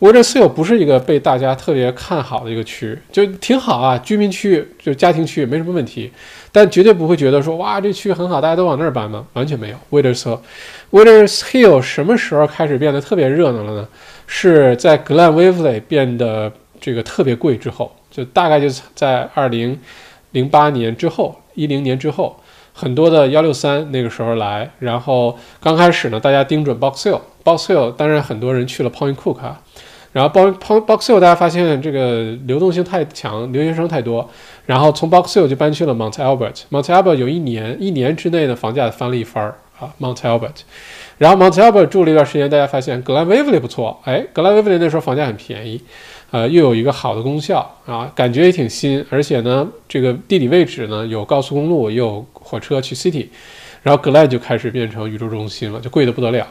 [0.00, 6.12] ，Willers Hill 不是一个被大家特别看好的一个区，就挺好啊，居民区就家庭区没什么问题，
[6.52, 9.26] 但绝对不会觉得说哇这区很好，大家都往那儿搬吗？
[9.32, 9.76] 完全没有。
[9.90, 13.88] Willers Hill，Willers Hill 什么时候开始变得特别热闹了呢？
[14.26, 19.78] 是在 Glenn Waverly 变得这个特别贵之后，就大概就是在二零
[20.32, 22.36] 零八年之后，一零年之后，
[22.72, 29.62] 很多的幺六三那个时候来，然后刚开始呢，大家盯准 Box Hill，Box Hill，当然很多人去了 Point Cook 啊，
[30.10, 34.28] 然后 Box Box Hill 大家发现这个流动性太强，留学生太多，
[34.66, 40.62] 然后从 Box Hill 就搬去了 Mount Albert，Mount Albert 有一年一年之内的房价翻了一番儿啊，Mount Albert。
[41.18, 45.82] 然后 Mount Albert 住了一段时间，大家发现 Glen Waverly 不错，哎，Glen Waverly 那时候房价很便宜，
[46.30, 53.26] 呃，又有一个好的功效啊，感觉也挺新，而且呢，这个地理位置呢有高速公路，又有火车去 City，
[53.82, 56.46] 然后 Glen 就开始变成宇宙中心了，就贵得不得了。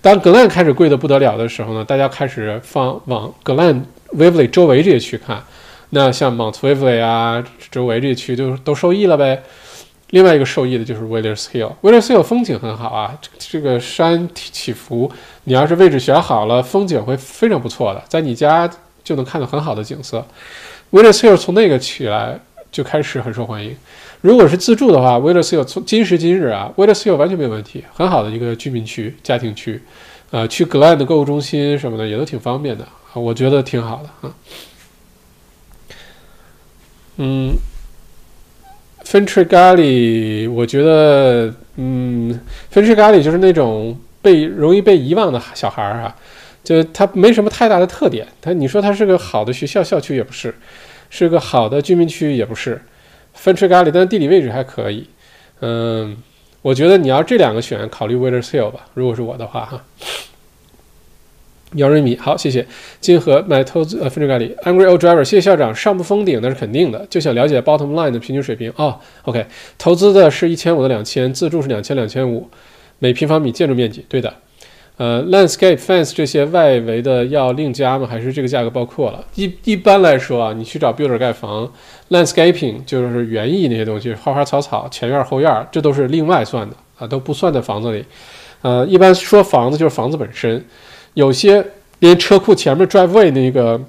[0.00, 3.82] 当 Glen 开始贵得不得了的时候呢，大家开始放往 Glen
[4.16, 5.42] Waverly 周围这些区看，
[5.90, 9.42] 那像 Mount Waverly 啊，周围这些区都都受益了呗。
[10.10, 15.12] 另外一个受益的就是 Willers Hill，Willers Hill 风景很好啊，这个山起伏，
[15.44, 18.70] 你要是位置选好了，风景会非常不错的，在你家
[19.02, 20.26] 就能看到很好的景色。
[20.90, 22.38] Willers Hill 从那个起来
[22.70, 23.76] 就开始很受欢迎。
[24.20, 29.80] 如果是自住的话，Willers Hill 从今时今日啊，Willers Hill 完全没有问题，很好的一个居民区、家庭区，
[30.30, 34.34] 呃，去 Glen 的购物中心什么的也都挺方便的啊，我觉得挺好的啊。
[37.16, 37.54] 嗯。
[39.04, 42.38] 分吃咖喱，我觉得，嗯，
[42.68, 46.14] 分吃咖喱就是那种被容易被遗忘的小孩儿啊，
[46.68, 48.26] 就它没什么太大的特点。
[48.42, 50.54] 它你说它是个好的学校校区也不是，
[51.08, 52.78] 是个好的居民区也不是。
[53.32, 55.08] 分吃咖喱，但是地理位置还可以。
[55.60, 56.14] 嗯，
[56.60, 58.86] 我觉得你要这两个选，考虑 Watershill 吧。
[58.92, 59.82] 如果是我的话，哈。
[61.74, 62.66] 姚瑞米，好，谢谢
[63.00, 69.00] 金河买投资呃分值咖喱，Angry Old Driver，谢谢校长，上不封顶那是肯定的，就想了解 Bottom Line 的平均水平哦。
[69.24, 69.46] OK，
[69.78, 72.48] 投资的是一千五到两千，自住是两千两千五，
[72.98, 74.34] 每平方米建筑面积，对的。
[74.98, 78.06] 呃，Landscape Fence 这些外围的要另加吗？
[78.10, 79.24] 还是这个价格包括了？
[79.36, 81.70] 一一般来说啊，你去找 Builder 盖房
[82.10, 88.04] ，Landscaping 就是园艺那些东西，花花草草、前院后院，这都是另外算的啊，都不算在房子里。
[88.62, 90.64] 呃，一般说房子就是房子本身。
[91.14, 91.64] 有些
[92.00, 93.80] 连车库前面 driveway 那个，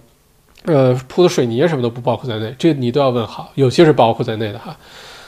[0.65, 3.52] 呃，铺的水泥什么都不包括在内，这你都要问好。
[3.56, 4.77] 有些是包括在内的哈，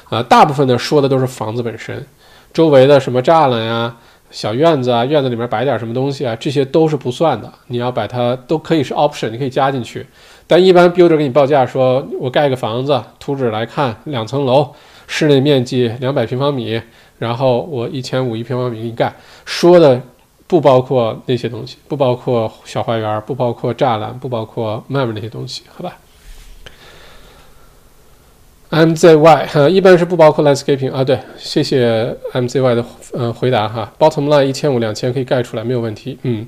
[0.09, 2.05] 啊，大部分呢说的都是房子本身，
[2.53, 3.95] 周围的什么栅栏呀、
[4.31, 7.51] 小院子啊、院子里面摆点什么东西啊，这些都是不算的。
[7.67, 10.05] 你要把它都可以是 option，你可以加进去。
[10.47, 14.73] 但一般 builder 给你报价说，我盖个房子，图纸来看，两层楼，
[15.05, 16.81] 室内面积两百平方米，
[17.19, 19.13] 然后我一千五一平方米给你盖，
[19.45, 20.01] 说的。
[20.47, 25.95] 不包括那些东西，不包括小花园，不包括栅栏，不包括外面那些东西，好吧
[28.72, 31.03] ？MZY 哈，一般是不包括 landscaping 啊。
[31.03, 33.93] 对，谢谢 MZY 的呃回答哈。
[33.99, 36.18] Bottom line 一千五两千可以盖出来，没有问题。
[36.23, 36.45] 嗯，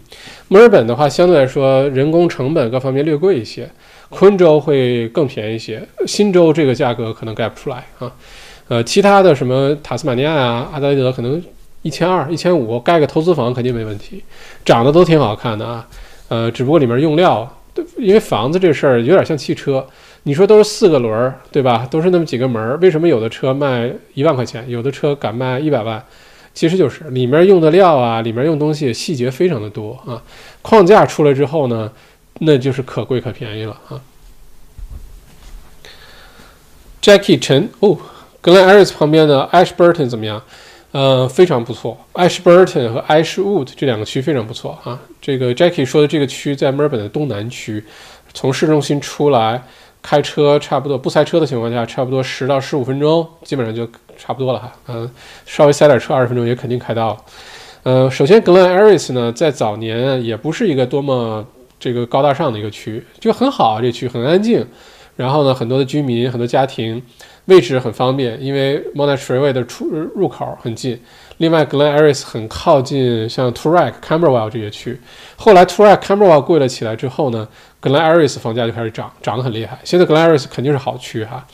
[0.48, 3.70] 墨尔本的话相对来说人工成本各方面略贵一些，
[4.10, 8.12] 昆州会更便宜一些，新州这个价格可能盖不出来啊。
[8.70, 11.40] 呃，其他的什么塔斯马尼亚啊、阿德莱德可能。
[11.86, 14.24] 一千二、一千五，盖个投资房肯定没问题，
[14.64, 15.86] 长得都挺好看的啊。
[16.30, 17.58] 呃，只不过里面用料，
[17.98, 19.86] 因为房子这事儿有点像汽车，
[20.24, 21.88] 你说都是四个轮儿，对吧？
[21.92, 26.04] 都是那么几个门儿，为什么有的车卖一万块钱，有的车敢卖一百万？
[26.54, 30.22] 其实就是里面用的料啊，里面用东西细节非常的多啊。
[30.62, 31.92] 框架出来之后呢，
[32.40, 34.00] 那就是可贵可便宜了啊。
[37.02, 37.98] Jackie 陈哦
[38.42, 40.42] ，Glen Iris 旁边的 Ashburton 怎么样？
[40.92, 45.02] 呃，非常不错，Ashburton 和 Ashwood 这两个区非常不错啊。
[45.20, 47.84] 这个 Jackie 说的这个区在墨尔本的东南区，
[48.32, 49.64] 从市中心出来
[50.04, 54.72] 开车差不多不塞车的情况下，差不多十到十五分钟，基本上就差不多了哈。
[54.90, 55.10] 嗯，
[55.48, 57.18] 稍微塞点车二十分钟也肯定开到了。
[57.82, 61.44] 呃，首先 Glen Iris 呢，在早年也不是一个多么
[61.80, 64.68] 这个高大上的一个区，就很好，这区很安静。
[65.16, 67.02] 然后呢，很多的居民，很多家庭。
[67.48, 70.98] 位置很方便，因为 Monash Freeway 的出入口很近。
[71.40, 74.98] 另外，Glen Iris 很靠近像 t u r a k Camberwell 这些区。
[75.36, 77.46] 后来 t u r a k Camberwell 贵了起来之后呢
[77.84, 79.78] ，Glen Iris 房价就开始涨，涨得很厉害。
[79.84, 81.46] 现在 Glen Iris 肯定是好区哈。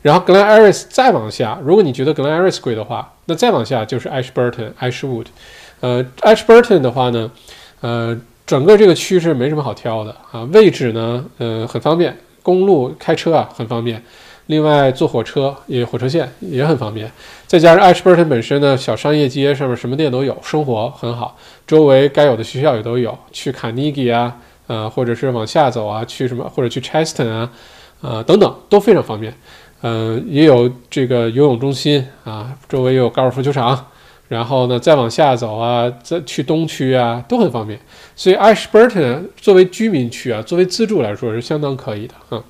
[0.00, 5.26] 然后 Glen Iris 再往下，如果你觉得 Glen Iris 贵的话，那再往下就是 Ashburton、Ashwood。
[5.80, 7.30] 呃，Ashburton 的话呢，
[7.80, 8.18] 呃。
[8.44, 14.02] 整个这个区是没什么好挑的啊，位置呢，呃，很方便，公路开车啊很方便，
[14.46, 17.10] 另外坐火车也火车线也很方便，
[17.46, 21.38] 再加上 Ashburton 本身呢，小商业街上面什么店都有，生活很好，
[21.68, 24.36] 周围该有的学校也都有，去卡尼基啊，
[24.66, 27.50] 呃，或者是往下走啊，去什么或者去 Cheston 啊，
[28.00, 29.34] 呃等等都非常方便，
[29.82, 33.86] 嗯，也有这个游泳中心啊，周围有高尔夫球场。
[34.28, 37.78] 然后呢，再往下走啊，再去东区啊，都很方便。
[38.16, 42.42] 所以 Ashburton 作为居民区啊，作为自住来说是相当可以的啊。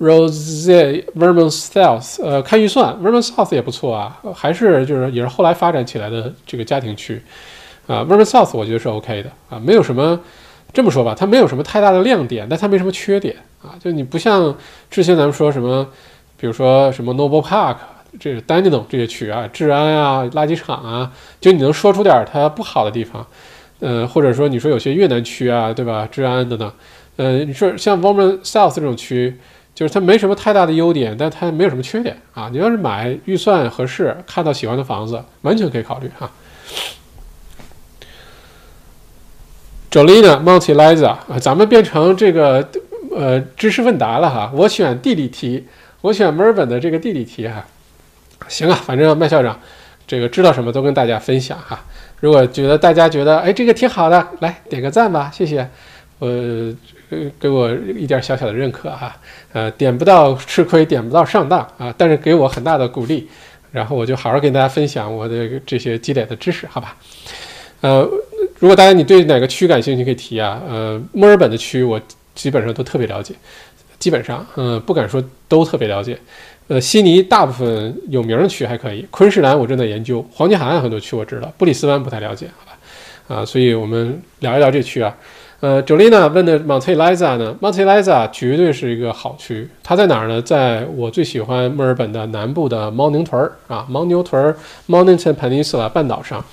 [0.00, 7.22] Rose Vermont South，呃，看预算，Vermont South 也不错啊，还是就是也是后来发展起来的这个家庭区
[7.86, 8.04] 啊。
[8.04, 10.18] Vermont South 我觉得是 OK 的啊，没有什么
[10.72, 13.74] 这么说吧，它没有什么太大的亮点，但它没什么缺点啊。
[13.78, 14.54] 就你不像
[14.90, 15.86] 之前咱们说什么，
[16.36, 17.76] 比如说什么 Noble Park。
[18.18, 23.26] 这个丹尼等这些区啊，治安啊，垃圾场啊，就你能说出点它不好的地方，
[23.80, 26.08] 呃，或者说你说有些越南区啊，对吧？
[26.10, 26.72] 治安等等，
[27.16, 29.36] 呃，你说像 w o m a n South 这种区，
[29.74, 32.48] 就是它没什么太大的优点，但它没有什么缺点啊。
[32.50, 36.30] 你要是买预算合适，看到喜欢的房子，完全可以考虑哈。
[39.96, 42.68] Jolina Monte Liza 啊，咱们变成这个
[43.10, 44.52] 呃知识问答了哈。
[44.54, 45.64] 我选地理题，
[46.02, 47.64] 我选墨尔本的这个地理题哈。
[48.46, 49.58] 行啊，反正麦校长，
[50.06, 51.82] 这个知道什么都跟大家分享哈。
[52.20, 55.66] 如果觉得大家觉得哎这个挺好的，来点个赞吧，谢谢。
[56.18, 56.70] 呃，
[57.40, 59.16] 给我一点小小的认可哈。
[59.54, 63.26] 呃，点不到吃亏，点不到上当啊，但是给我很大的鼓励，
[63.72, 66.94] 然后我就好好跟大家分享我的这些积累的知识，好吧？
[67.80, 68.06] 呃，
[68.58, 70.60] 如果大家你对哪个区感兴趣可以提啊。
[70.68, 72.00] 呃，墨尔本的区我
[72.34, 73.34] 基本上都特别了解，
[73.98, 76.18] 基本上嗯不敢说都特别了解。
[76.68, 83.36] 呃，悉尼大部分有名的区还可以，昆士兰我正在研究，黄金海岸很多区我知道，布里斯班不太了解，好吧？
[83.36, 85.14] 啊，所以我们聊一聊这区啊。
[85.60, 87.80] 呃，Jolina 问的 m o n t e l i z a 呢 m o n t
[87.80, 90.42] e l i z a 绝对是一个好区，它在哪儿呢？
[90.42, 94.54] 在我最喜欢墨尔本的南部的猫宁屯儿啊，牦牛屯儿
[94.88, 96.44] ，monington Peninsula 半岛上，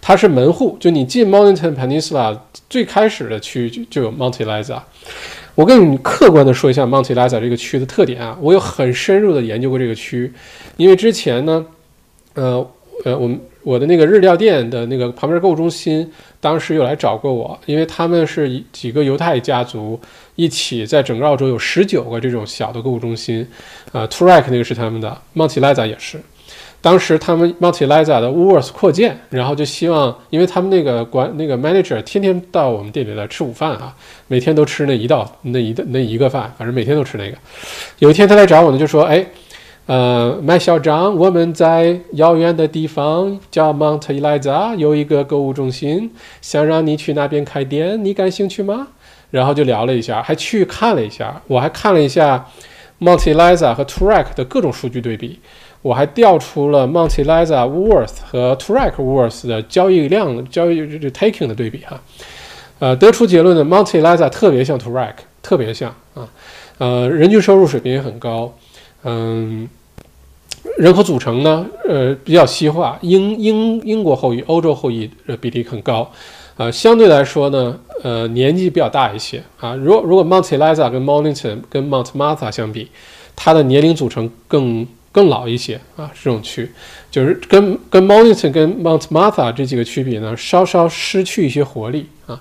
[0.00, 4.80] 它是门户，就你进 Mornington Peninsula 最开始的区就就有 Monteliza。
[5.54, 10.32] 我跟你客观的说一下 Monteliza 这个区的特点啊，我有很深入的研究过这个区，
[10.76, 11.66] 因为之前呢，
[12.34, 12.66] 呃
[13.04, 16.10] 呃，我们我的那个日料店的那个旁边购物中心，
[16.40, 20.00] 当时有来找过我，因为他们是几个犹太家族
[20.34, 23.46] 一起在整个澳洲有十九个这种小的购物中心，
[23.92, 26.18] 啊 t u r a k 那个是他们的，Monteliza 也是。
[26.82, 33.94] 当时他们 Mount Eliza 的 Woolworths 扩建，然后就希望，因为他们那个管那个 manager 天天到我们店里来吃午饭啊，
[34.28, 37.36] 每天都吃那一道那一那一个饭，反正每天都吃那个。
[37.98, 39.26] 有一天他来找我呢，就说：“哎，
[39.86, 48.88] 呃，麦校长，我们在遥远的地方叫 Mount Eliza 有一个购物中心，想让你去那边开店，你感兴趣吗？”
[49.30, 52.46] 然后就聊了一下，还去看了一下，我还看了一下
[53.00, 55.38] Mount Eliza 和 t u r a k 的各种数据对比。
[55.82, 61.98] 我还调出了 Monte Lisa Worth 和 t u r a k Worth 的交易量、交易这 taking 的对比哈，
[62.78, 66.28] 呃，得出结论呢，Mount Eliza 特别像 t u r a k 特别像啊，
[66.76, 68.54] 呃，人均收入水平也很高，
[69.04, 69.66] 嗯，
[70.76, 76.12] 人口组成呢，呃，比较西化，英英英国后裔、欧洲后裔的比例很高，
[76.58, 79.74] 呃，相对来说呢，呃，年纪比较大一些啊。
[79.76, 82.90] 如如果 Mount Eliza 跟 Mornington 跟 Mount Martha 相比，
[83.34, 84.86] 它的年龄组成更。
[85.12, 86.70] 更老一些啊，这种区
[87.10, 92.40] 就是跟跟 Moniton 跟 Mount Martha 这几个区比呢，稍稍失去一些活力啊。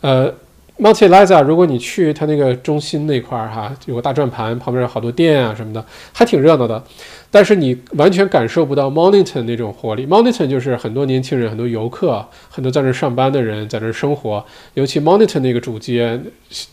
[0.00, 0.32] 呃
[0.78, 6.82] ，Mount Eliza 如果你去它那个中心那块儿哈，有个大转盘，旁边有好多店啊什么的，还挺热闹的。
[7.30, 10.06] 但是你完全感受不到 Moniton 那种活力。
[10.06, 14.42] Moniton 就是很多年轻人、很多游客、很多在那上班的人在那生活。
[14.74, 16.18] 尤其 Moniton 那个主街，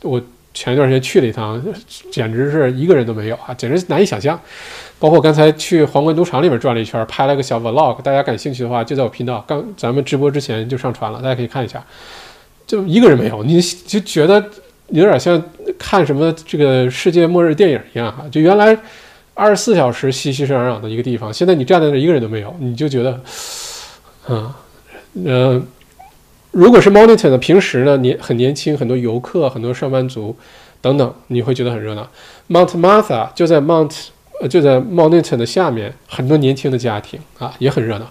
[0.02, 0.22] 我
[0.56, 1.62] 前一段时间去了一趟，
[2.10, 4.40] 简直是一个人都没有啊，简直难以想象。
[4.98, 11.84] 包括刚才去皇冠赌场里面转了一圈，拍了个小 vlog，大家感兴趣的话，就在我频道刚咱们直播之前就上传了，大家可以看一下。
[12.66, 14.44] 就一个人没有，你就觉得
[14.88, 15.40] 有点像
[15.78, 18.26] 看什么这个世界末日电影一样哈。
[18.32, 18.76] 就原来
[19.34, 23.22] 二十四小时熙熙攘攘的一个地方，现在你站在那一个人都没有，你就觉得，
[24.30, 24.54] 嗯
[25.26, 25.68] 嗯，
[26.56, 30.34] 如果是 moniton 的平时呢，年很年轻，很多游客，很多上班族
[30.80, 32.08] 等等，你会觉得很热闹。
[32.50, 33.94] Mount Martha 就在 Mount。
[34.42, 38.06] 呃，就在 moniton 的下面，很多年轻的家庭啊，也很热闹，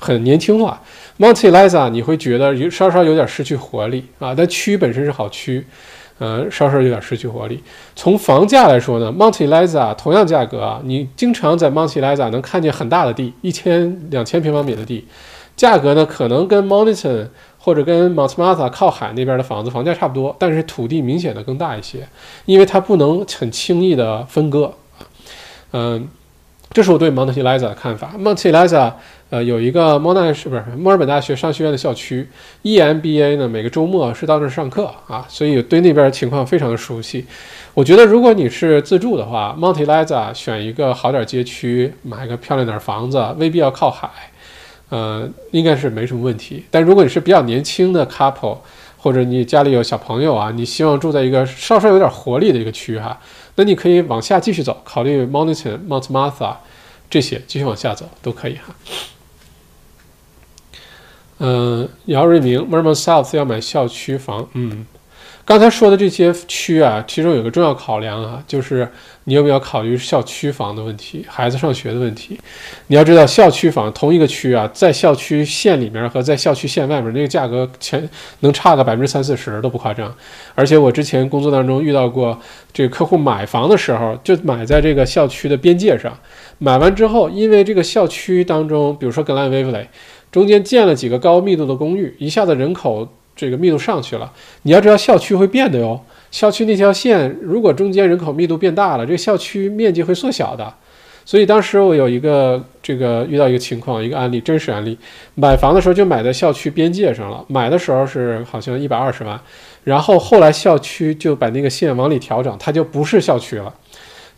[0.00, 0.82] 很年轻化。
[1.20, 5.64] Mount Eliza 你会觉得有稍稍有点失去活力啊，但区本身是好区，
[6.18, 7.62] 呃，稍稍有点失去活力。
[7.94, 15.06] 从房价来说呢，Mount Eliza 同样价格啊，你经常在 Mount Eliza 能看见很大的地，一千两千平方米的地，
[15.54, 22.08] 价格呢可能跟 moniton 或者跟 Mount Martha 靠海那边的房子房价差不多，但是土地明显的更大一些，
[22.46, 24.72] 因为它不能很轻易的分割
[25.72, 26.08] 嗯，
[26.72, 28.14] 这是我对 Monteliza 的看法。
[28.18, 28.92] ，Monteliza
[29.30, 32.26] 呃有一个 Monash 不是墨尔本大学商学院的校区
[32.62, 37.26] ，EMBA 呢每个周末是到那儿上课啊，所以对那边情况非常的熟悉。
[37.74, 44.08] 我觉得如果你是自住的话，Monteliza 选一个好点街区，买个漂亮点房子，未必要靠海。
[44.90, 46.64] 呃，应该是没什么问题。
[46.70, 48.58] 但如果你是比较年轻的 couple，
[48.96, 53.20] 或者你家里有小朋友啊，你希望住在一个稍稍有点活力的一个区哈，
[53.56, 56.56] 那你可以往下继续走，考虑 Monington、Mount Martha
[57.08, 58.74] 这些，继续往下走都可以哈。
[61.38, 64.86] 嗯，姚瑞明 m e r m o n South 要买校区房，嗯。
[65.48, 68.86] 刚才说的这些区啊，其中有个重要考量啊，就是
[69.24, 72.38] 你有没有考虑校区房的问题，孩子上学的问题。
[72.88, 78.06] 你要知道，校区房同一个区啊，在校区线里面和在校区线外面那个价格，前
[78.40, 80.14] 能差个百分之三四十都不夸张。
[80.54, 82.38] 而且我之前工作当中遇到过，
[82.70, 86.14] 这个客户买房的时候就买在这个校区的边界上，
[86.58, 89.88] 买完之后，因为这个校区当中，比如说格兰威弗雷，
[90.30, 93.08] 中间建了几个高密度的公寓，一下子人口。
[93.38, 94.30] 这个密度上去了，
[94.62, 95.98] 你要知道校区会变的哟。
[96.32, 100.74] 校区那条线如果中间人口密度变大了，这个校区面积会缩小的。
[101.24, 104.98] 所以当时我有一个这个遇到一个情况，一个案例，真实案例，
[105.36, 107.44] 买房的时候就买在校区边界上了。
[107.46, 109.38] 买的时候是好像一百二十万，
[109.84, 113.72] 然后后来校区就把那个线往里调整，它就不是校区了，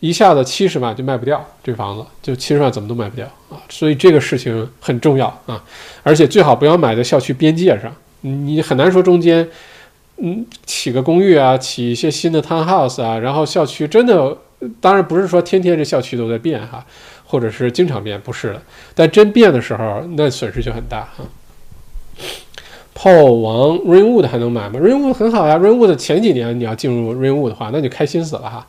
[0.00, 3.56] 一下子七十万就卖不掉这房子，就七十万怎么都卖不掉啊。
[3.68, 5.62] 所以这个事情很重要啊，
[6.02, 7.92] 而且最好不要买在校区边界上。
[8.22, 9.48] 你很难说中间，
[10.18, 14.36] 嗯，起个公寓啊，起一些新的 townhouse 啊，然后校区真的，
[14.80, 16.84] 当然不是说天天这校区都在变哈，
[17.24, 18.62] 或者是经常变，不是的。
[18.94, 21.24] 但真变的时候，那损失就很大哈。
[22.94, 23.10] po
[23.40, 28.66] 王 Rainwood 还能买吗？Rainwood 很好呀，Rainwood 前几年你要进入 Rainwood 的话，那就开心死了哈。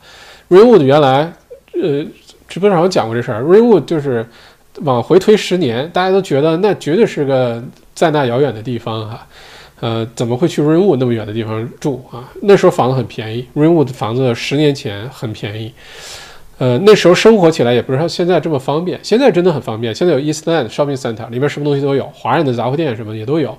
[0.48, 1.30] Rainwood 原来，
[1.74, 2.06] 呃，
[2.48, 4.26] 直播上我讲过这事儿，Rainwood 就是
[4.76, 7.62] 往回推十年，大家都觉得那绝对是个。
[8.02, 9.24] 在那遥远的地方哈，
[9.78, 12.28] 呃，怎么会去 Rainwood 那么远的地方住啊？
[12.42, 15.72] 那时候房子很便宜，Rainwood 的房子十年前很便宜，
[16.58, 18.98] 呃，那时候生活起来也不是像现在这么方便。
[19.04, 23.56] 现在真的很方便，现在有 Eastland Shopping Center，里面什么东西都有，华人的杂货店什么也都有，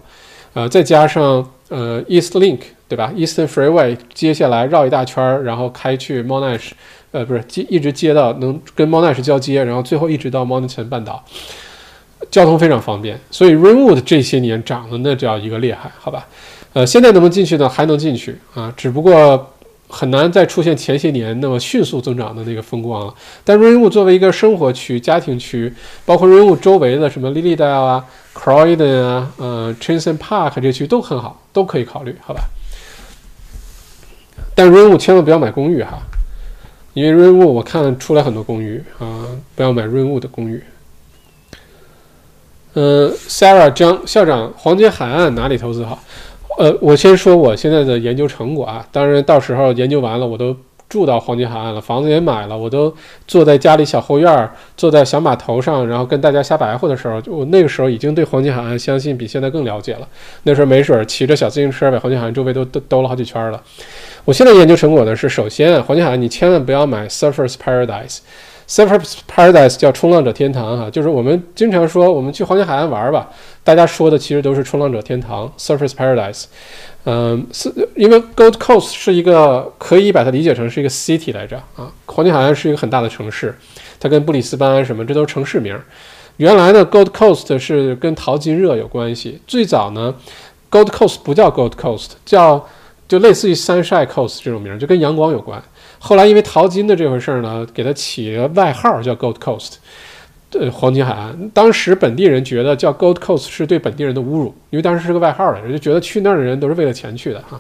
[0.54, 2.60] 呃，再加上呃 East Link
[2.90, 6.72] 对吧？Eastern Freeway 接下来绕一大圈儿，然后开去 Monash，
[7.14, 11.24] 呃，不是接一直接到能跟 Monash 交接，然后最后一直到 Mornington 半岛。
[12.32, 16.28] 交通非常方便，所以 Rainwood 这些年涨的那叫一个厉害，好吧？
[16.74, 17.70] 呃，现在能不能进去呢？
[17.70, 19.54] 还能进去啊，只不过
[19.88, 23.14] 很难再出现前些年那么迅速增长的那个风光了。
[23.44, 25.72] 但 Rainwood 作为一个生活区、家庭区，
[26.04, 32.42] 包括 Rainwood 周围的什么 Lilydale 啊、Croydon 啊、呃 c h a n s o n Park 这区都很好，都可以考虑，好吧？
[34.56, 36.00] 但 Rainwood 千万不要买公寓哈，
[36.94, 40.64] 因为 Rainwood 我看出来很多公寓啊，不要买 Rainwood 的公寓。
[42.76, 46.00] 嗯，Sarah 张校长，黄金海岸哪里投资好？
[46.58, 50.56] 呃，我先说我现在的研究成果啊，当然到时候研究完了，我都
[50.88, 52.94] 住到黄金海岸了，房子也买了，我都
[53.28, 60.08] 坐在家里小后院儿，坐在小码头上，然后跟大家瞎白活的时候，我那个时候已经对黄金海岸相信比现在更了解了。
[60.44, 63.60] 那时候没准骑着小自行车把黄金海岸周围都都兜了好几圈了。
[64.26, 68.20] 我现在研究成果呢是，首先黄金海岸你千万不要买 Surfers Paradise。
[68.68, 73.30] Surfers Paradise 叫冲浪者天堂哈，就是我们经常说我们去黄金海岸玩吧，
[73.64, 76.46] 大家说的其实都是冲浪者天堂 Surfers Paradise。
[77.06, 83.54] 嗯，是因为 Gold Coast 是一个可以把它理解成是一个 city 来着啊，黄金海岸是一个很大的城市，
[84.00, 85.78] 它跟布里斯班什么这都是城市名。
[86.38, 90.16] 原来呢 Gold Coast 是跟淘金热有关系，最早呢
[90.72, 92.66] Gold Coast 不叫 Gold Coast，叫
[93.08, 95.62] 就类似于 Sunshine Coast 这种名，就跟阳光有关。
[96.06, 99.76] 后来因为淘金的这回事儿呢，给他起了外号叫 Gold Coast，
[100.52, 101.50] 呃，黄金海岸。
[101.54, 107.58] 当时本地人觉得叫 Gold Coast 是对本地人的侮辱，因为当时是个外号来着，就觉得去那儿的人都是为了钱去的哈。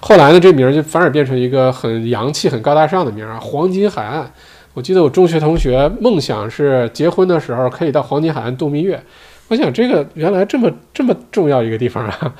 [0.00, 4.28] 后来呢，这名儿就反而变成一个很洋气、很高大上的名儿啊，黄金海岸。
[4.74, 9.00] 我记得我中学同学梦想是结婚的时候可以到黄金海岸度蜜月。
[9.46, 12.34] 我想这个原来这么这么重要一个地方啊，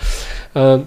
[0.55, 0.85] 嗯。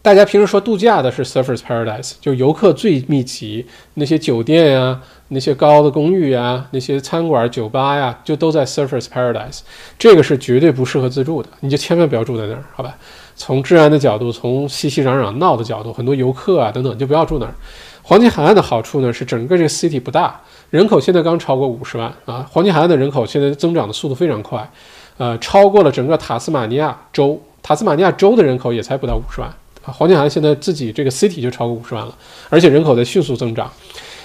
[0.00, 9.60] 大家平时说度假的是 Surfers Paradise，就游客最密集，那些酒店呀，那些高的公寓呀，那些餐馆、酒吧呀，就都在 Surfers Paradise。
[9.98, 12.96] 这个是绝对不适合自住的，你就千万不要住在那儿，好吧？
[13.34, 17.54] 从治安的角度，从熙熙攘攘闹的角度，很多游客啊等等，就不要住那儿。
[18.02, 22.46] 黄金海岸的好处呢是整个这个 city 不大，人口现在刚超过五十万啊。
[22.50, 24.70] 黄金海岸的人口现在增长的速度非常快，
[25.18, 27.38] 呃，超过了整个塔斯马尼亚州。
[27.62, 29.52] 塔斯马尼亚州的人口也才不到五十万，
[29.92, 32.14] 黄金海岸现在自己这个 city 就超过五十万了，
[32.48, 33.70] 而且人口在迅速增长。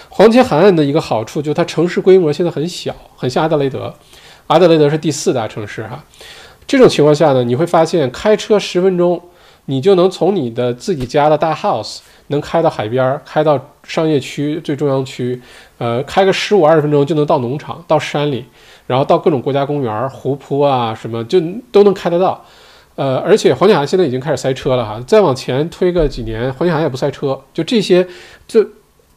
[0.09, 3.93] 黄金海岸的一个好处就是它城市规模现在很小，很像阿德雷德。
[4.47, 6.03] 阿德雷德是第四大城市哈。
[6.67, 9.21] 这种情况下呢，你会发现开车十分钟，
[9.65, 15.41] 你就能从你的自己家的大 house 能开到海边，开到商业区最中央区，
[15.77, 18.45] 呃，开个十五二十分钟就能到农场，到山里，
[18.85, 21.41] 然后到各种国家公园、湖泊啊什么，就
[21.71, 22.45] 都能开得到。
[22.95, 27.39] 呃，而且黄金海岸现在已经开始塞车了哈，再往前推个几年，黄金海岸也不塞车。
[27.53, 28.07] 就这些，
[28.47, 28.65] 就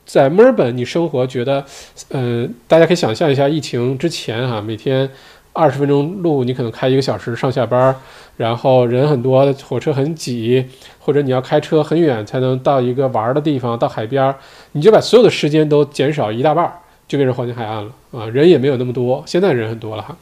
[0.05, 1.65] 在墨尔本你生活，觉得，
[2.11, 5.11] 呃，大家可以想象一下疫情之前哈，每天。
[5.59, 7.97] 二十分钟路，你可能开一个小时上下班，
[8.37, 10.63] 然后人很多，火车很挤，
[11.01, 14.35] 或者你要开车很远才能到一个玩的地方，到海边，
[14.73, 16.71] 你就把所有的时间都减少一大半，
[17.09, 18.27] 就变成黄金海岸了啊！
[18.27, 20.15] 人也没有那么多，现在人很多了哈。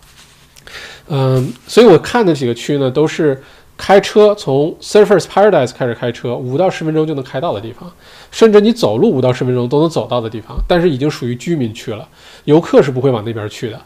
[1.09, 3.43] 嗯，所以我看的几个区呢，都是
[3.77, 7.93] 开车从 Surfers Paradise 开始开车，五到十分钟就能开到的地方，
[8.31, 12.09] 甚至你走路五到十分钟都能走到的地方，但是已经属于居民区了，
[12.45, 13.81] 游客是不会往那边去的，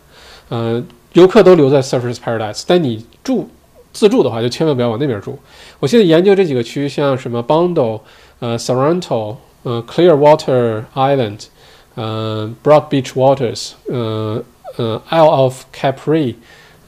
[0.50, 0.86] 嗯。
[1.14, 3.48] 游客都留在 Surfers Paradise，但你住
[3.94, 5.36] 自住的话，就千万不要往那边住。
[5.80, 7.98] 我现在研究这几个区，像什么 Bondo、
[8.40, 11.46] 呃 Sorrento、呃 Clearwater Island、
[11.94, 14.44] 呃 Broad Beach Waters、呃
[14.76, 16.34] 呃 Isle of Capri，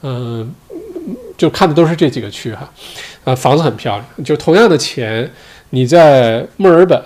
[0.01, 0.53] 嗯，
[1.37, 2.69] 就看的都是这几个区哈。
[3.23, 5.29] 呃，房子很漂亮，就同样的钱。
[5.73, 7.01] 你在墨尔本，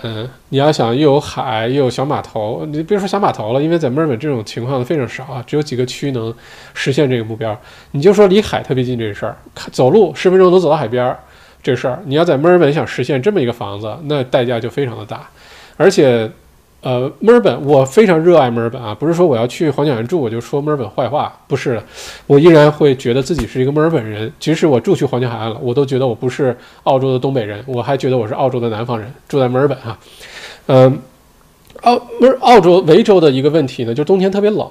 [0.49, 6.33] 你要想又有海又有小码头，你别说小码头了，因为在墨尔本这种情况非常少啊，只有几个区能
[6.73, 7.55] 实现这个目标。
[7.91, 9.37] 你就说离海特别近这事儿，
[9.71, 11.19] 走路十分钟能走到海边儿
[11.61, 15.29] 这事儿，你要在墨尔本想实现这么一个房子，那代价就非常的大，
[15.77, 16.27] 而且。
[16.85, 21.83] 呃，墨尔本，我非常热爱墨尔本啊，不是说我要去黄金海岸住我就说墨尔本坏话，不是的，
[22.27, 24.31] 我依然会觉得自己是一个墨尔本人。
[24.39, 29.97] 即使我住去黄金海岸了，我都觉得我不是澳洲的东北人，我还觉得我是澳洲的南方人，住在墨尔本哈。
[30.67, 30.99] 嗯，
[31.81, 34.69] 澳墨澳洲维州的一个问题呢，就是冬天特别冷。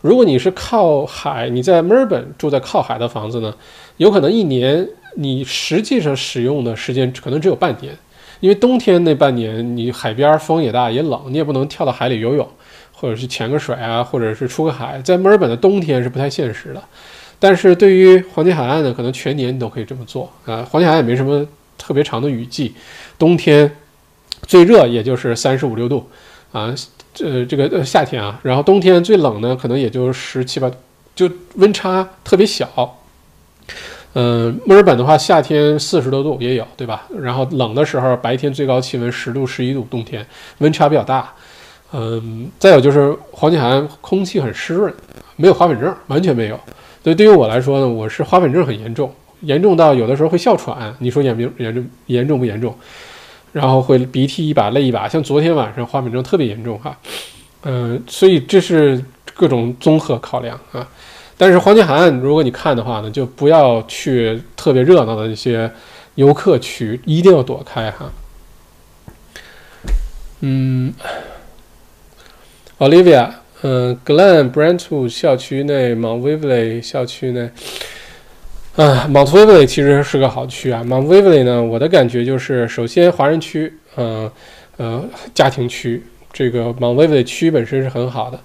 [0.00, 3.54] 如果你是靠海，你在墨尔本住在靠海的房子呢，
[3.98, 7.94] 有可能一年你实际上使用的时间可能只有半年。
[8.40, 12.48] 因为冬天那半年，你海边风也大也冷，你也不能跳到海里游泳，
[12.92, 15.00] 或者是潜个水啊，或者是出个海。
[15.02, 16.82] 在墨尔本的冬天是不太现实的，
[17.38, 20.66] 但是对于黄金海岸呢，可能全年你都可以这么做啊。
[20.70, 21.46] 黄金海岸也没什么
[21.76, 22.74] 特别长的雨季，
[23.18, 23.70] 冬天
[24.46, 26.08] 最热也就是三十五六度
[26.52, 26.74] 啊，
[27.12, 30.70] 这这个夏天啊，然后冬天最冷呢，可能也就十七八，
[31.14, 32.96] 就温差特别小。
[34.14, 37.06] 嗯，墨尔本的话，夏天四十多度也有，对吧？
[37.20, 40.26] 然后冷的时候，白天最高气温十度、十一度，冬天
[40.58, 41.32] 温差比较大。
[41.92, 44.92] 嗯，再有就是黄金海岸空气很湿润，
[45.36, 46.58] 没有花粉症，完全没有。
[47.04, 49.12] 所以对于我来说呢，我是花粉症很严重，
[49.42, 50.94] 严重到有的时候会哮喘。
[50.98, 51.86] 你说严不严重？
[52.06, 52.76] 严重不严重？
[53.52, 56.96] 然后会鼻涕一把泪一把，像昨天晚上花粉症特别严重哈。
[57.62, 59.04] 嗯，所以这是
[59.34, 60.88] 各种综合考量啊。
[61.40, 65.70] 但是黄金海岸，如果你看的话呢，就不要去特别热闹的一些
[66.16, 68.12] 游客区，一定要躲开哈。
[70.40, 70.92] 嗯
[72.78, 73.30] ，Olivia，
[73.62, 77.50] 嗯，Glen Brentwood 校区内，Mount Waverley 校区内，
[78.76, 80.84] 啊，Mount Waverley 其实是个好区啊。
[80.86, 84.30] Mount Waverley 呢，我的感觉就是，首先华人区，嗯，
[84.76, 85.02] 呃，
[85.32, 86.02] 家庭区，
[86.34, 88.38] 这个 Mount Waverley 区本身是很好的。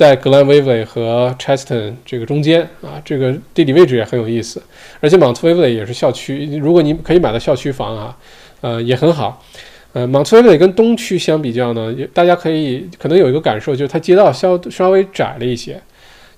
[0.00, 4.62] 在 Glen Waverley 和 Cheston 这个中间啊，这个地理位置也很有意思，
[4.98, 8.16] 而且 Mount Waverly 也是校区，如果你可以买到校区房啊，
[8.62, 9.44] 呃也很好。
[9.92, 15.78] 呃，Mount Waverly 跟东区相比较呢，大家可以可能有一个感受，就是它街道稍稍微窄了一些，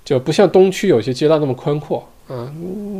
[0.03, 2.51] 就不像东区有些街道那么宽阔啊。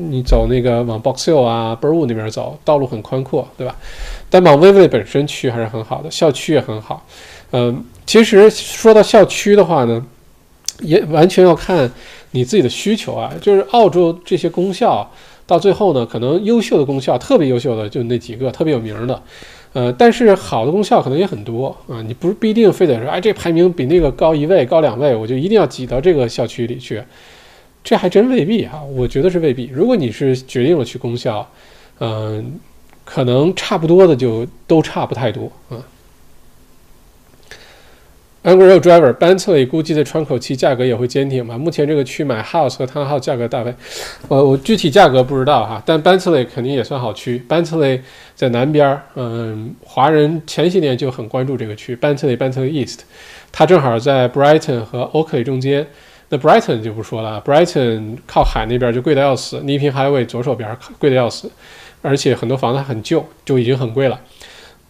[0.09, 3.75] 你走那个往 Box Hill 啊、Burwood 那边走，道路很宽阔，对吧？
[4.29, 7.05] 但 Mount Waverly 本身区还是很好的，校区也很好。
[7.51, 10.05] 嗯，其实说到校区的话呢。
[10.79, 11.89] 也完全要看
[12.31, 15.09] 你自己的需求啊，就是澳洲这些功效，
[15.45, 19.21] 到最后呢，可能优秀的功效，特别优秀的就那几个特别有名的，
[19.73, 27.03] 呃，但是好的功效可能也很多啊，你不不一定非得说，哎，这排名比那个高一位、高两位，我就一定要挤到这个校区里去，
[27.83, 29.69] 这还真未必哈，我觉得是未必。
[29.71, 31.47] 如果你是决定了去功效，
[31.99, 32.59] 嗯，
[33.05, 35.77] 可能差不多的就都差不太多啊。
[38.43, 41.57] Angry Driver，Bentley 估计的窗口期价格也会坚挺吧？
[41.57, 43.73] 目前这个区买 House 和 Townhouse 价格大概，
[44.27, 47.41] 我我具体价格不知道哈，但 Bentley 肯定也算好区。
[47.47, 48.01] Bentley
[48.35, 51.95] 在南边儿，嗯，华人前些年就很关注这个区。
[51.95, 52.99] Bentley Bentley East，
[53.51, 55.87] 它正好在 Brighton 和 Oakley 中间。
[56.27, 61.49] 那 Brighton 就不说了，Brighton 靠海那边就贵得要死，尼平 Highway 左手边贵得要死。
[62.01, 64.19] 而且很多房子很旧，就已经很贵了。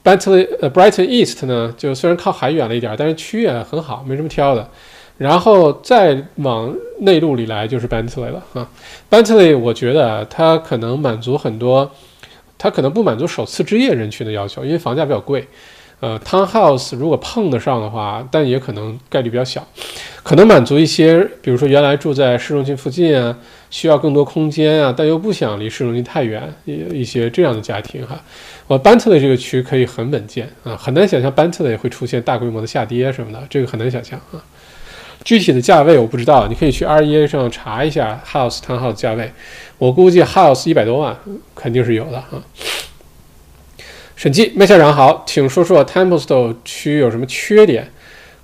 [0.04, 4.70] Bentley 呃 Brighton East 呢，就虽然靠海远了一点，但是区也很好，没什么挑的。
[5.18, 8.68] 然后再往内陆里来就是 Bentley 了啊。
[9.10, 11.90] Bentley 我觉得它可能满足很多，
[12.58, 15.48] 它可能不满足首次置业人群的要求，因为房价比较贵。
[16.00, 19.66] 呃，Townhouse 如果碰得上的话，但也可能概率比较小，
[20.22, 23.38] 可能满足一些，比如说原来住在市中心附近啊，
[23.74, 28.22] 需要更多空间啊，但又不想离市中心太远，一一些这样的家庭哈。
[28.68, 34.38] 我班特的这个区可以很稳健啊，很难想象 Bentley 会出现大规模的下跌什么的，这个很难想象啊。
[35.24, 39.32] 具体的价位我不知道，你可以去 REA 上查一下 House Townhouse 价位，
[39.80, 41.18] 我估计 House 一百多万
[41.56, 42.44] 肯定是有的啊。
[44.16, 47.90] 审计麦校长好，请说说 Templestowe 区有什么缺点？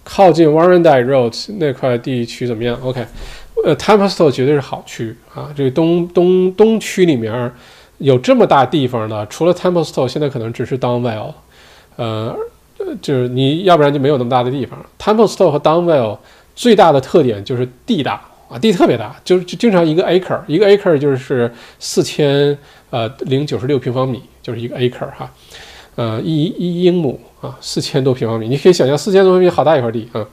[0.04, 3.06] 靠近 Warrandy Road 那块地区怎么样？OK，
[3.64, 5.54] 呃 tempestowe 绝对是好区啊。
[5.56, 7.52] 这个东东东区里面
[7.98, 11.34] 有这么大地方的，除了 tempestowe 现在可能只是 Downwell。
[11.96, 12.34] 呃，
[13.02, 14.80] 就是你要不然就没有那么大的地方。
[14.98, 16.18] Templestowe 和 Downwell
[16.56, 22.58] 最大的特点就是地大啊，地特别大，就是经常一个 acre，一个 acre 就是四千
[22.90, 25.30] 呃零九十六平方米，就是一个 acre 哈。
[25.96, 30.26] 呃，一一英亩啊，四千多平方米，你可以想象四千多平方米好大一块地啊。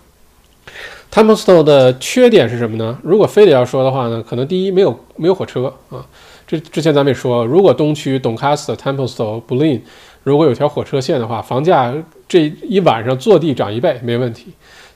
[1.17, 2.99] Templestowe 的缺点是什么呢？
[3.03, 6.05] 如果非得要说的话呢，可能第一没有没有火车啊。
[6.47, 9.83] 这之前咱们也说，如果东区 Doncaster、Tempestone、b l i n
[10.25, 11.95] 如果有条火车线的话，房价
[12.29, 14.49] 这一晚上坐地涨一倍没问题。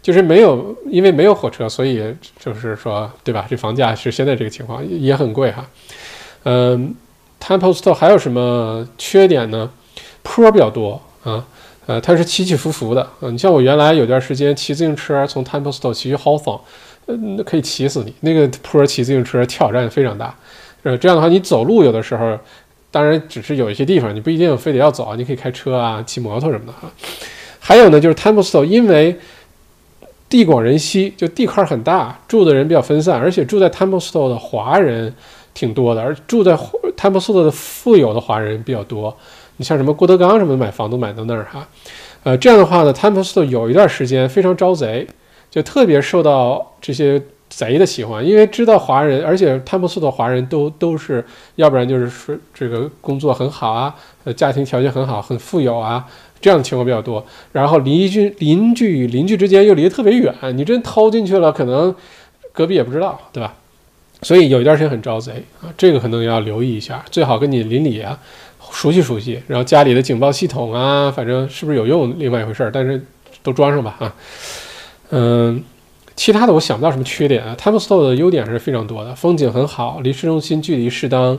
[0.03, 2.03] 就是没有，因为没有火车，所以
[2.39, 3.47] 就是说，对吧？
[3.49, 5.67] 这房价是现在这个情况，也很贵哈。
[6.43, 6.95] 嗯
[7.43, 9.71] ，Templestowe 还有什么缺点呢？
[10.23, 11.47] 坡比较多啊，
[11.91, 13.29] 呃，它是起起伏伏的啊。
[13.33, 16.61] 你像我原来有段时间骑自行车从 Templestowe 骑去 Hawthorne，
[17.07, 18.15] 那可以骑死你。
[18.21, 20.33] 那个坡骑自行车挑战非常大，
[20.85, 22.39] 呃，这样的话你走路有的时候，
[22.93, 26.89] 当然只是有一些地方你不一定非得要走，你可以开车啊、骑摩托什么的哈。
[27.59, 29.19] 还有呢，就是 Templestowe 因为
[30.29, 35.13] 地广人稀，就地块很大，住的人比较分散，而且住在 Templestowe 的华人
[35.55, 36.57] 挺多的，而住在
[36.97, 39.17] Templestowe 的富有的华人比较多。
[39.61, 41.69] 你像什么郭德纲什么的买房都买到那儿哈，
[42.23, 45.07] 呃，这样的话呢，Templestowe 有一段时间非常招贼，
[45.51, 47.21] 就特别受到这些
[47.51, 51.23] 贼的喜欢，因为知道华人，而且 Templestowe 华人都都是，
[51.57, 56.07] 要不然就是说这个工作很好啊，呃，家庭条件很好，很富有啊，
[56.41, 57.23] 这样的情况比较多。
[57.53, 61.95] 然后邻居邻居与邻居之间又离得特别远，你真偷进去了，可能
[62.55, 63.53] 隔壁也不知道，对吧？
[64.23, 68.19] 所以有一段时间很招贼啊，这个可能要留意一下，最好跟你邻里啊。
[68.71, 72.71] 熟悉熟悉，然后家里的警报系统啊，反正是不是有用，另外一回事儿。
[72.73, 73.05] 但是
[73.43, 74.15] 都装上吧啊，
[75.11, 75.65] 嗯，
[76.15, 77.57] 其他的我想不到什么缺点啊。
[77.59, 81.39] Templestowe 的优点是非常多的，风景很好，离市中心距离适当，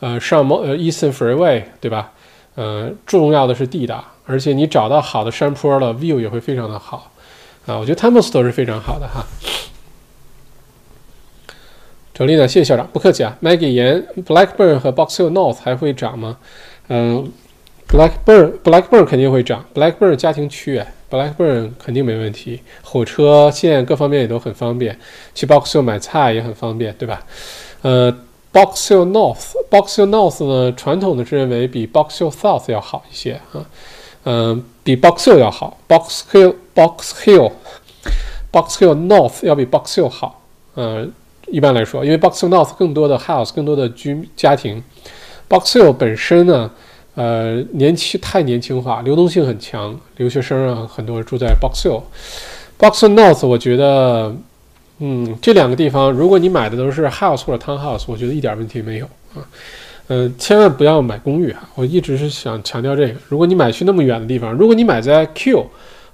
[0.00, 2.12] 呃，上某呃 Eastern Freeway 对吧？
[2.54, 7.10] 呃，重要的是地大，而且你找到好的山坡了，view 也会非常的好
[7.66, 7.78] 啊。
[7.78, 9.24] 我觉得 Templestowe 是非常好的哈。
[12.12, 13.38] 整理呢，谢谢校长，不客气啊。
[13.42, 16.36] Maggie 言，Blackburn 和 Box Hill North 还会涨吗？
[16.94, 17.32] 嗯
[17.88, 24.98] ，Blackburn Blackburn 肯定会涨，Blackburn 家庭区哎，Blackburn 肯定没问题，火车线各方面也都很方便，
[25.34, 27.24] 去 Box Hill 买菜也很方便，对吧？
[27.80, 28.14] 呃
[28.52, 33.64] ，Box Hill North Box Hill North 呢，传统的是认为比 Box Hill South 要好一些啊，
[34.24, 37.52] 嗯，比 Box Hill 要好，Box Hill Box Hill
[38.50, 40.42] Box Hill North 要比 Box Hill 好，
[40.76, 41.10] 嗯，
[41.46, 44.84] 一般来说，因为 Box Hill North 更多的 house 更多的居家庭。
[45.52, 46.70] Box Hill 本身呢，
[47.14, 52.00] 呃，年轻太年轻化，流动性很强，留学生啊，很多人住在 Box Hill。
[52.78, 54.34] Box North 我觉得，
[55.00, 59.04] 嗯，这两个地方，如果你买的都是 house 或者 townhouse，我觉得一点问题没有
[59.34, 59.44] 啊。
[60.08, 63.14] 嗯，千万不要买公寓啊，我一直是想强调这个。
[63.28, 65.66] 如果你买去那么远的地方，如果你买在 Q、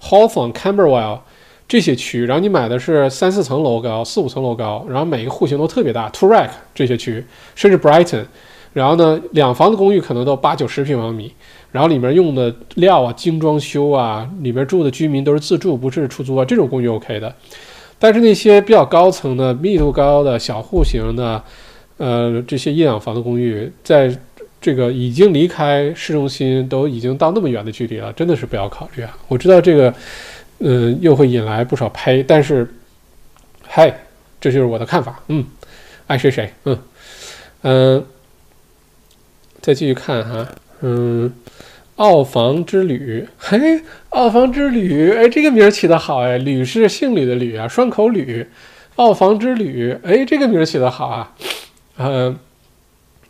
[0.03, 1.21] Hawthorne、Camberwell
[1.69, 7.25] 这些区，然后你买的是三四层楼高、四五层楼高，然后每个户型都特别大 t o r a c k 这些区，
[7.55, 8.25] 甚至 Brighton。
[8.73, 11.33] 然后呢，两房的公寓可能都八九十平方米，
[11.73, 17.35] 然后里面用的料啊精装修啊，里面住的居民都是自住，不是出租啊，这种公寓 OK 的。
[17.99, 21.43] 但是那些比较高层的、密度高的小户型的，
[21.97, 24.17] 呃，这些一两房的公寓，在
[24.61, 29.17] 这个已经离开市中心，都已经到那么远的距离了，真的是不要考虑啊。
[29.27, 29.93] 我知道这个，
[30.59, 32.69] 嗯，又会引来不少拍，但是，
[33.67, 33.93] 嗨，
[34.41, 35.45] 这就是我的看法，嗯，
[36.07, 36.79] 爱谁谁，嗯，
[37.63, 38.05] 嗯。
[39.61, 40.47] 再继续看哈，
[40.81, 41.33] 嗯，
[41.97, 48.47] 澳房之旅，嘿，澳房之旅，哎，这个名儿起得好哎，吕是姓吕的吕啊，双口吕，
[48.97, 51.35] 澳房之旅，哎，这个名儿起得好啊，
[51.99, 52.37] 嗯，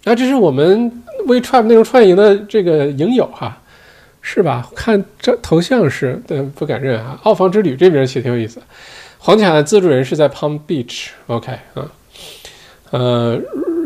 [0.04, 3.60] 啊，这是我们微创内容创业营的这个营友哈，
[4.20, 4.68] 是吧？
[4.74, 7.18] 看这头像是，但不敢认啊。
[7.22, 8.60] 澳房之旅这名写挺有意思。
[9.18, 11.90] 黄卡的资助人是在 Palm Beach，OK 啊。
[12.90, 13.38] 呃，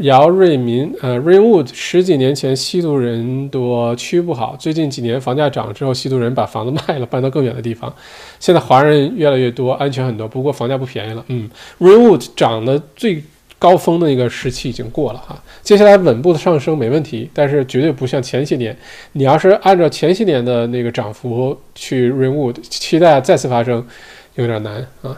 [0.02, 4.56] 姚瑞民，呃，Rainwood 十几年前吸毒人多，区不好。
[4.58, 7.92] 最近几年房价涨了之后，吸毒人把房子卖了，搬到更远的地方。
[8.40, 11.24] 现在华人越来越多，安全很多，不过房价不便宜了。
[11.28, 11.48] 嗯
[11.78, 13.22] ，Rainwood 涨的最
[13.60, 18.76] 高峰的一个时期已经过了哈，接下来稳步的上升没问题，但是绝对不像前些年。
[19.12, 23.86] 你要是按照前些年的那个涨幅去 Rainwood 期待再次发生，
[24.34, 25.16] 有点难啊。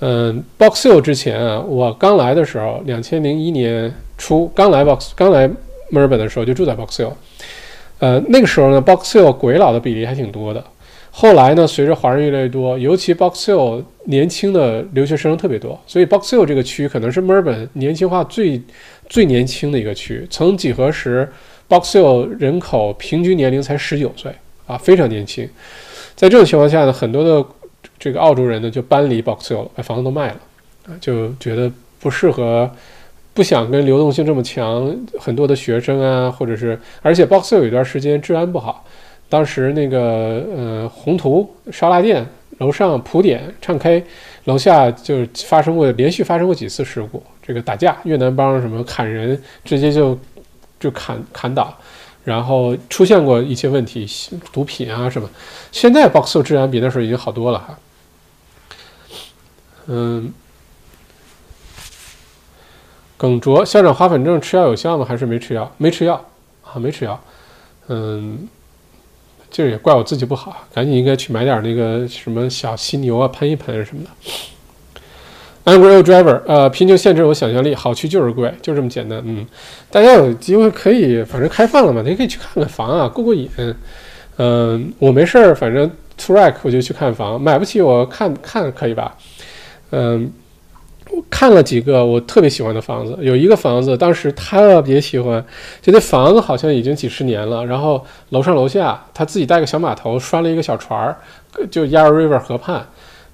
[0.00, 5.48] 嗯，Box Hill 之前啊，我刚来的时候，两千零一年初刚来 Box，刚来
[5.90, 7.12] 墨尔本的时候就住在 Box Hill。
[7.98, 10.62] 呃，那个时候呢，Box Hill 鬼佬的比例还挺多的。
[11.10, 18.62] 后来呢，随着华人越来越多，尤其 Box Hill 年轻的留学生特别多，所以 Box Hill 这个区可能是墨尔本年轻化最
[19.08, 20.24] 最年轻的一个区。
[20.30, 21.28] 曾几何时
[21.66, 24.30] ，Box Hill 人口平均年龄才十九岁
[24.68, 25.48] 啊，非常年轻。
[26.14, 27.44] 在这种情况下呢，很多的
[27.98, 30.36] 这个澳洲人呢就搬离 Box Hill，把房子都卖了，
[30.86, 32.70] 啊，就觉得不适合，
[33.34, 38.84] 不想跟流动性这么强，很多的学生啊，或者是，而且 Box Hill 有一段时间治安不好，
[39.28, 42.26] 当时那个呃宏图烧腊店
[42.58, 44.04] 楼上普点唱 K，
[44.44, 50.18] 楼下就发生过连续发生过几次事故，这个打架，越南帮什么砍人，直接就
[50.78, 51.76] 就砍砍倒。
[52.24, 54.06] 然后出现过一些问题，
[54.52, 55.30] 毒品啊什么。
[55.72, 57.78] 现在 Box Hill 治安比那时候已经好多了哈。
[59.88, 60.32] 嗯，
[63.16, 65.04] 耿卓校长花粉症吃药有效吗？
[65.08, 65.72] 还是没吃药？
[65.78, 66.24] 没吃药
[66.62, 67.18] 啊，没吃药。
[67.88, 68.46] 嗯，
[69.50, 74.10] 这也怪我自己不好，赶紧应该去买点那个什么小犀牛啊，喷一喷什么的。
[75.64, 79.22] Angry Driver，呃，贫穷限制我想象力，好去就是贵，就这么简单。
[79.24, 79.46] 嗯，
[79.90, 83.50] 大家有机会可以，反正开放了嘛，你可以去看看房啊，过过瘾。
[84.36, 89.16] 嗯，我没事儿，反正 Track 我就去看房，买不起我看看可以吧？
[89.90, 90.32] 嗯，
[91.10, 95.42] 我看了几个我特别喜欢的房子，有一个房子当时特别喜欢，
[95.80, 101.16] 就那房子好像已经几十年了，然后楼上楼下他自己带个小码头，拴了一个小船儿，
[101.70, 102.86] 就 Yarra River 河畔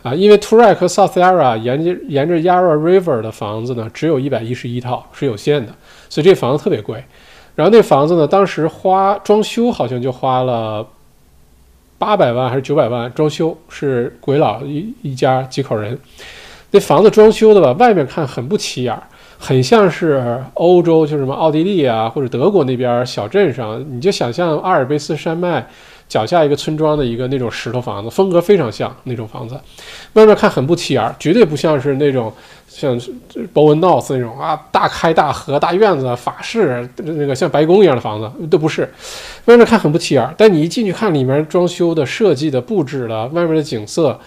[0.05, 5.73] 啊，因为 Toorak 和 South Yarra 沿着沿着 Yarra River 的房子呢，只有一百一十一套，是有限的，
[6.09, 7.03] 所以这房子特别贵。
[7.57, 10.87] 然后那房子呢，当时花装修好像就花了
[11.99, 15.99] 八百万还是九百万，装修是鬼佬一一家几口人。
[16.75, 19.01] 那房子装修的吧，外面看很不起眼，
[19.39, 25.65] 很像是欧洲，就什么奥地利啊或者德国那边小镇上，你就想象阿尔卑斯山脉
[26.09, 29.57] 脚下一个村庄的一个那种石头房子，风格非常像那种房子。
[30.15, 32.33] 外面看很不起眼，绝对不像是那种
[32.67, 32.99] 像
[33.55, 38.93] Bowen North 那种啊大开大合大院子法式那个像白宫一样的房子都不是。
[39.45, 44.19] 外面看很不起眼，但你一进去看里面装修的设计的布置的外面的景色，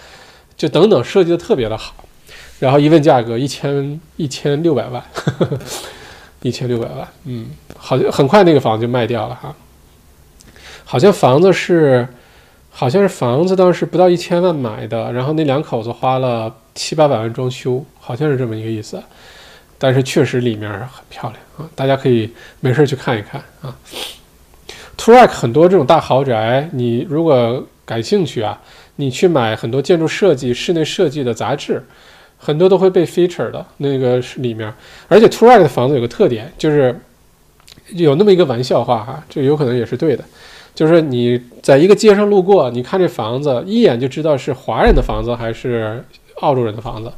[0.56, 1.92] 就等等设计的特别的好。
[2.58, 5.02] 然后一问价格，一千一千六百万，
[6.42, 9.54] 一千六百万，嗯，好像很快那个房子就卖掉了哈。
[10.84, 12.08] 好像房子是，
[12.70, 19.00] 好像是房子当时不到一千万买的，然后那两口子花了七八百万装修，好像是这么一个意思。
[19.78, 23.76] 但是确实里面很漂亮啊，大家可以没事去看一看啊。
[24.96, 28.60] t u r a k 很多这种大豪宅，你如果感兴趣啊，
[28.96, 31.84] 你去买很多建筑设计、室内设计的杂志。
[32.38, 34.72] 很多都会被 feature 的那个是里面，
[35.08, 36.98] 而且 t o r a k 的房子有个特点，就是
[37.90, 40.24] 有那么一个玩笑话哈，这有可能也是对的，
[40.74, 46.04] 就是你在一个街上路过，你看这房子一眼就知道是华人的房子还是
[46.40, 47.10] 澳洲人的房子，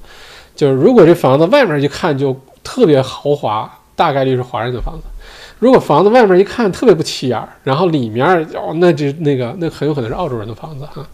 [0.56, 2.34] 就是如果这房子外面一看就
[2.64, 5.02] 特别豪华，大概率是华人的房子；
[5.58, 11.06] 如果房子外面一看特别不起眼，然后里面哦，那就那个那很有可能是澳洲人的房子哈。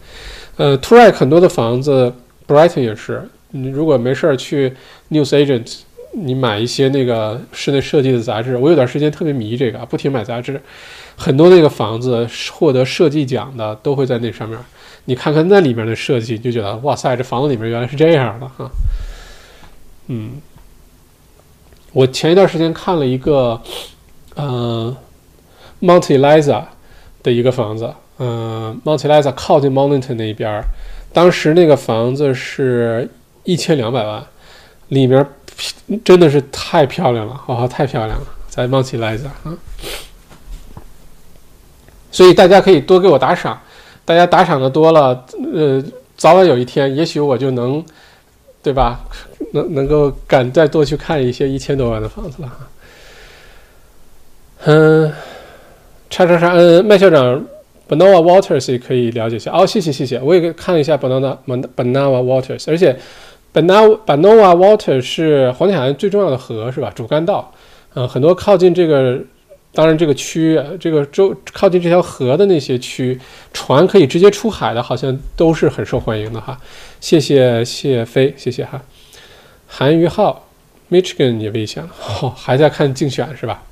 [0.55, 2.13] 呃 t o r a k 很多的房子
[2.47, 3.27] ，Brighton 也是。
[3.51, 4.73] 你如果没事儿去
[5.09, 5.79] News Agent，
[6.13, 8.57] 你买一些那个室内设计的杂志。
[8.57, 10.61] 我有段时间特别迷这个，不停买杂志。
[11.15, 14.57] 很多那个房子获得设计奖的都会在那上面。
[15.05, 18.69] 你看看那里面的设计，就觉得哇塞，这房子里面原来是这样的哈。
[20.07, 20.41] 嗯，
[21.93, 23.61] 我前一段时间看了一个，
[24.35, 24.95] 呃
[25.81, 26.63] Monteliza
[27.23, 30.61] 的一个房子，嗯，Monteliza 靠近 Mountain 那一边，
[31.13, 33.09] 当时那个房子是。
[33.47, 34.21] 一千两百万，
[34.89, 35.25] 里面
[36.03, 39.55] 真的是太漂亮了，哇，太漂亮了，在望起来子啊！
[42.11, 43.57] 所以大家可以多给我打赏，
[44.03, 45.81] 大家打赏的多了，呃，
[46.17, 47.81] 早晚有一天，也许我就能，
[48.61, 48.99] 对吧？
[49.53, 52.67] 能能够敢再多去看一些一千多万的房子了哈。
[54.65, 55.13] 嗯，
[56.09, 57.45] 叉叉叉，嗯，麦校长
[57.87, 59.51] ，Banana Waters 也可以了解一下。
[59.53, 62.99] 哦，谢谢谢谢，我也看了一下 Banana Banana Waters，而且
[63.65, 66.91] Banana Water 是黄海岸最重要的河是吧？
[66.95, 67.53] 主干道，
[67.95, 69.19] 嗯，很多靠近这个，
[69.73, 73.19] 当然这个区，这个周靠近这条河的那些区，
[73.53, 76.57] 船可以直接出海的，好像都是很受欢迎的哈。
[76.99, 78.81] 谢谢谢飞，谢谢哈。
[79.67, 80.47] 韩于浩
[80.89, 81.87] ，Michigan 也未想，
[82.21, 83.63] 哦，还在看竞选是吧？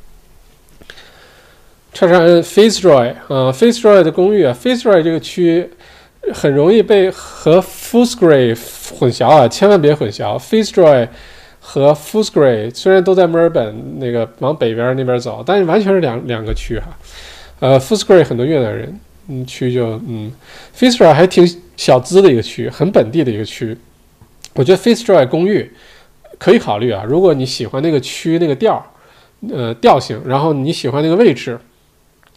[1.93, 5.69] 叉叉 N Fitzroy 啊，Fitzroy 的公寓啊，Fitzroy 这个区
[6.33, 8.57] 很容易被和 Footscray
[8.97, 10.39] 混淆啊，千万别混淆。
[10.39, 11.07] Fitzroy
[11.59, 16.87] 和 Footscray 虽然都在墨尔本那个往北边那边走，但是完全是两两个区哈。
[17.59, 20.31] 呃，Footscray 很多越南人，嗯，区就嗯
[20.77, 21.47] ，Fitzroy 还挺
[21.77, 23.77] 小资的一个区，很本地的一个区。
[24.53, 25.71] 我觉得 Fitzroy 公寓
[26.37, 28.83] 可以考虑啊，如果你喜欢那个区那个调儿，
[29.53, 31.59] 呃，调性，然后你喜欢那个位置。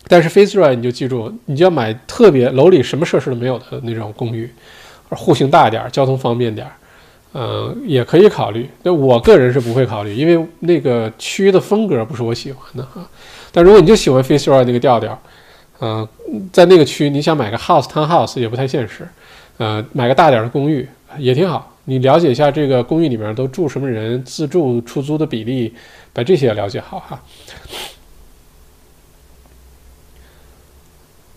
[0.07, 4.49] 但是 Fitzroy 你就记住，你就要买特别楼里什么设施都没有的那种公寓，
[5.11, 6.73] 户型大点儿，交通方便点儿，
[7.35, 8.69] 嗯，也可以考虑。
[8.83, 13.07] 那我个人是不会考虑，因为那个区的风格不是我喜欢的啊。
[13.53, 15.20] 但如果你就喜欢 Fitzroy 那个调调，
[15.81, 16.07] 嗯，
[16.53, 19.07] 在那个区你想买个 house town house 也不太现实，
[19.59, 20.89] 呃，买个大点的公寓
[21.19, 21.75] 也挺好。
[21.85, 25.73] 你了解一下这个公寓里面都住什么人，自住出租的比例，
[26.12, 27.23] 把这些了解好哈。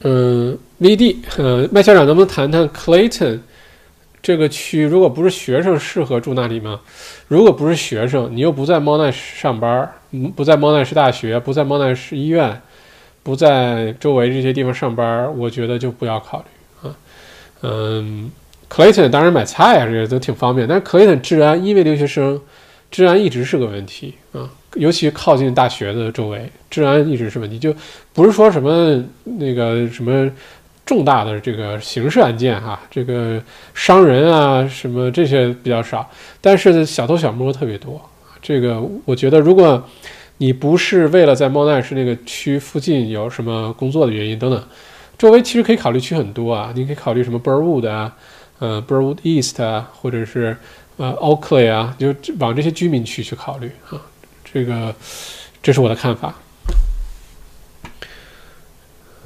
[0.04, 3.40] 嗯，VD，呃，麦校长能不能谈谈 Clayton
[4.22, 4.84] 这个区？
[4.84, 6.80] 如果不是学生，适合住那里吗？
[7.28, 12.62] 如果不是学生，你又不在猫奈市上班，嗯，不在猫奈市大学，不在猫奈市医院，
[13.24, 16.96] 不在周围这些地方上班，我觉得就不要考虑啊。
[17.62, 18.32] 嗯
[18.70, 22.42] ，Clayton 当然买菜啊，这些都挺方便，但是 Clayton 治安，因为留学生，
[22.90, 24.50] 治安一直是个问题啊。
[24.76, 27.74] 尤其靠近大学的周围，治安一直是问题，就
[28.14, 30.30] 不是说什么那个什么
[30.86, 33.42] 重大的这个刑事案件哈，这个
[33.74, 38.02] 伤人啊什么这些比较少，但是小偷小摸特别多。
[38.42, 39.84] 这个我觉得，如果
[40.38, 44.64] 你不是为了在猫奈市那个区附近有什么工作的原因等等，
[45.18, 48.16] 周围其实可以考虑区很多啊，你可以考虑什么 Burwood 啊，
[48.58, 50.58] 呃 Burwood East 啊，或者是
[50.98, 54.02] 呃 Oakley 啊，就往这些居民区去考虑啊。
[54.54, 54.94] 这个，
[55.62, 56.36] 这是我的看法。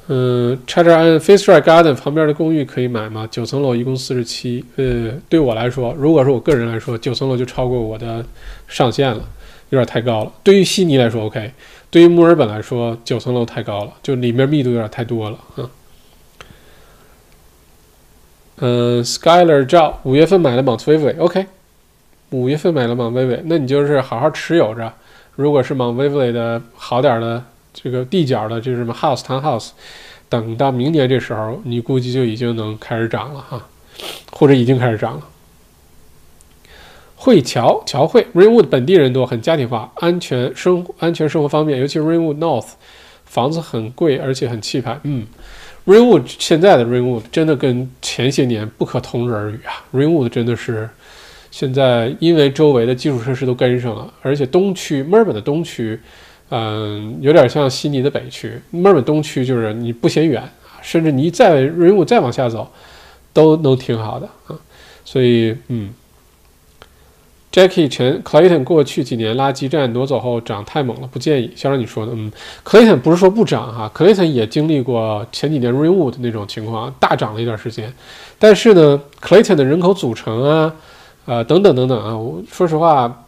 [0.08, 3.26] 嗯 c h a t e r and Fitzroy Garden 旁边的公寓可以买吗？
[3.28, 4.64] 九层楼一共四十七。
[4.76, 8.24] 呃，对我来说，如果是我个人来说，九层楼就超过我的
[8.68, 9.28] 上限了，
[9.70, 10.32] 有点太高了。
[10.44, 11.50] 对于悉尼来说，OK；
[11.90, 15.38] 对于墨尔本来说，九层楼太高了，就里面密度有点太多了。
[15.56, 15.68] 嗯。
[18.58, 21.46] 嗯，Skyler 赵五月份买了 Mount vivi ok
[22.30, 24.94] 五月份买了 Mount v i v i 那你就是好好持有着。
[25.36, 27.44] 如果是 Mount v i v l y 的好点的
[27.74, 29.70] 这个地角的，就是什么 House Town House，
[30.30, 33.68] 等到明年这时候，你估计就已经能开始涨了哈，
[34.32, 35.22] 或者已经开始涨了。
[37.14, 42.68] 汇桥桥汇 Rainwood 本地人多，很家庭化，安全生安全生活方便，尤其 Rainwood North，
[43.26, 44.98] 房子很贵，而且很气派。
[45.02, 45.26] 嗯
[45.86, 50.88] ，Rainwood 现在的 Rainwood 真的跟前些年不可同日而语啊，Rainwood 真的是。
[51.50, 55.98] 现在因为周围的基础设施都跟上了，而且东区墨尔本的东区，
[56.50, 58.60] 嗯，有点像悉尼的北区。
[58.70, 60.42] 墨尔本东区就是你不嫌远
[60.82, 62.70] 甚至你再人物再往下走，
[63.32, 64.58] 都能挺好的啊。
[65.04, 65.94] 所以，嗯
[67.50, 71.50] ，Jackie 陈 Clayton 过去几年垃圾站挪走后涨太猛了，不建议。
[71.56, 72.30] 像你说的，嗯
[72.64, 77.92] ，Clayton 不是说不涨哈，Clayton 也经历过前几年 Rainwood 那种情况，大涨了一段时间。
[78.38, 80.74] 但是呢，Clayton 的人口组成啊。
[81.26, 82.16] 呃，等等等等啊！
[82.16, 83.26] 我说实话，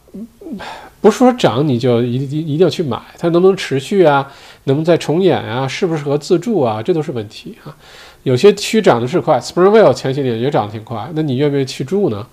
[1.01, 4.33] 不是说涨你就一一一定要去买，它能不能持续啊？
[4.65, 5.66] 能不能再重演啊？
[5.66, 6.83] 适不适合自住啊？
[6.83, 7.77] 这都是问题啊！
[8.23, 12.27] 有些区涨的是快，Springvale 前些年也涨得挺快，那你愿不愿意去住呢？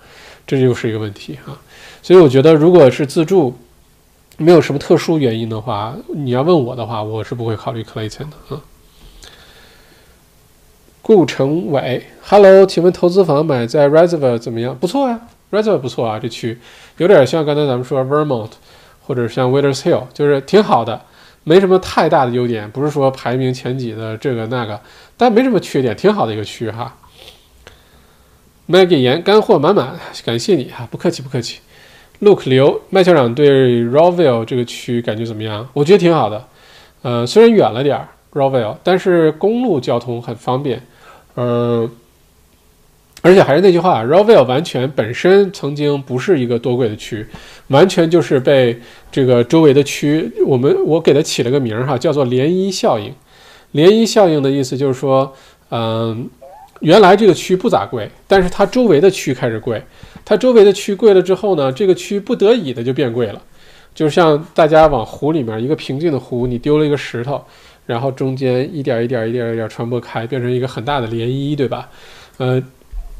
[0.45, 1.57] 这又是一个问题啊！
[2.01, 3.55] 所以我觉得，如果是自住，
[4.37, 8.61] 没有什么特殊原因的话，你要问我的话，我是不会考虑 Clayton 的啊。
[11.01, 14.77] 顾成伟，Hello，请问投资房买在 Reservoir 怎么样？
[14.77, 15.21] 不错啊。
[15.51, 16.57] R e s e r 不错啊，这区
[16.97, 18.51] 有点像刚才咱们说 Vermont，
[19.05, 20.99] 或者像 Withers Hill，就是挺好的，
[21.43, 24.81] 没什么太大的优点，不是说排名前几的这个那个，
[25.15, 26.95] 但没什么缺点，挺好的一个区哈。
[28.67, 29.95] Maggie 言干货满满，
[30.25, 31.59] 感谢你哈，不客气不客气。
[32.19, 35.69] Look 刘麦校长对 Roville 这个区感觉怎么样？
[35.73, 36.47] 我觉得挺好的，
[37.03, 40.81] 呃，虽然远了点儿 Roville，但是公路交通很方便，
[41.35, 41.89] 嗯。
[43.25, 47.25] 而且还是那句话 r o v e l l e 完全本身曾经不是一个多贵的区，
[47.69, 48.79] 完全就是被
[49.11, 53.11] 这个周围的区，我们我给它起了个名儿哈，叫做涟漪效应。
[53.73, 55.33] 涟漪效应的意思就是说，
[55.71, 56.29] 嗯，
[56.81, 59.81] 原来这个区不咋贵，但是它周围的区开始贵，
[60.23, 63.41] 它周围的区贵了之后呢，这个区不得已的就变贵了。
[63.95, 67.43] 就像大家往湖里面一个平静的湖，你丢了一个石头，
[67.87, 71.89] 然后中间一点一点一点一点传播开，变成一个很大的涟漪，对吧？
[72.37, 72.61] 呃。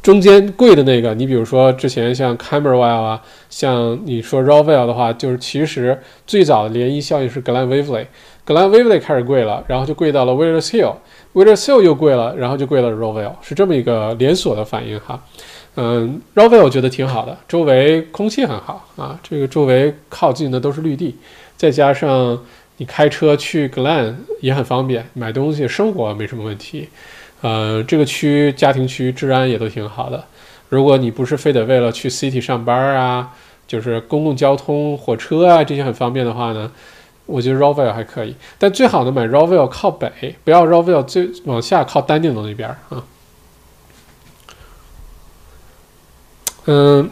[0.06, 3.20] 中间贵的那个，你比如说之前像 Camerwell 啊，
[3.50, 12.92] 像你说 r o v e l l 的话，就是其实最早的涟漪效应是 Glen Waverley，Glen Waverley 开始贵了，然后就贵到了 Willis Hill，Willis Hill 又贵了，然后就贵了
[12.92, 15.20] r o v e l l 是这么一个连锁的反应哈。
[15.74, 21.16] 嗯 r o v e l l 我觉得挺好的，周围空气很好啊，这个周围靠近的都是绿地，
[21.58, 22.40] 再加上
[22.78, 26.90] 你开车去 Glen 也很方便，买东西生活没什么问题。
[27.46, 30.26] 呃，这个区家庭区治安也都挺好的。
[30.70, 33.30] 如果你不是非得为了去 city 上班啊，
[33.68, 36.72] 就是公共交通、火车啊这些很方便的话呢，
[37.28, 38.36] 我觉得 r o v e l l 还可以。
[38.58, 43.04] 但最好呢买 r o v e l l 靠北，不要 r o v e l l 最往下靠丹顶楼那边啊。
[46.66, 47.12] 嗯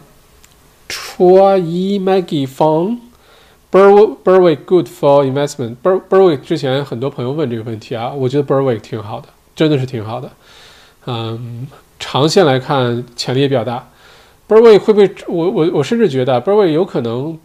[0.89, 5.75] ，Chua Yi Maggie Fang，Ber Berwick good for investment。
[5.83, 9.27] Ber Berwick 之前很多朋友问这个问题啊，我觉得 Berwick 挺好的。
[9.55, 10.31] 真的是挺好的，
[11.05, 11.67] 嗯，
[11.99, 13.87] 长线来看潜力也比较大。
[14.47, 15.09] Berwick 会不会？
[15.27, 17.39] 我我我甚至觉得 Berwick 有可能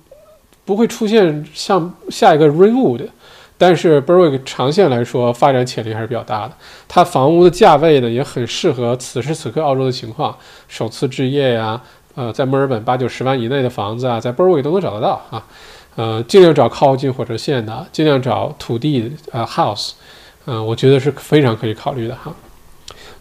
[0.65, 3.09] 不会出现像下一个 Rainwood，
[3.57, 6.53] 但是 Berwick 长线来说发展潜力还是比较大的。
[6.89, 10.37] 它房屋的价位呢也很适合此时此刻澳洲的情况，
[10.67, 11.81] 首次置业呀，
[12.15, 15.47] 呃，在墨尔本八九十万以内的房子啊，在 Berwick 都能找得到啊。
[15.95, 19.93] 呃，尽量找靠近火车线的，尽量找土地呃 house。
[20.51, 22.35] 嗯，我觉得是非常可以考虑的哈。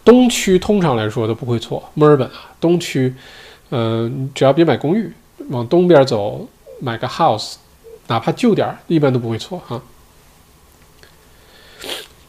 [0.02, 3.14] 东区通常来说都不会错，墨尔本啊，东区，
[3.68, 5.12] 嗯，只要别买公寓，
[5.50, 6.48] 往东边走
[6.80, 7.56] 买个 house，
[8.06, 9.82] 哪怕旧点儿，一般都不会错哈。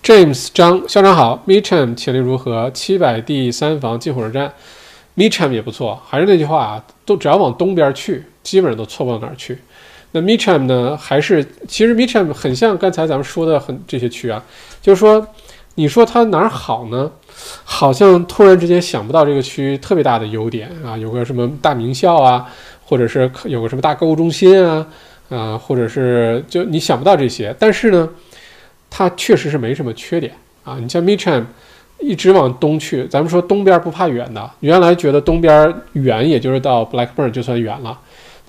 [0.04, 2.70] James 张校长好，Mitcham 潜力如何？
[2.72, 4.54] 七百第三房进火车站
[5.16, 9.60] ，Mitcham 也不错，还是那句话啊，都只要往东边去，基本上都错不到哪儿去。
[10.11, 10.98] 那 Mitcham 呢？
[10.98, 14.44] 还是其实 Mitcham 很像刚才咱们说的很这些区啊，
[14.81, 15.27] 就是说，
[15.76, 17.11] 你说它哪儿好呢？
[17.64, 22.45] 好像突然之间想不到这个区特别大的优点啊，有个什么大名校啊，
[22.84, 24.86] 或者是有个什么大购物中心啊，
[25.30, 27.56] 啊，或者是就你想不到这些。
[27.60, 28.10] 但是呢，
[28.90, 30.77] 它确实是没什么缺点啊。
[30.82, 31.45] 你像 Mitcham
[32.00, 37.98] 一直往东去，咱们说东边不怕远的，原来觉得东边远，也就是到 Blackburn 就算远了。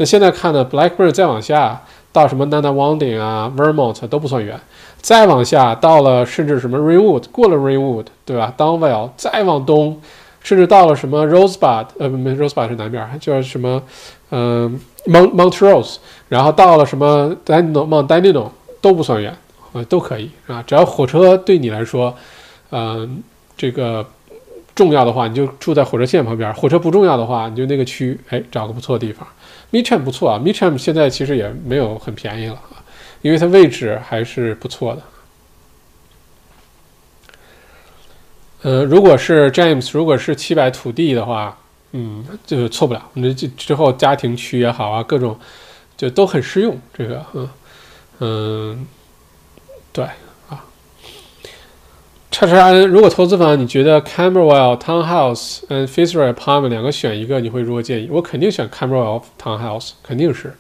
[0.01, 1.79] 那现在看呢，Blackburn 再往下
[2.11, 4.59] 到什么 Nanawanting 啊，Vermont 都不算远，
[5.03, 10.01] 再往下到了甚至什么 Rainwood，过了 Rainwood，对吧？Donville 再往东，
[10.43, 13.83] 甚至到了什么 Rosebud，呃，不，Rosebud 是南边，就是什么？
[14.31, 15.97] 嗯，Mount Montrose，
[16.31, 18.49] 然后到了什么 Dino Mont Dino
[18.81, 19.37] 都不算远，
[19.75, 22.15] 呃，都可以啊，只要火车对你来说，
[22.71, 23.23] 嗯，
[23.55, 24.07] 这个
[24.75, 29.29] 重要的话，你就住在火车线旁边；火车不重要的话，你就那个区，哎，找个不错的地方。
[29.73, 32.83] Mitcham 不错啊，Mitcham 现在其实也没有很便宜了啊，
[33.23, 35.03] 因为它位置还是不错的。
[38.63, 41.57] 呃，如果是 James，如果是七百土地的话，
[41.93, 43.11] 嗯，就是错不了。
[43.15, 45.39] 那这之后家庭区也好啊，各种
[45.97, 46.79] 就都很适用。
[46.93, 47.49] 这个，嗯
[48.19, 48.87] 嗯，
[49.93, 50.07] 对。
[52.31, 58.09] 叉叉 N，如果投资房你觉得 Camberwell Townhouse 跟 Fitzroy Apartment 两个选一个，你会如何建议？
[58.11, 60.55] 我肯定选 Camberwell Townhouse，肯定是。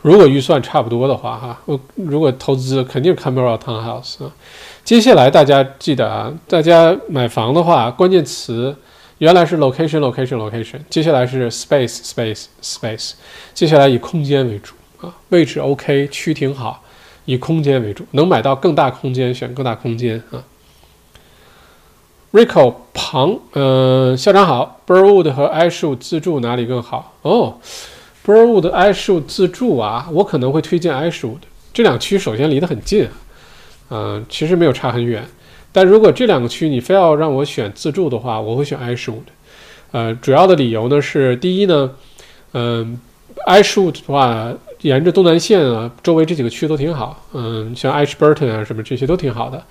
[0.00, 4.32] 如果预算差不多的话，哈，我如果投资肯定是 Camberwell Townhouse 啊。
[4.84, 8.74] 接下来大家记得啊，大家买房的话，关键词
[9.18, 13.12] 原来是 location location location，接下来是 space space space，
[13.52, 16.82] 接下来以空间为主啊，位置 OK，区挺好，
[17.26, 20.42] 以空间为主，能买到更大空间选更大空间啊。
[22.32, 24.80] Rico 庞，嗯，校长好。
[24.86, 27.14] Burwood 和 Ashwood 自助哪里更好？
[27.22, 27.58] 哦
[28.24, 31.38] ，Burwood、Ashwood 自助啊，我可能会推荐 Ashwood。
[31.72, 33.08] 这两区首先离得很近，
[33.90, 35.24] 嗯，其实没有差很远。
[35.72, 39.24] 但如果这两个区你非要让我选自助的话，我会选 Ashwood。
[39.92, 41.90] 呃，主要的理由呢是，第一呢，
[42.52, 43.00] 嗯
[43.46, 49.62] ，Ashwood 的话，沿着东南线啊，周围这几个区都挺好，嗯，像 Ashburton 啊什么这些都挺好的。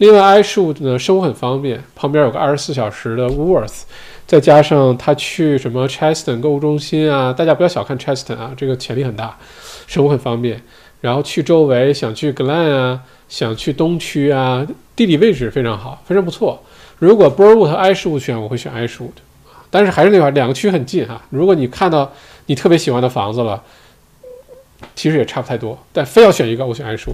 [0.00, 3.82] 另外，iShoot 呢，生活很方便，旁边有个二十四小时的 Woolworth，
[4.26, 9.36] 再加上他去什么 Cheston 购物中心啊，大家不要小看 Cheston 啊，这个潜力很大，
[9.86, 10.62] 生活很方便。
[11.02, 16.62] 然后去周围想去 Glen 啊，想去东区啊，地理位置非常好，非常不错。
[16.98, 19.10] 如果 Borwood 和 iShoot 选，我会选 iShoot，
[19.68, 21.20] 但是还是那句话，两个区很近哈。
[21.28, 22.10] 如果你看到
[22.46, 23.62] 你特别喜欢的房子了，
[24.94, 25.78] 其实也差不太多。
[25.92, 27.12] 但非要选一个，我选 iShoot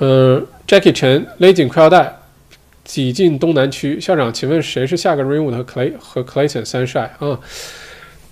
[0.00, 2.16] 嗯，Jackie 陈勒紧裤腰带，
[2.84, 4.00] 挤进东南区。
[4.00, 7.38] 校长，请问谁是下个 Rainwood 和 Clay 和 Clayton 三晒啊？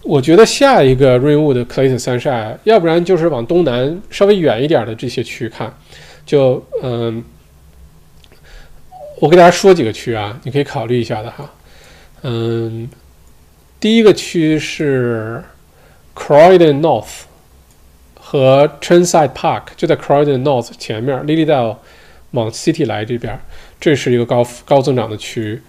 [0.02, 5.76] 我觉得下一个 Rainwood、Clayton 三晒，要不然就是往东南稍微远一点的这些区看。
[6.24, 7.22] 就嗯，
[9.20, 11.50] 我给大家说几个区啊，你可以考虑一下的哈。
[12.22, 12.88] 嗯，
[13.78, 15.42] 第一个区是
[16.14, 17.27] Croydon North。
[18.31, 21.76] 和 Chenside Park 就在 Croydon North 前面，Lilydale
[22.32, 23.40] 往 City 来这边，
[23.81, 25.62] 这是一个高高增长的区域。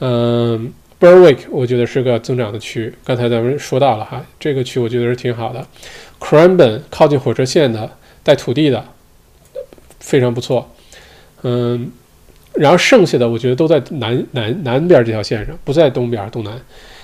[0.00, 5.64] 嗯，Berwick 我觉得是个增长的区，刚才咱们说到了哈，这个区我觉得是挺好的。
[6.18, 7.88] Cranbourne 靠近火车线的，
[8.24, 8.84] 带土地的，
[10.00, 10.68] 非常不错。
[11.42, 11.92] 嗯，
[12.54, 16.60] 然后剩下的我觉得都在南南南边这条线上，不在东边东南，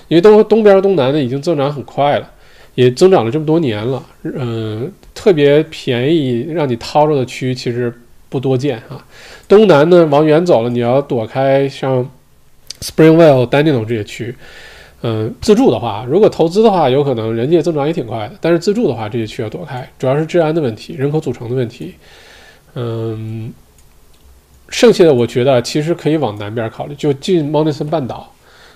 [0.09, 2.29] 因为东东边东南的已经增长很快了。
[2.77, 7.91] 也增长了这么多年了，嗯，特别便宜让你掏着的区其实
[8.29, 9.03] 不多见啊。
[9.47, 12.07] 东南呢往远走了，你要躲开像
[12.81, 14.35] Springvale、d a n i e l 这些区，
[15.01, 18.35] 嗯，自住的话，如果投资的话，有可能人家增长也挺快的。
[18.39, 21.95] 但是自住的话，这些区要躲开，主要是治安的问题、人口组成的问题。
[22.75, 23.51] 嗯，
[24.69, 28.31] 剩下的我觉得其实可以往南边考虑，就进 m o n i s o n 半岛。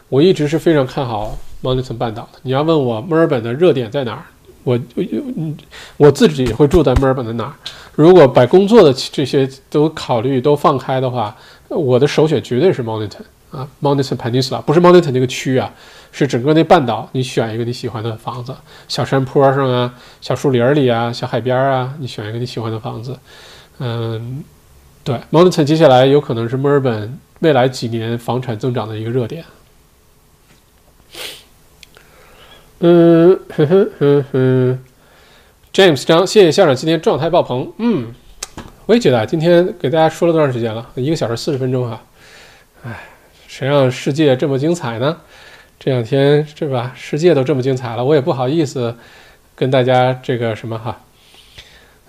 [0.10, 1.38] 我一直是非常看好。
[1.62, 4.26] M o n i t o n 半岛的，你要问我墨尔本的热点在哪儿，
[4.64, 5.04] 我我
[5.98, 7.54] 我自己会住在墨尔本的哪儿。
[7.96, 11.36] 如果把工作的这些都考虑都放开的话，
[11.68, 14.20] 我的首选绝对是 m o n i t o n 啊 m o n i t o n
[14.20, 15.72] Peninsula 不是 m o n i t o n 这个区啊，
[16.12, 17.08] 是整个那半岛。
[17.12, 18.56] 你选一个你喜欢的房子，
[18.88, 23.18] 小山坡上啊，小树林里啊，小海边啊，你选一个你喜欢的房子。
[23.80, 24.44] 嗯，
[25.04, 29.44] 对 m o n i t o n 接下来有可能是墨尔本未来几年房产增长的一个热点。
[32.84, 34.80] 嗯哼哼哼哼
[35.72, 37.72] ，James 张，谢谢校长今天状态爆棚。
[37.78, 38.08] 嗯，
[38.88, 40.90] 我也觉得啊今天给大家说了多长时间了？
[40.96, 42.02] 一个小时四十分钟哈。
[42.84, 43.04] 哎，
[43.48, 45.16] 谁让世界这么精彩呢？
[45.80, 46.92] 这两天是吧？
[46.96, 48.96] 世界都这么精彩了，我也不好意思
[49.56, 51.00] 跟大家这个什么哈。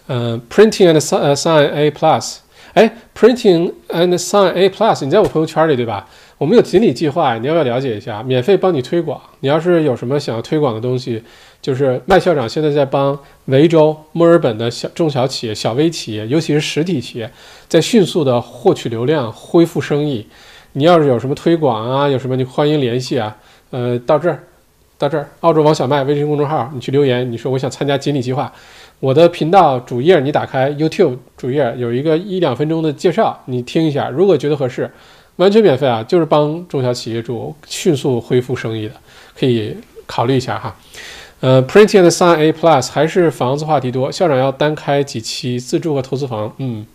[0.07, 2.39] 嗯，Printing and Sign A Plus，
[2.73, 6.09] 哎，Printing and Sign A Plus，你在我朋友圈里对吧？
[6.43, 8.21] 我们有锦鲤计划，你要不要了解一下？
[8.21, 9.21] 免费帮你推广。
[9.39, 11.23] 你要是有什么想要推广的东西，
[11.61, 17.31] 就是麦校长现在在帮维州、墨尔本的小中小企业、小微企业，尤其是实体企业，
[17.69, 20.27] 在迅速的获取流量、恢复生意。
[20.73, 23.37] 你要是有什么推广啊，有什么你欢迎联系啊。
[23.71, 24.43] 呃，到这儿，
[24.99, 28.53] 到这儿，澳洲王小麦微信公众号，你去留言，你说我想参加锦鲤计划。
[28.99, 34.91] 我的频道主页你打开 YouTube 主页有一个一两分钟的介绍，你听一下，如果觉得合适。
[35.37, 38.95] 完全免费啊，就是帮中小企业主迅速恢复生意的，
[39.39, 40.77] 可以考虑一下哈。
[41.41, 46.55] 呃，Print and Sign A Plus 还是房子话题多，校长要单开几期自住和投资房。
[46.59, 46.87] 嗯，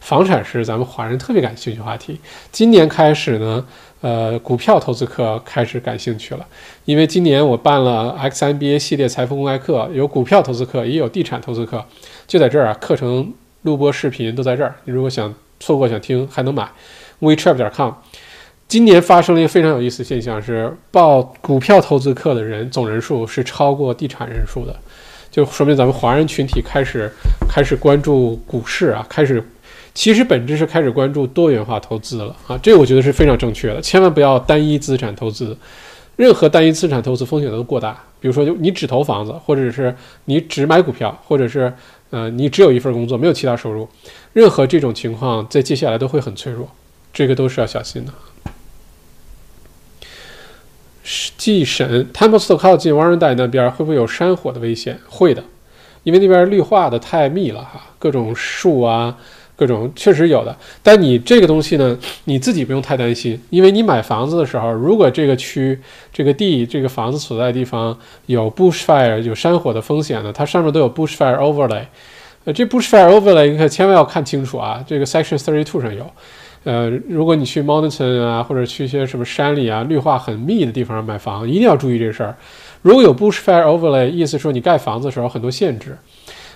[0.00, 2.20] 房产是咱们华人特别感兴趣话题。
[2.52, 3.64] 今年开始呢，
[4.02, 6.44] 呃，股票投资课开始感兴趣了，
[6.84, 11.82] 因为今年我办了 XMBA 系列财富公开课，有股票投资课，也有地产投资课，
[12.26, 13.32] 就在这儿啊，课程
[13.62, 14.74] 录播视频都在这儿。
[14.84, 16.68] 你如果想错过想听，还能买。
[17.24, 17.92] WeChat 点 com，
[18.68, 24.76] 今年发生了一个非常有意思的现象，是报股票投资课的人总人数是超过地产人数的，
[25.30, 27.10] 就说明咱们华人群体开始
[27.48, 29.42] 开始关注股市啊，开始
[29.94, 35.56] 其实本质是开始关注多元化投资了啊，这我觉得是非常正确的，千万不要单一资产投资，
[36.16, 39.94] 任何单一资产投资风险都过大，比如说就你只投房子，或者是
[40.24, 41.72] 你只买股票，或者是
[42.10, 43.88] 呃你只有一份工作没有其他收入，
[44.32, 46.68] 任何这种情况在接下来都会很脆弱。
[47.14, 48.12] 这个都是要小心的。
[51.36, 54.98] 既审 Templestowe 靠近 Warrandy 那边会不会有山火的危险？
[55.08, 55.44] 会的，
[56.02, 59.14] 因为那边绿化的太密了哈，各种树啊，
[59.54, 60.56] 各种确实有的。
[60.82, 65.78] 但你这个东西呢，你自己不用太担心，因为你买房子的时候，如果这个区、
[66.10, 71.84] 这个地、这个房子所在的地方有 Bushfire 有山火的风险呢，它上面都有 Bushfire Overlay。
[72.44, 76.10] 呃，这 Bushfire Overlay 你可千万要看清楚啊，这个 Section Thirty Two 上有。
[76.64, 82.34] 呃，如果你去 Mountain 啊，或者去一些什么山里啊，绿化很密的地方买房，一定要注意这事儿。
[82.82, 85.96] 如果有 Bushfire Overlay，意思说你盖房子的时候很多限制。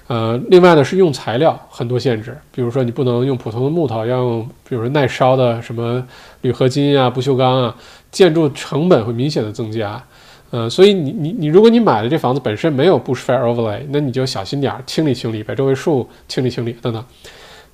[0.07, 6.03] 呃，另外呢是用材料很多限制，比如说你不能用普通的木头，要用比如说耐烧的什么
[6.41, 7.77] 铝合金啊、不锈钢啊，
[8.11, 10.03] 建筑成本会明显的增加。
[10.51, 17.05] 呃，所以你你你，如果你买的这房子本身没有 Bushfire Overlay，那你就小心点儿，清理清理，把周围树清理清理等等。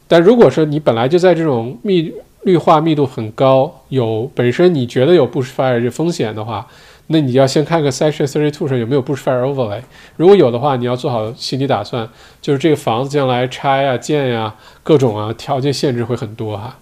[0.07, 6.67] 但如果说你本来就在这种密绿化密度很高，有本身你觉得有 bushfire 这风险的话，
[7.07, 9.81] 那你要先看看 Section Thirty Two 上有没有 bushfire overlay。
[10.17, 12.09] 如果有的话，你要做好心理打算，
[12.43, 16.79] 就是这个房子将来拆啊、建呀、各种啊条件限制会很多哈。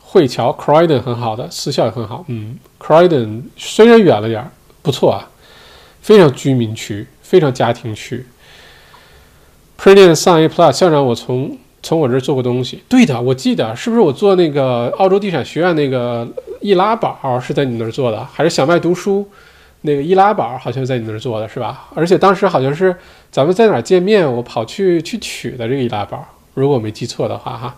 [0.00, 2.24] 汇桥 Croydon 很好的，私校也很好。
[2.28, 4.50] 嗯，Croydon 虽然远了点儿，
[4.82, 5.28] 不错啊，
[6.00, 8.26] 非常居民区，非常家庭区。
[9.78, 12.82] Premium Sun A Plus 校长，我从从我这儿做过东西。
[12.88, 16.26] 对的，我记得是不是我做那个澳洲地产学院那个
[16.60, 19.28] 易拉宝是在你那儿做的，还是小麦读书
[19.82, 21.88] 那个易拉宝好像在你那儿做的是吧？
[21.94, 22.96] 而且当时好像是
[23.30, 27.76] 咱们在哪儿见面，我跑去去取的这个易拉宝，如果我没记错的话哈。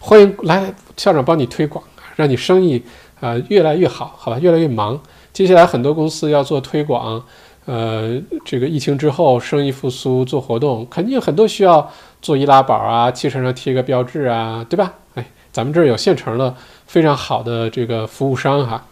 [0.00, 1.82] 欢迎来校长帮你推广，
[2.16, 2.82] 让你生意
[3.20, 5.00] 啊越来越好，好吧，越来越忙。
[5.32, 7.24] 接下来很多公司要做推广，
[7.66, 14.92] 呃，这个疫情之后生意复苏，做活动肯定很多需要做易拉宝啊，汽车上贴个标志啊，对吧？
[15.14, 16.54] 哎，咱们这儿有现成的
[16.86, 18.86] 非常好的这个服务商哈。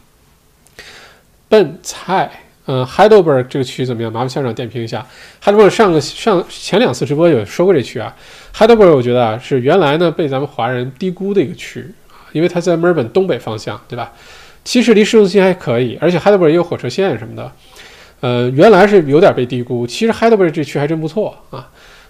[1.49, 2.31] 笨菜。
[2.67, 4.12] 嗯，Heidelberg 这个区怎么样？
[4.12, 5.05] 麻烦校长点评一下。
[5.42, 8.15] Heidelberg 上个上前两次直播有说过这区啊。
[8.55, 11.92] Heidelberg 我觉得啊是原来呢被咱们华人低估的一个区，
[12.31, 14.12] 因为它在墨尔本东北方向，对吧？
[14.62, 17.51] 其实离市中心还可以，而且 Heidelberg 也有火车线什么的。
[18.23, 19.86] 呃，原来是有点被低估。
[19.86, 21.68] 其实 Heidelberg 这区还真不错啊。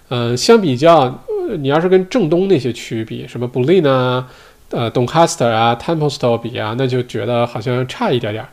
[0.09, 1.25] 嗯，相比较，
[1.59, 4.27] 你要是跟正东那些区比，什么 b u l i n 啊、
[4.69, 8.45] 呃 Doncaster 啊、Templestowe 比啊，那就觉得好像差一点点。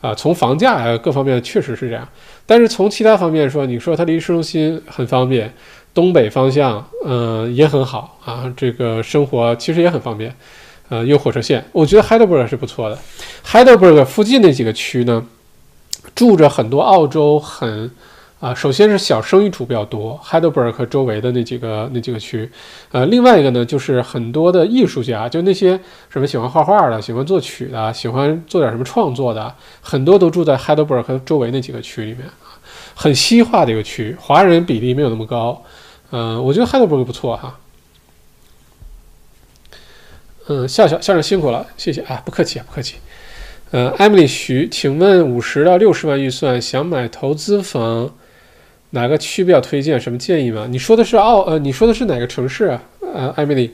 [0.00, 2.08] 啊，从房价啊各方面确实是这样，
[2.46, 5.52] 但是从其他方面说，你说它离市中心很方便，
[5.92, 10.34] 东北方向，嗯，也很好啊，这个生活其实也很方便，
[10.88, 12.98] 呃，有火车线，我觉得 Heidelberg 是不错的。
[13.44, 15.22] Heidelberg 附近那几个区呢，
[16.14, 17.90] 住着很多澳洲很。
[18.40, 22.50] 啊，首先是小生意主比较多，Heidelberg 和周围的那几个那几个区，
[22.90, 32.20] 呃，另外一个呢，就是很多的艺术家，就那些什么喜欢画画的、喜欢作曲的、喜欢做点什么创作的，很多都住在 Heidelberg 和周围那几个区里面，
[32.94, 35.62] 很西化的一个区，华人比例没有那么高，
[36.10, 37.58] 嗯，我觉得 Heidelberg 不错哈，
[40.46, 42.00] 嗯，笑笑校长辛苦了，谢谢。
[42.04, 42.96] 啊，不客气啊，不客气，
[43.72, 48.12] 呃，Emily 徐，请问五十到六十万预算想买投资房？
[48.90, 50.00] 哪个区比较推荐？
[50.00, 50.66] 什么建议吗？
[50.68, 52.82] 你说的是澳呃，你说的是哪个城市啊？
[53.14, 53.70] 呃，艾米丽，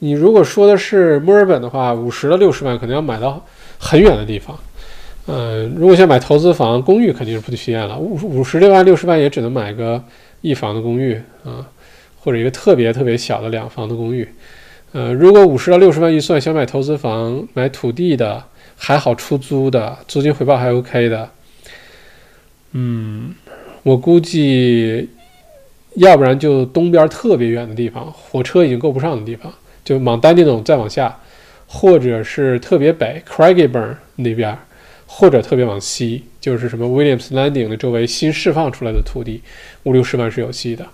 [0.00, 3.46] 你如果说的是墨尔本的话，五十到六十万可能要买到
[3.78, 4.58] 很远的地方。
[5.26, 7.96] 呃，如果想买投资房、公寓，肯定是不推荐了。
[7.96, 10.02] 五五十六万、六十万也只能买个
[10.40, 11.64] 一房的公寓啊，
[12.18, 14.26] 或者一个特别特别小的两房的公寓。
[14.90, 18.42] 呃，如果五十到六十万预算想买投资房、买土地的，
[18.78, 21.28] 还好出租的，租金回报还 OK 的，
[22.72, 23.34] 嗯。
[23.84, 25.08] 我估计，
[25.94, 29.50] 要不然就东边特别远的地方，火车已经够不上的地方，
[29.82, 31.18] 就往丹尼那种再往下，
[31.66, 34.58] 或者是特别北 Craigieburn 那边，
[35.06, 39.40] 或者特别往西，就是什么 Williams Landing 的周围新释放出来的土地，
[39.84, 40.84] 五六十万是有戏的。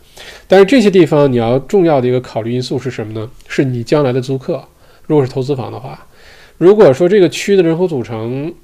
[0.47, 3.29] 但是这些地方你要重要的一个考虑因素是什么呢？
[3.49, 4.63] 是你将来的租客。
[5.07, 6.07] 如果是投资房的话，
[6.65, 8.55] 如果说这个区的人口组成，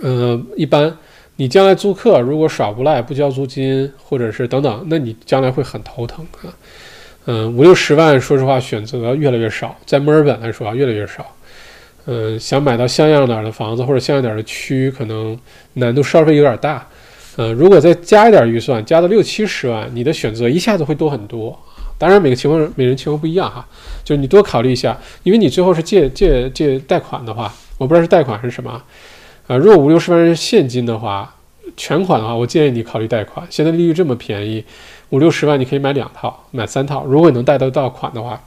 [0.00, 0.96] 呃，一般。
[1.36, 6.52] 你将来租客如果耍无赖不交租金，或者是等等，那你将来会很头疼啊。
[7.24, 11.34] 嗯，五六十万，说实话选择越来越少，在墨尔本来说啊越来越少。
[12.04, 15.36] 嗯，想买到像样点的房子或者像样点的区，可能
[15.72, 16.86] 难度稍微有点大。
[17.38, 21.58] 嗯，如果再加一点预算，加到六七十万，你的选择一下子会多很多。
[22.02, 23.64] 当然每个情况每人情况不一样哈，
[24.02, 28.82] 就是你多考虑一下，因为你最后是借借借贷款的话，我不知道是贷款还是什么。
[29.46, 31.32] 啊，如果五六十万是现金的话，
[31.76, 33.46] 全款的话，我建议你考虑贷款。
[33.48, 34.64] 现在利率这么便宜，
[35.10, 37.04] 五六十万你可以买两套、买三套。
[37.04, 38.42] 如果你能贷得到款的话，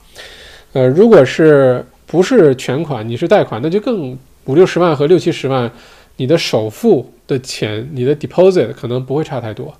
[0.74, 5.72] 呃，如果是不是全款，你是贷款，那就更五六十万和六七十万，
[6.16, 9.74] 你的首付的钱，你的 deposit 可能不会差太多。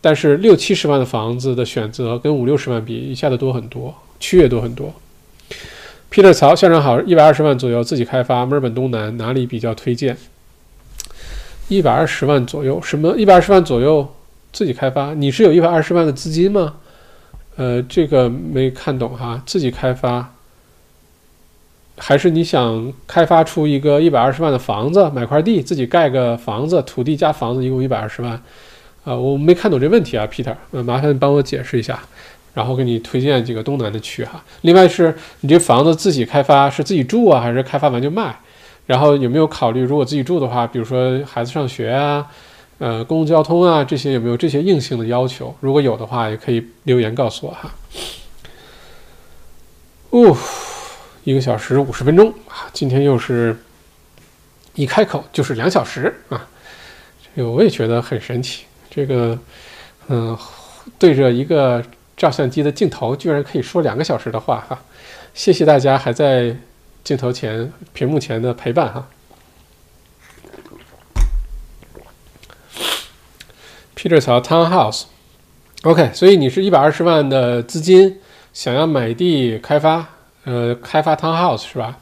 [0.00, 4.94] 但是六七十万的房子的选择跟五六十万比，一下子多很多，区也多很多。
[6.10, 10.16] Peter 曹校长好，一百二十万左右自己开发，墨尔本东南哪里比较推荐？
[11.68, 14.14] 一百二十万左右，什么一百二十万左右
[14.52, 15.12] 自己开发？
[15.12, 16.76] 你是有一百二十万的资金吗？
[17.56, 19.42] 呃，这个没看懂哈。
[19.44, 20.32] 自己开发，
[21.98, 28.40] 还是你想开发出一个一百二十万的房子，买块地自己盖个房子，土地加房子一共一百二十万？
[29.08, 31.98] 啊，我没看懂这问题啊，Peter，呃，麻烦帮我解释一下，
[32.52, 34.44] 然后给你推荐几个东南的区哈。
[34.60, 38.38] 另外是你这房子自己开发是自己住啊，还是开发完就卖？
[38.84, 42.26] 然后有没有考虑，如果自己住的话，比如说孩子上学啊，
[42.76, 45.56] 呃，公共交通啊这些有没有这些硬性的要求？
[45.60, 47.70] 如果有的话，也可以留言告诉我哈。
[50.10, 50.36] 哦，
[51.24, 52.68] 一个小时五十分钟啊！
[52.74, 53.56] 今天又是
[54.74, 56.46] 一开口就是两小时啊！
[57.34, 58.64] 这个我也觉得很神奇。
[58.90, 59.38] 这个，
[60.08, 60.36] 嗯，
[60.98, 61.84] 对着一个
[62.16, 64.80] 照相机的镜头，居然可以说两个小时的话哈！
[65.34, 66.56] 谢谢大家还在
[67.04, 69.08] 镜头前、屏幕前的陪伴哈。
[73.94, 78.20] Peter 曹 Townhouse，OK，所以你是一百二十万的资金，
[78.52, 80.06] 想要买地开发，
[80.44, 81.98] 呃，开发 Townhouse 是吧？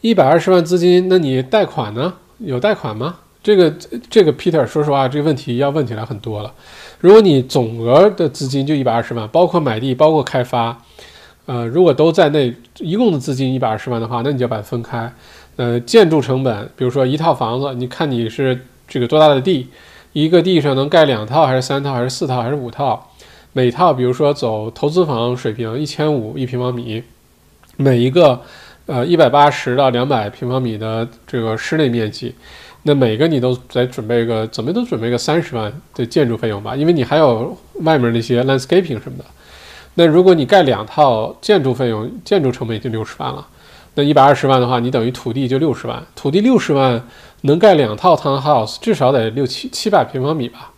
[0.00, 2.14] 一百二十万资金，那你贷款呢？
[2.38, 3.20] 有贷款吗？
[3.46, 3.72] 这个
[4.10, 6.52] 这个 Peter，说实话，这个问题要问起来很多了。
[6.98, 10.76] 如果你总额的资金就一百二十万，包括买地，包括开发，
[11.44, 15.12] 呃，如果都在内，一共的资金一百二十万的话，那你就把它分开。
[15.54, 19.68] 呃，建筑成本，比如说一套房子，你看你是这个多大的地？
[20.12, 23.12] 一个地上能盖两套还是三套还是四套还是五套？
[23.52, 27.00] 每套比如说走投资房水平一千五一平方米，
[27.76, 28.42] 每一个
[28.86, 32.34] 呃一百八十到两百平方米的这个室内面积，
[32.86, 36.74] 那每个你都得准备个怎么都准备个三十万的建筑费用吧？
[36.74, 39.24] 因为你还有外面那些 landscaping 什么的。
[39.94, 43.46] 那如果你盖两套，建筑费用建筑成本已经六十万了，
[43.94, 47.02] 那一百二十万的话，你等于土地就六十万，土地六十万。
[47.42, 50.72] 能盖两套 townhouse，至少得六七七百平方米吧？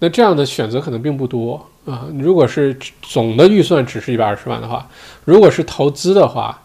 [0.00, 2.06] 那这样的选择可能并不多啊。
[2.18, 4.86] 如果是总的预算只是一百二十万的话，
[5.24, 6.60] 如果是投资的话，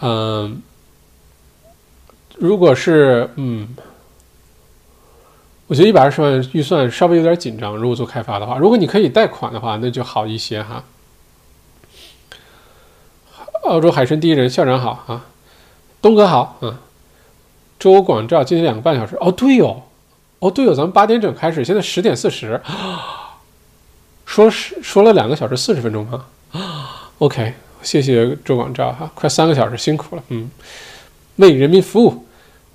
[0.00, 0.60] 嗯，
[2.38, 3.68] 如果是嗯，
[5.66, 7.76] 我觉得一百二十万预算稍微有点紧张。
[7.76, 10.84] 如果做开发的话，如果你可以贷款的话，那就好一些哈。
[13.64, 15.26] 澳洲海参第一人校长好啊，
[16.00, 16.80] 东哥好啊。
[17.78, 19.82] 周广照今天两个半小时哦，对哦，
[20.38, 22.60] 哦对哦，咱们八点整开始，现在十点四十，
[24.24, 26.24] 说是说了两个小时四十分钟吗？
[26.52, 30.50] 啊，OK，谢谢周广照哈，快三个小时辛苦了，嗯，
[31.36, 32.25] 为人民服务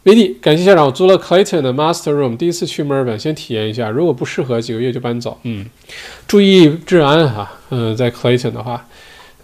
[0.04, 5.66] ，VD 感谢校长，我租了 Clayton 的 Master Room，第一次去墨尔本，先体验一下，如果不适合，几个月就搬走，嗯，
[6.28, 8.86] 注意治安哈，嗯，在 Clayton 的话，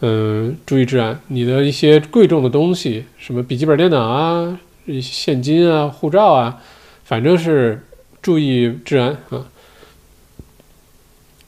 [0.01, 4.59] 嗯，注意治安，你的一些贵重的东西，什么笔记本电脑啊。
[5.01, 6.61] 现金啊，护照啊，
[7.03, 7.83] 反正是
[8.21, 9.45] 注意治安啊。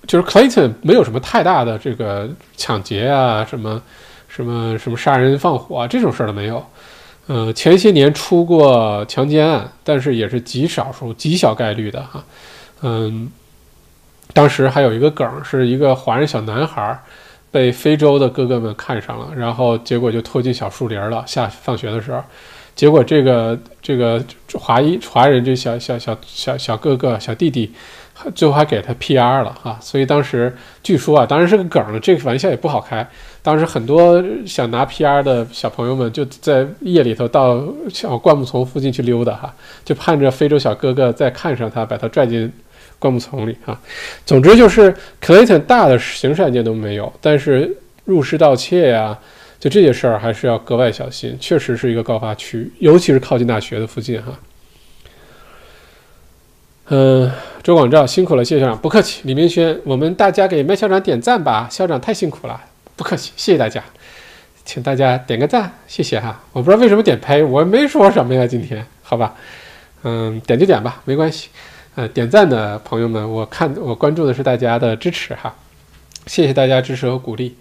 [0.06, 3.82] 就是 Clayton 没有什么太大的这个抢劫啊，什么
[4.28, 6.66] 什么什么杀人放火啊这种事儿都没有。
[7.32, 12.24] 嗯，前些年出过强奸案，但是也是极少数、极小概率的哈。
[12.82, 13.32] 嗯，
[14.34, 17.00] 当时还有一个梗，是一个华人小男孩
[17.52, 21.24] 被非洲的哥哥们看上了，然后结果就拖进小树林了。
[21.28, 22.22] 下放学的时候。
[22.76, 27.74] 结果这个这个华裔华人这小小小小小哥哥小弟弟，
[28.34, 29.44] 最后还给他 P.R.
[29.44, 33.06] 了哈，所以当时据说啊，当然是个梗了，这个玩笑也不好开。
[33.42, 35.24] 当时很多想拿 P.R.
[35.24, 42.52] 的小朋友们就在夜里头到小灌木丛附近去溜达哈，就盼着非洲小哥哥再看上他，把他拽进
[43.00, 43.80] 灌木丛里哈。
[44.26, 49.18] 总之就是 Clayton 大的刑事案件都没有，但是入室盗窃呀。
[49.60, 54.40] 就这些事儿还是要格外小心，确实是一个高发区，尤其是靠近大学的附近哈。
[56.88, 57.30] 嗯，
[57.62, 59.20] 周广照辛苦了，谢校长，不客气。
[59.26, 62.62] 李明轩，我们大家给麦校长点赞吧，校长太辛苦了，
[63.00, 63.82] 不客气，谢谢大家，
[64.66, 66.44] 请大家点个赞，谢谢哈。
[66.52, 69.36] 我不知道为什么点呸，我没说什么呀，今天好吧，
[70.04, 71.48] 嗯，点就点吧，没关系。
[71.96, 75.56] 呃，点赞的朋友们，我看我关注的是大家的支持哈，
[76.28, 77.56] 谢谢大家支持和鼓励。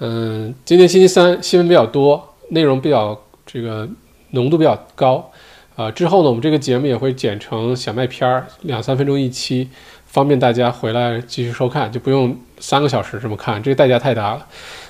[0.00, 3.88] 嗯，今天星期三新闻比较多，内容比较这个
[4.30, 5.30] 浓度比较高，
[5.76, 9.70] 啊，之后呢，我们这个节目也会剪成小麦片儿，两三分钟一期，
[10.04, 14.46] 方便大家回来继续收看，就不用三个小时这么看，这个代价太大了。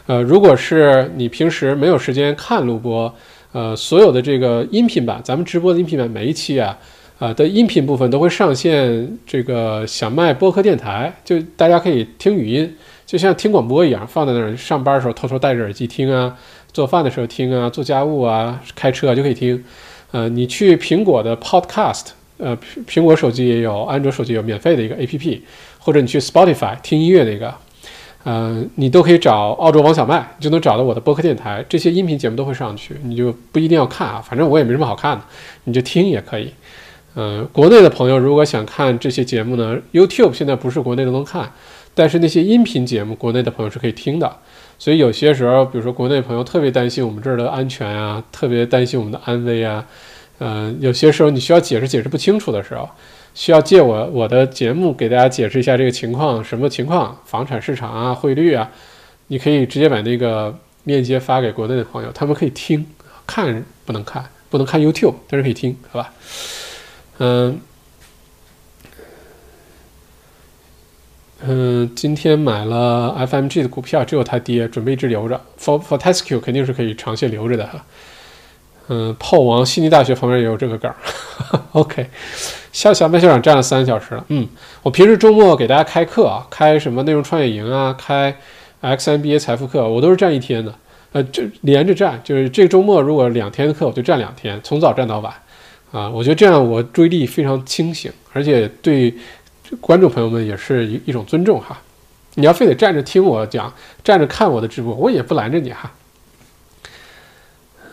[0.06, 3.12] 呃，如果是你平时没有时间看录播，
[3.50, 6.78] 呃，所有的这个音频版，咱们直播的音频版每一期啊，
[7.18, 12.72] 啊的音频部分都会上线这个小麦播客电台，就大家可以听语音。
[13.04, 16.38] 就像听广播一样，放在那儿，上班的时候偷偷戴着耳机听啊，
[16.72, 19.64] 做饭的时候听啊，做家务啊，开车啊就可以听。
[20.12, 25.40] 呃，你去苹果的 Podcast，呃，苹果手机也有，安卓手机有免费的一个 APP，
[25.78, 27.52] 或者你去 Spotify 听音乐那个，
[28.24, 35.24] 呃，你都可以找澳洲王小麦，就能找到我的播客电台，这些音频节目都会上去，你就不一定要看啊，反正我也没什么好看的，
[35.64, 36.52] 你就听也可以。
[37.14, 41.52] 呃，国内的朋友如果想看这些节目呢，YouTube 现在不是国内都能看。
[41.96, 44.36] 但是那些音频节目，国内的朋友是可以听的，
[44.80, 49.86] 所以有些时候，比如说国内朋友特别担心我们这儿的安全啊，特别担心我们的安危啊，
[50.40, 52.88] 嗯，有些时候你需要解释解释不清楚的时候，
[53.34, 58.70] 需要借我我的节目给大家解释一下这个情况，什么情况，房产市场啊，汇率啊，
[59.26, 62.86] 你可以直接把那个链接发给国内的朋友，他们可以听，
[63.26, 66.12] 看不能看，不能看 YouTube，但是可以听，好吧？
[67.18, 67.60] 嗯
[71.46, 75.40] 嗯，今天买了 FMG 的股票，只有它跌，准备一直留着。
[75.60, 77.84] For Fortescue 肯定是可以长线留着的哈。
[78.88, 80.96] 嗯，炮王悉尼大学旁边也有这个梗儿。
[81.72, 82.06] OK，
[82.72, 84.24] 小小麦校长站了三个小时了。
[84.28, 84.46] 嗯，
[84.82, 88.36] 我平时周末给大家开课啊，开什么内容创业营啊，开
[88.82, 90.74] XMBA 财富课，我都是站一天的。
[91.12, 95.32] 呃，就连着站，就是这个周末如果两天的课，我就站两天，从早站到晚。
[95.92, 99.14] 啊，我觉得这样我注意力非常清醒，而且对
[99.80, 101.80] 观众朋友们也是一一种尊重哈。
[102.34, 103.72] 你要非得站着听我讲，
[104.02, 105.90] 站着看我的直播，我也不拦着你哈。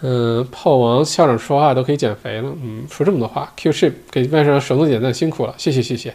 [0.01, 3.53] 嗯，炮王校长说话都可以减肥了，嗯，说这么多话。
[3.55, 6.13] Q ship 给麦校长绳子点赞，辛苦了，谢谢谢谢。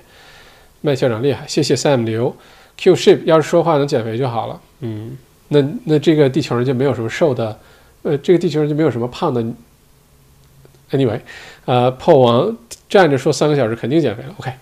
[0.80, 2.34] 麦校长厉害，谢谢 Sam 刘。
[2.76, 5.16] Q ship 要是说话能减肥就好了，嗯，
[5.48, 7.58] 那那这个地球上就没有什么瘦的，
[8.02, 9.44] 呃，这个地球上就没有什么胖的。
[10.90, 11.20] Anyway，
[11.64, 12.56] 呃，炮王
[12.88, 14.34] 站着说三个小时肯定减肥了。
[14.38, 14.52] OK，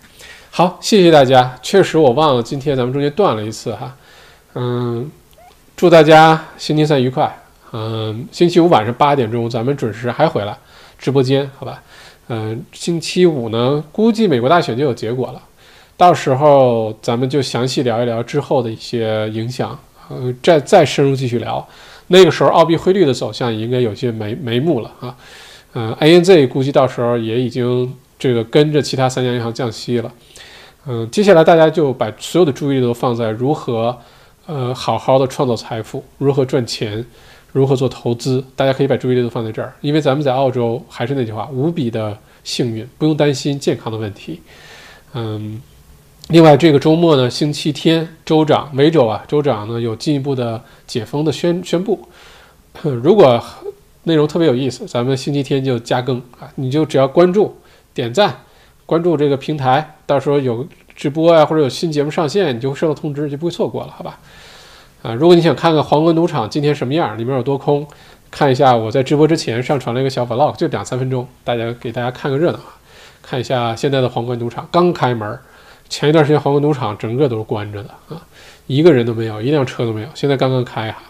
[0.50, 1.58] 好，谢谢大家。
[1.62, 3.96] 确实我忘了今天咱们中间断了一次哈，
[4.54, 5.10] 嗯，
[5.76, 7.43] 祝大家星期三愉快。
[7.76, 10.56] 嗯，星期五晚上八点钟，咱们准时还回来
[10.96, 11.82] 直播间，好吧？
[12.28, 15.42] 嗯，星期五呢，估计美国大选就有结果了，
[15.96, 19.76] 到时候咱们就详细聊一聊之后的一些影响，
[20.08, 21.66] 呃，再再深入继续聊。
[22.06, 25.16] 那个时候，澳币汇率的走向应该有些眉眉目了啊。
[25.72, 30.12] 嗯，ANZ 估计到时候也已经这个跟着其他三家银行降息了。
[30.86, 33.98] 嗯，接下来大家就把所有的注意力都放在如何
[34.46, 37.04] 呃好好的创造财富，如何赚钱。
[37.54, 38.42] 如何做投资？
[38.56, 44.40] 大家可以把注意力都放在这儿，因为咱们在澳洲还是那句话，无比的幸运，不用担心健康的问题。
[45.12, 45.62] 嗯，
[46.30, 52.08] 另外这个周末呢，星期天州长维州啊，州长呢有进一步的解封的宣宣布。
[52.82, 53.40] 如果
[54.02, 57.56] 内容特别有意思，咱们星期天就加更啊，你就只要关注、
[57.94, 58.36] 点赞、
[58.84, 60.66] 关注这个平台，到时候有
[60.96, 64.18] 直播啊或者有新节目上线，你就会收到通知，就不会错过了，好吧？
[65.04, 67.86] 啊，如果你想看看皇冠赌场今天什么样，里面有多空，
[68.30, 72.80] 看一下我在直播之前上传了一个小 vlog，就两三分钟，大家给大家看个热闹啊，
[73.20, 75.38] 看一下现在的皇冠赌场刚开门，
[75.90, 78.22] 前一段时间皇冠赌场整个都是关着的啊，
[78.66, 81.02] 一个人都没有，一辆车都没有，现在刚刚开哈。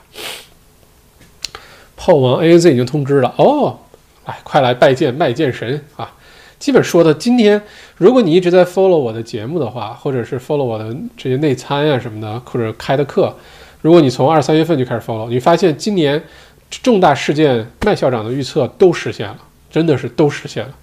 [1.94, 3.78] 炮王 A N Z 已经通知了哦，
[4.26, 6.12] 来快来拜见拜见神啊！
[6.58, 7.62] 基本说的今天，
[7.96, 13.36] 如果你一直在 follow 我的节目的话，或者是 follow 我的这些内参呀什么的，或者开的课。
[13.84, 16.20] 如果你从二三月份就开始 follow，你发现今年
[16.70, 19.36] 重大事件麦校长的预测都实现了，
[19.70, 20.74] 真的是都实现了，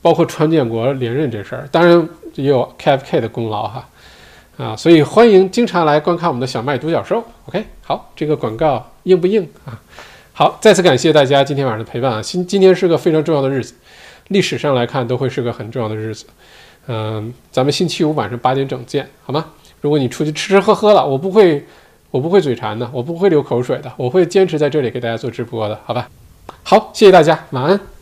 [0.00, 3.88] 包括川建国连任这事儿，当然也有 KFK 的功劳哈，
[4.58, 7.20] 啊，所以欢迎经常来观看我们的小麦独角兽。
[7.46, 9.82] OK，好，这个广告硬不硬啊？
[10.32, 13.74] 好，再次感谢大家今天晚上的陪伴啊，今今天是个非常重要的日子，
[14.28, 16.24] 历史上来看都会是个很重要的日子，
[16.86, 19.46] 嗯，咱们星期五晚上八点整见，好吗？
[19.80, 21.66] 如果你出去吃吃喝喝了，我不会。
[22.16, 26.08] 我不会嘴馋的，我不会流口水的，我会坚持在这里给大家做直播的，好吧？
[26.62, 27.95] 好，谢谢大家，晚安。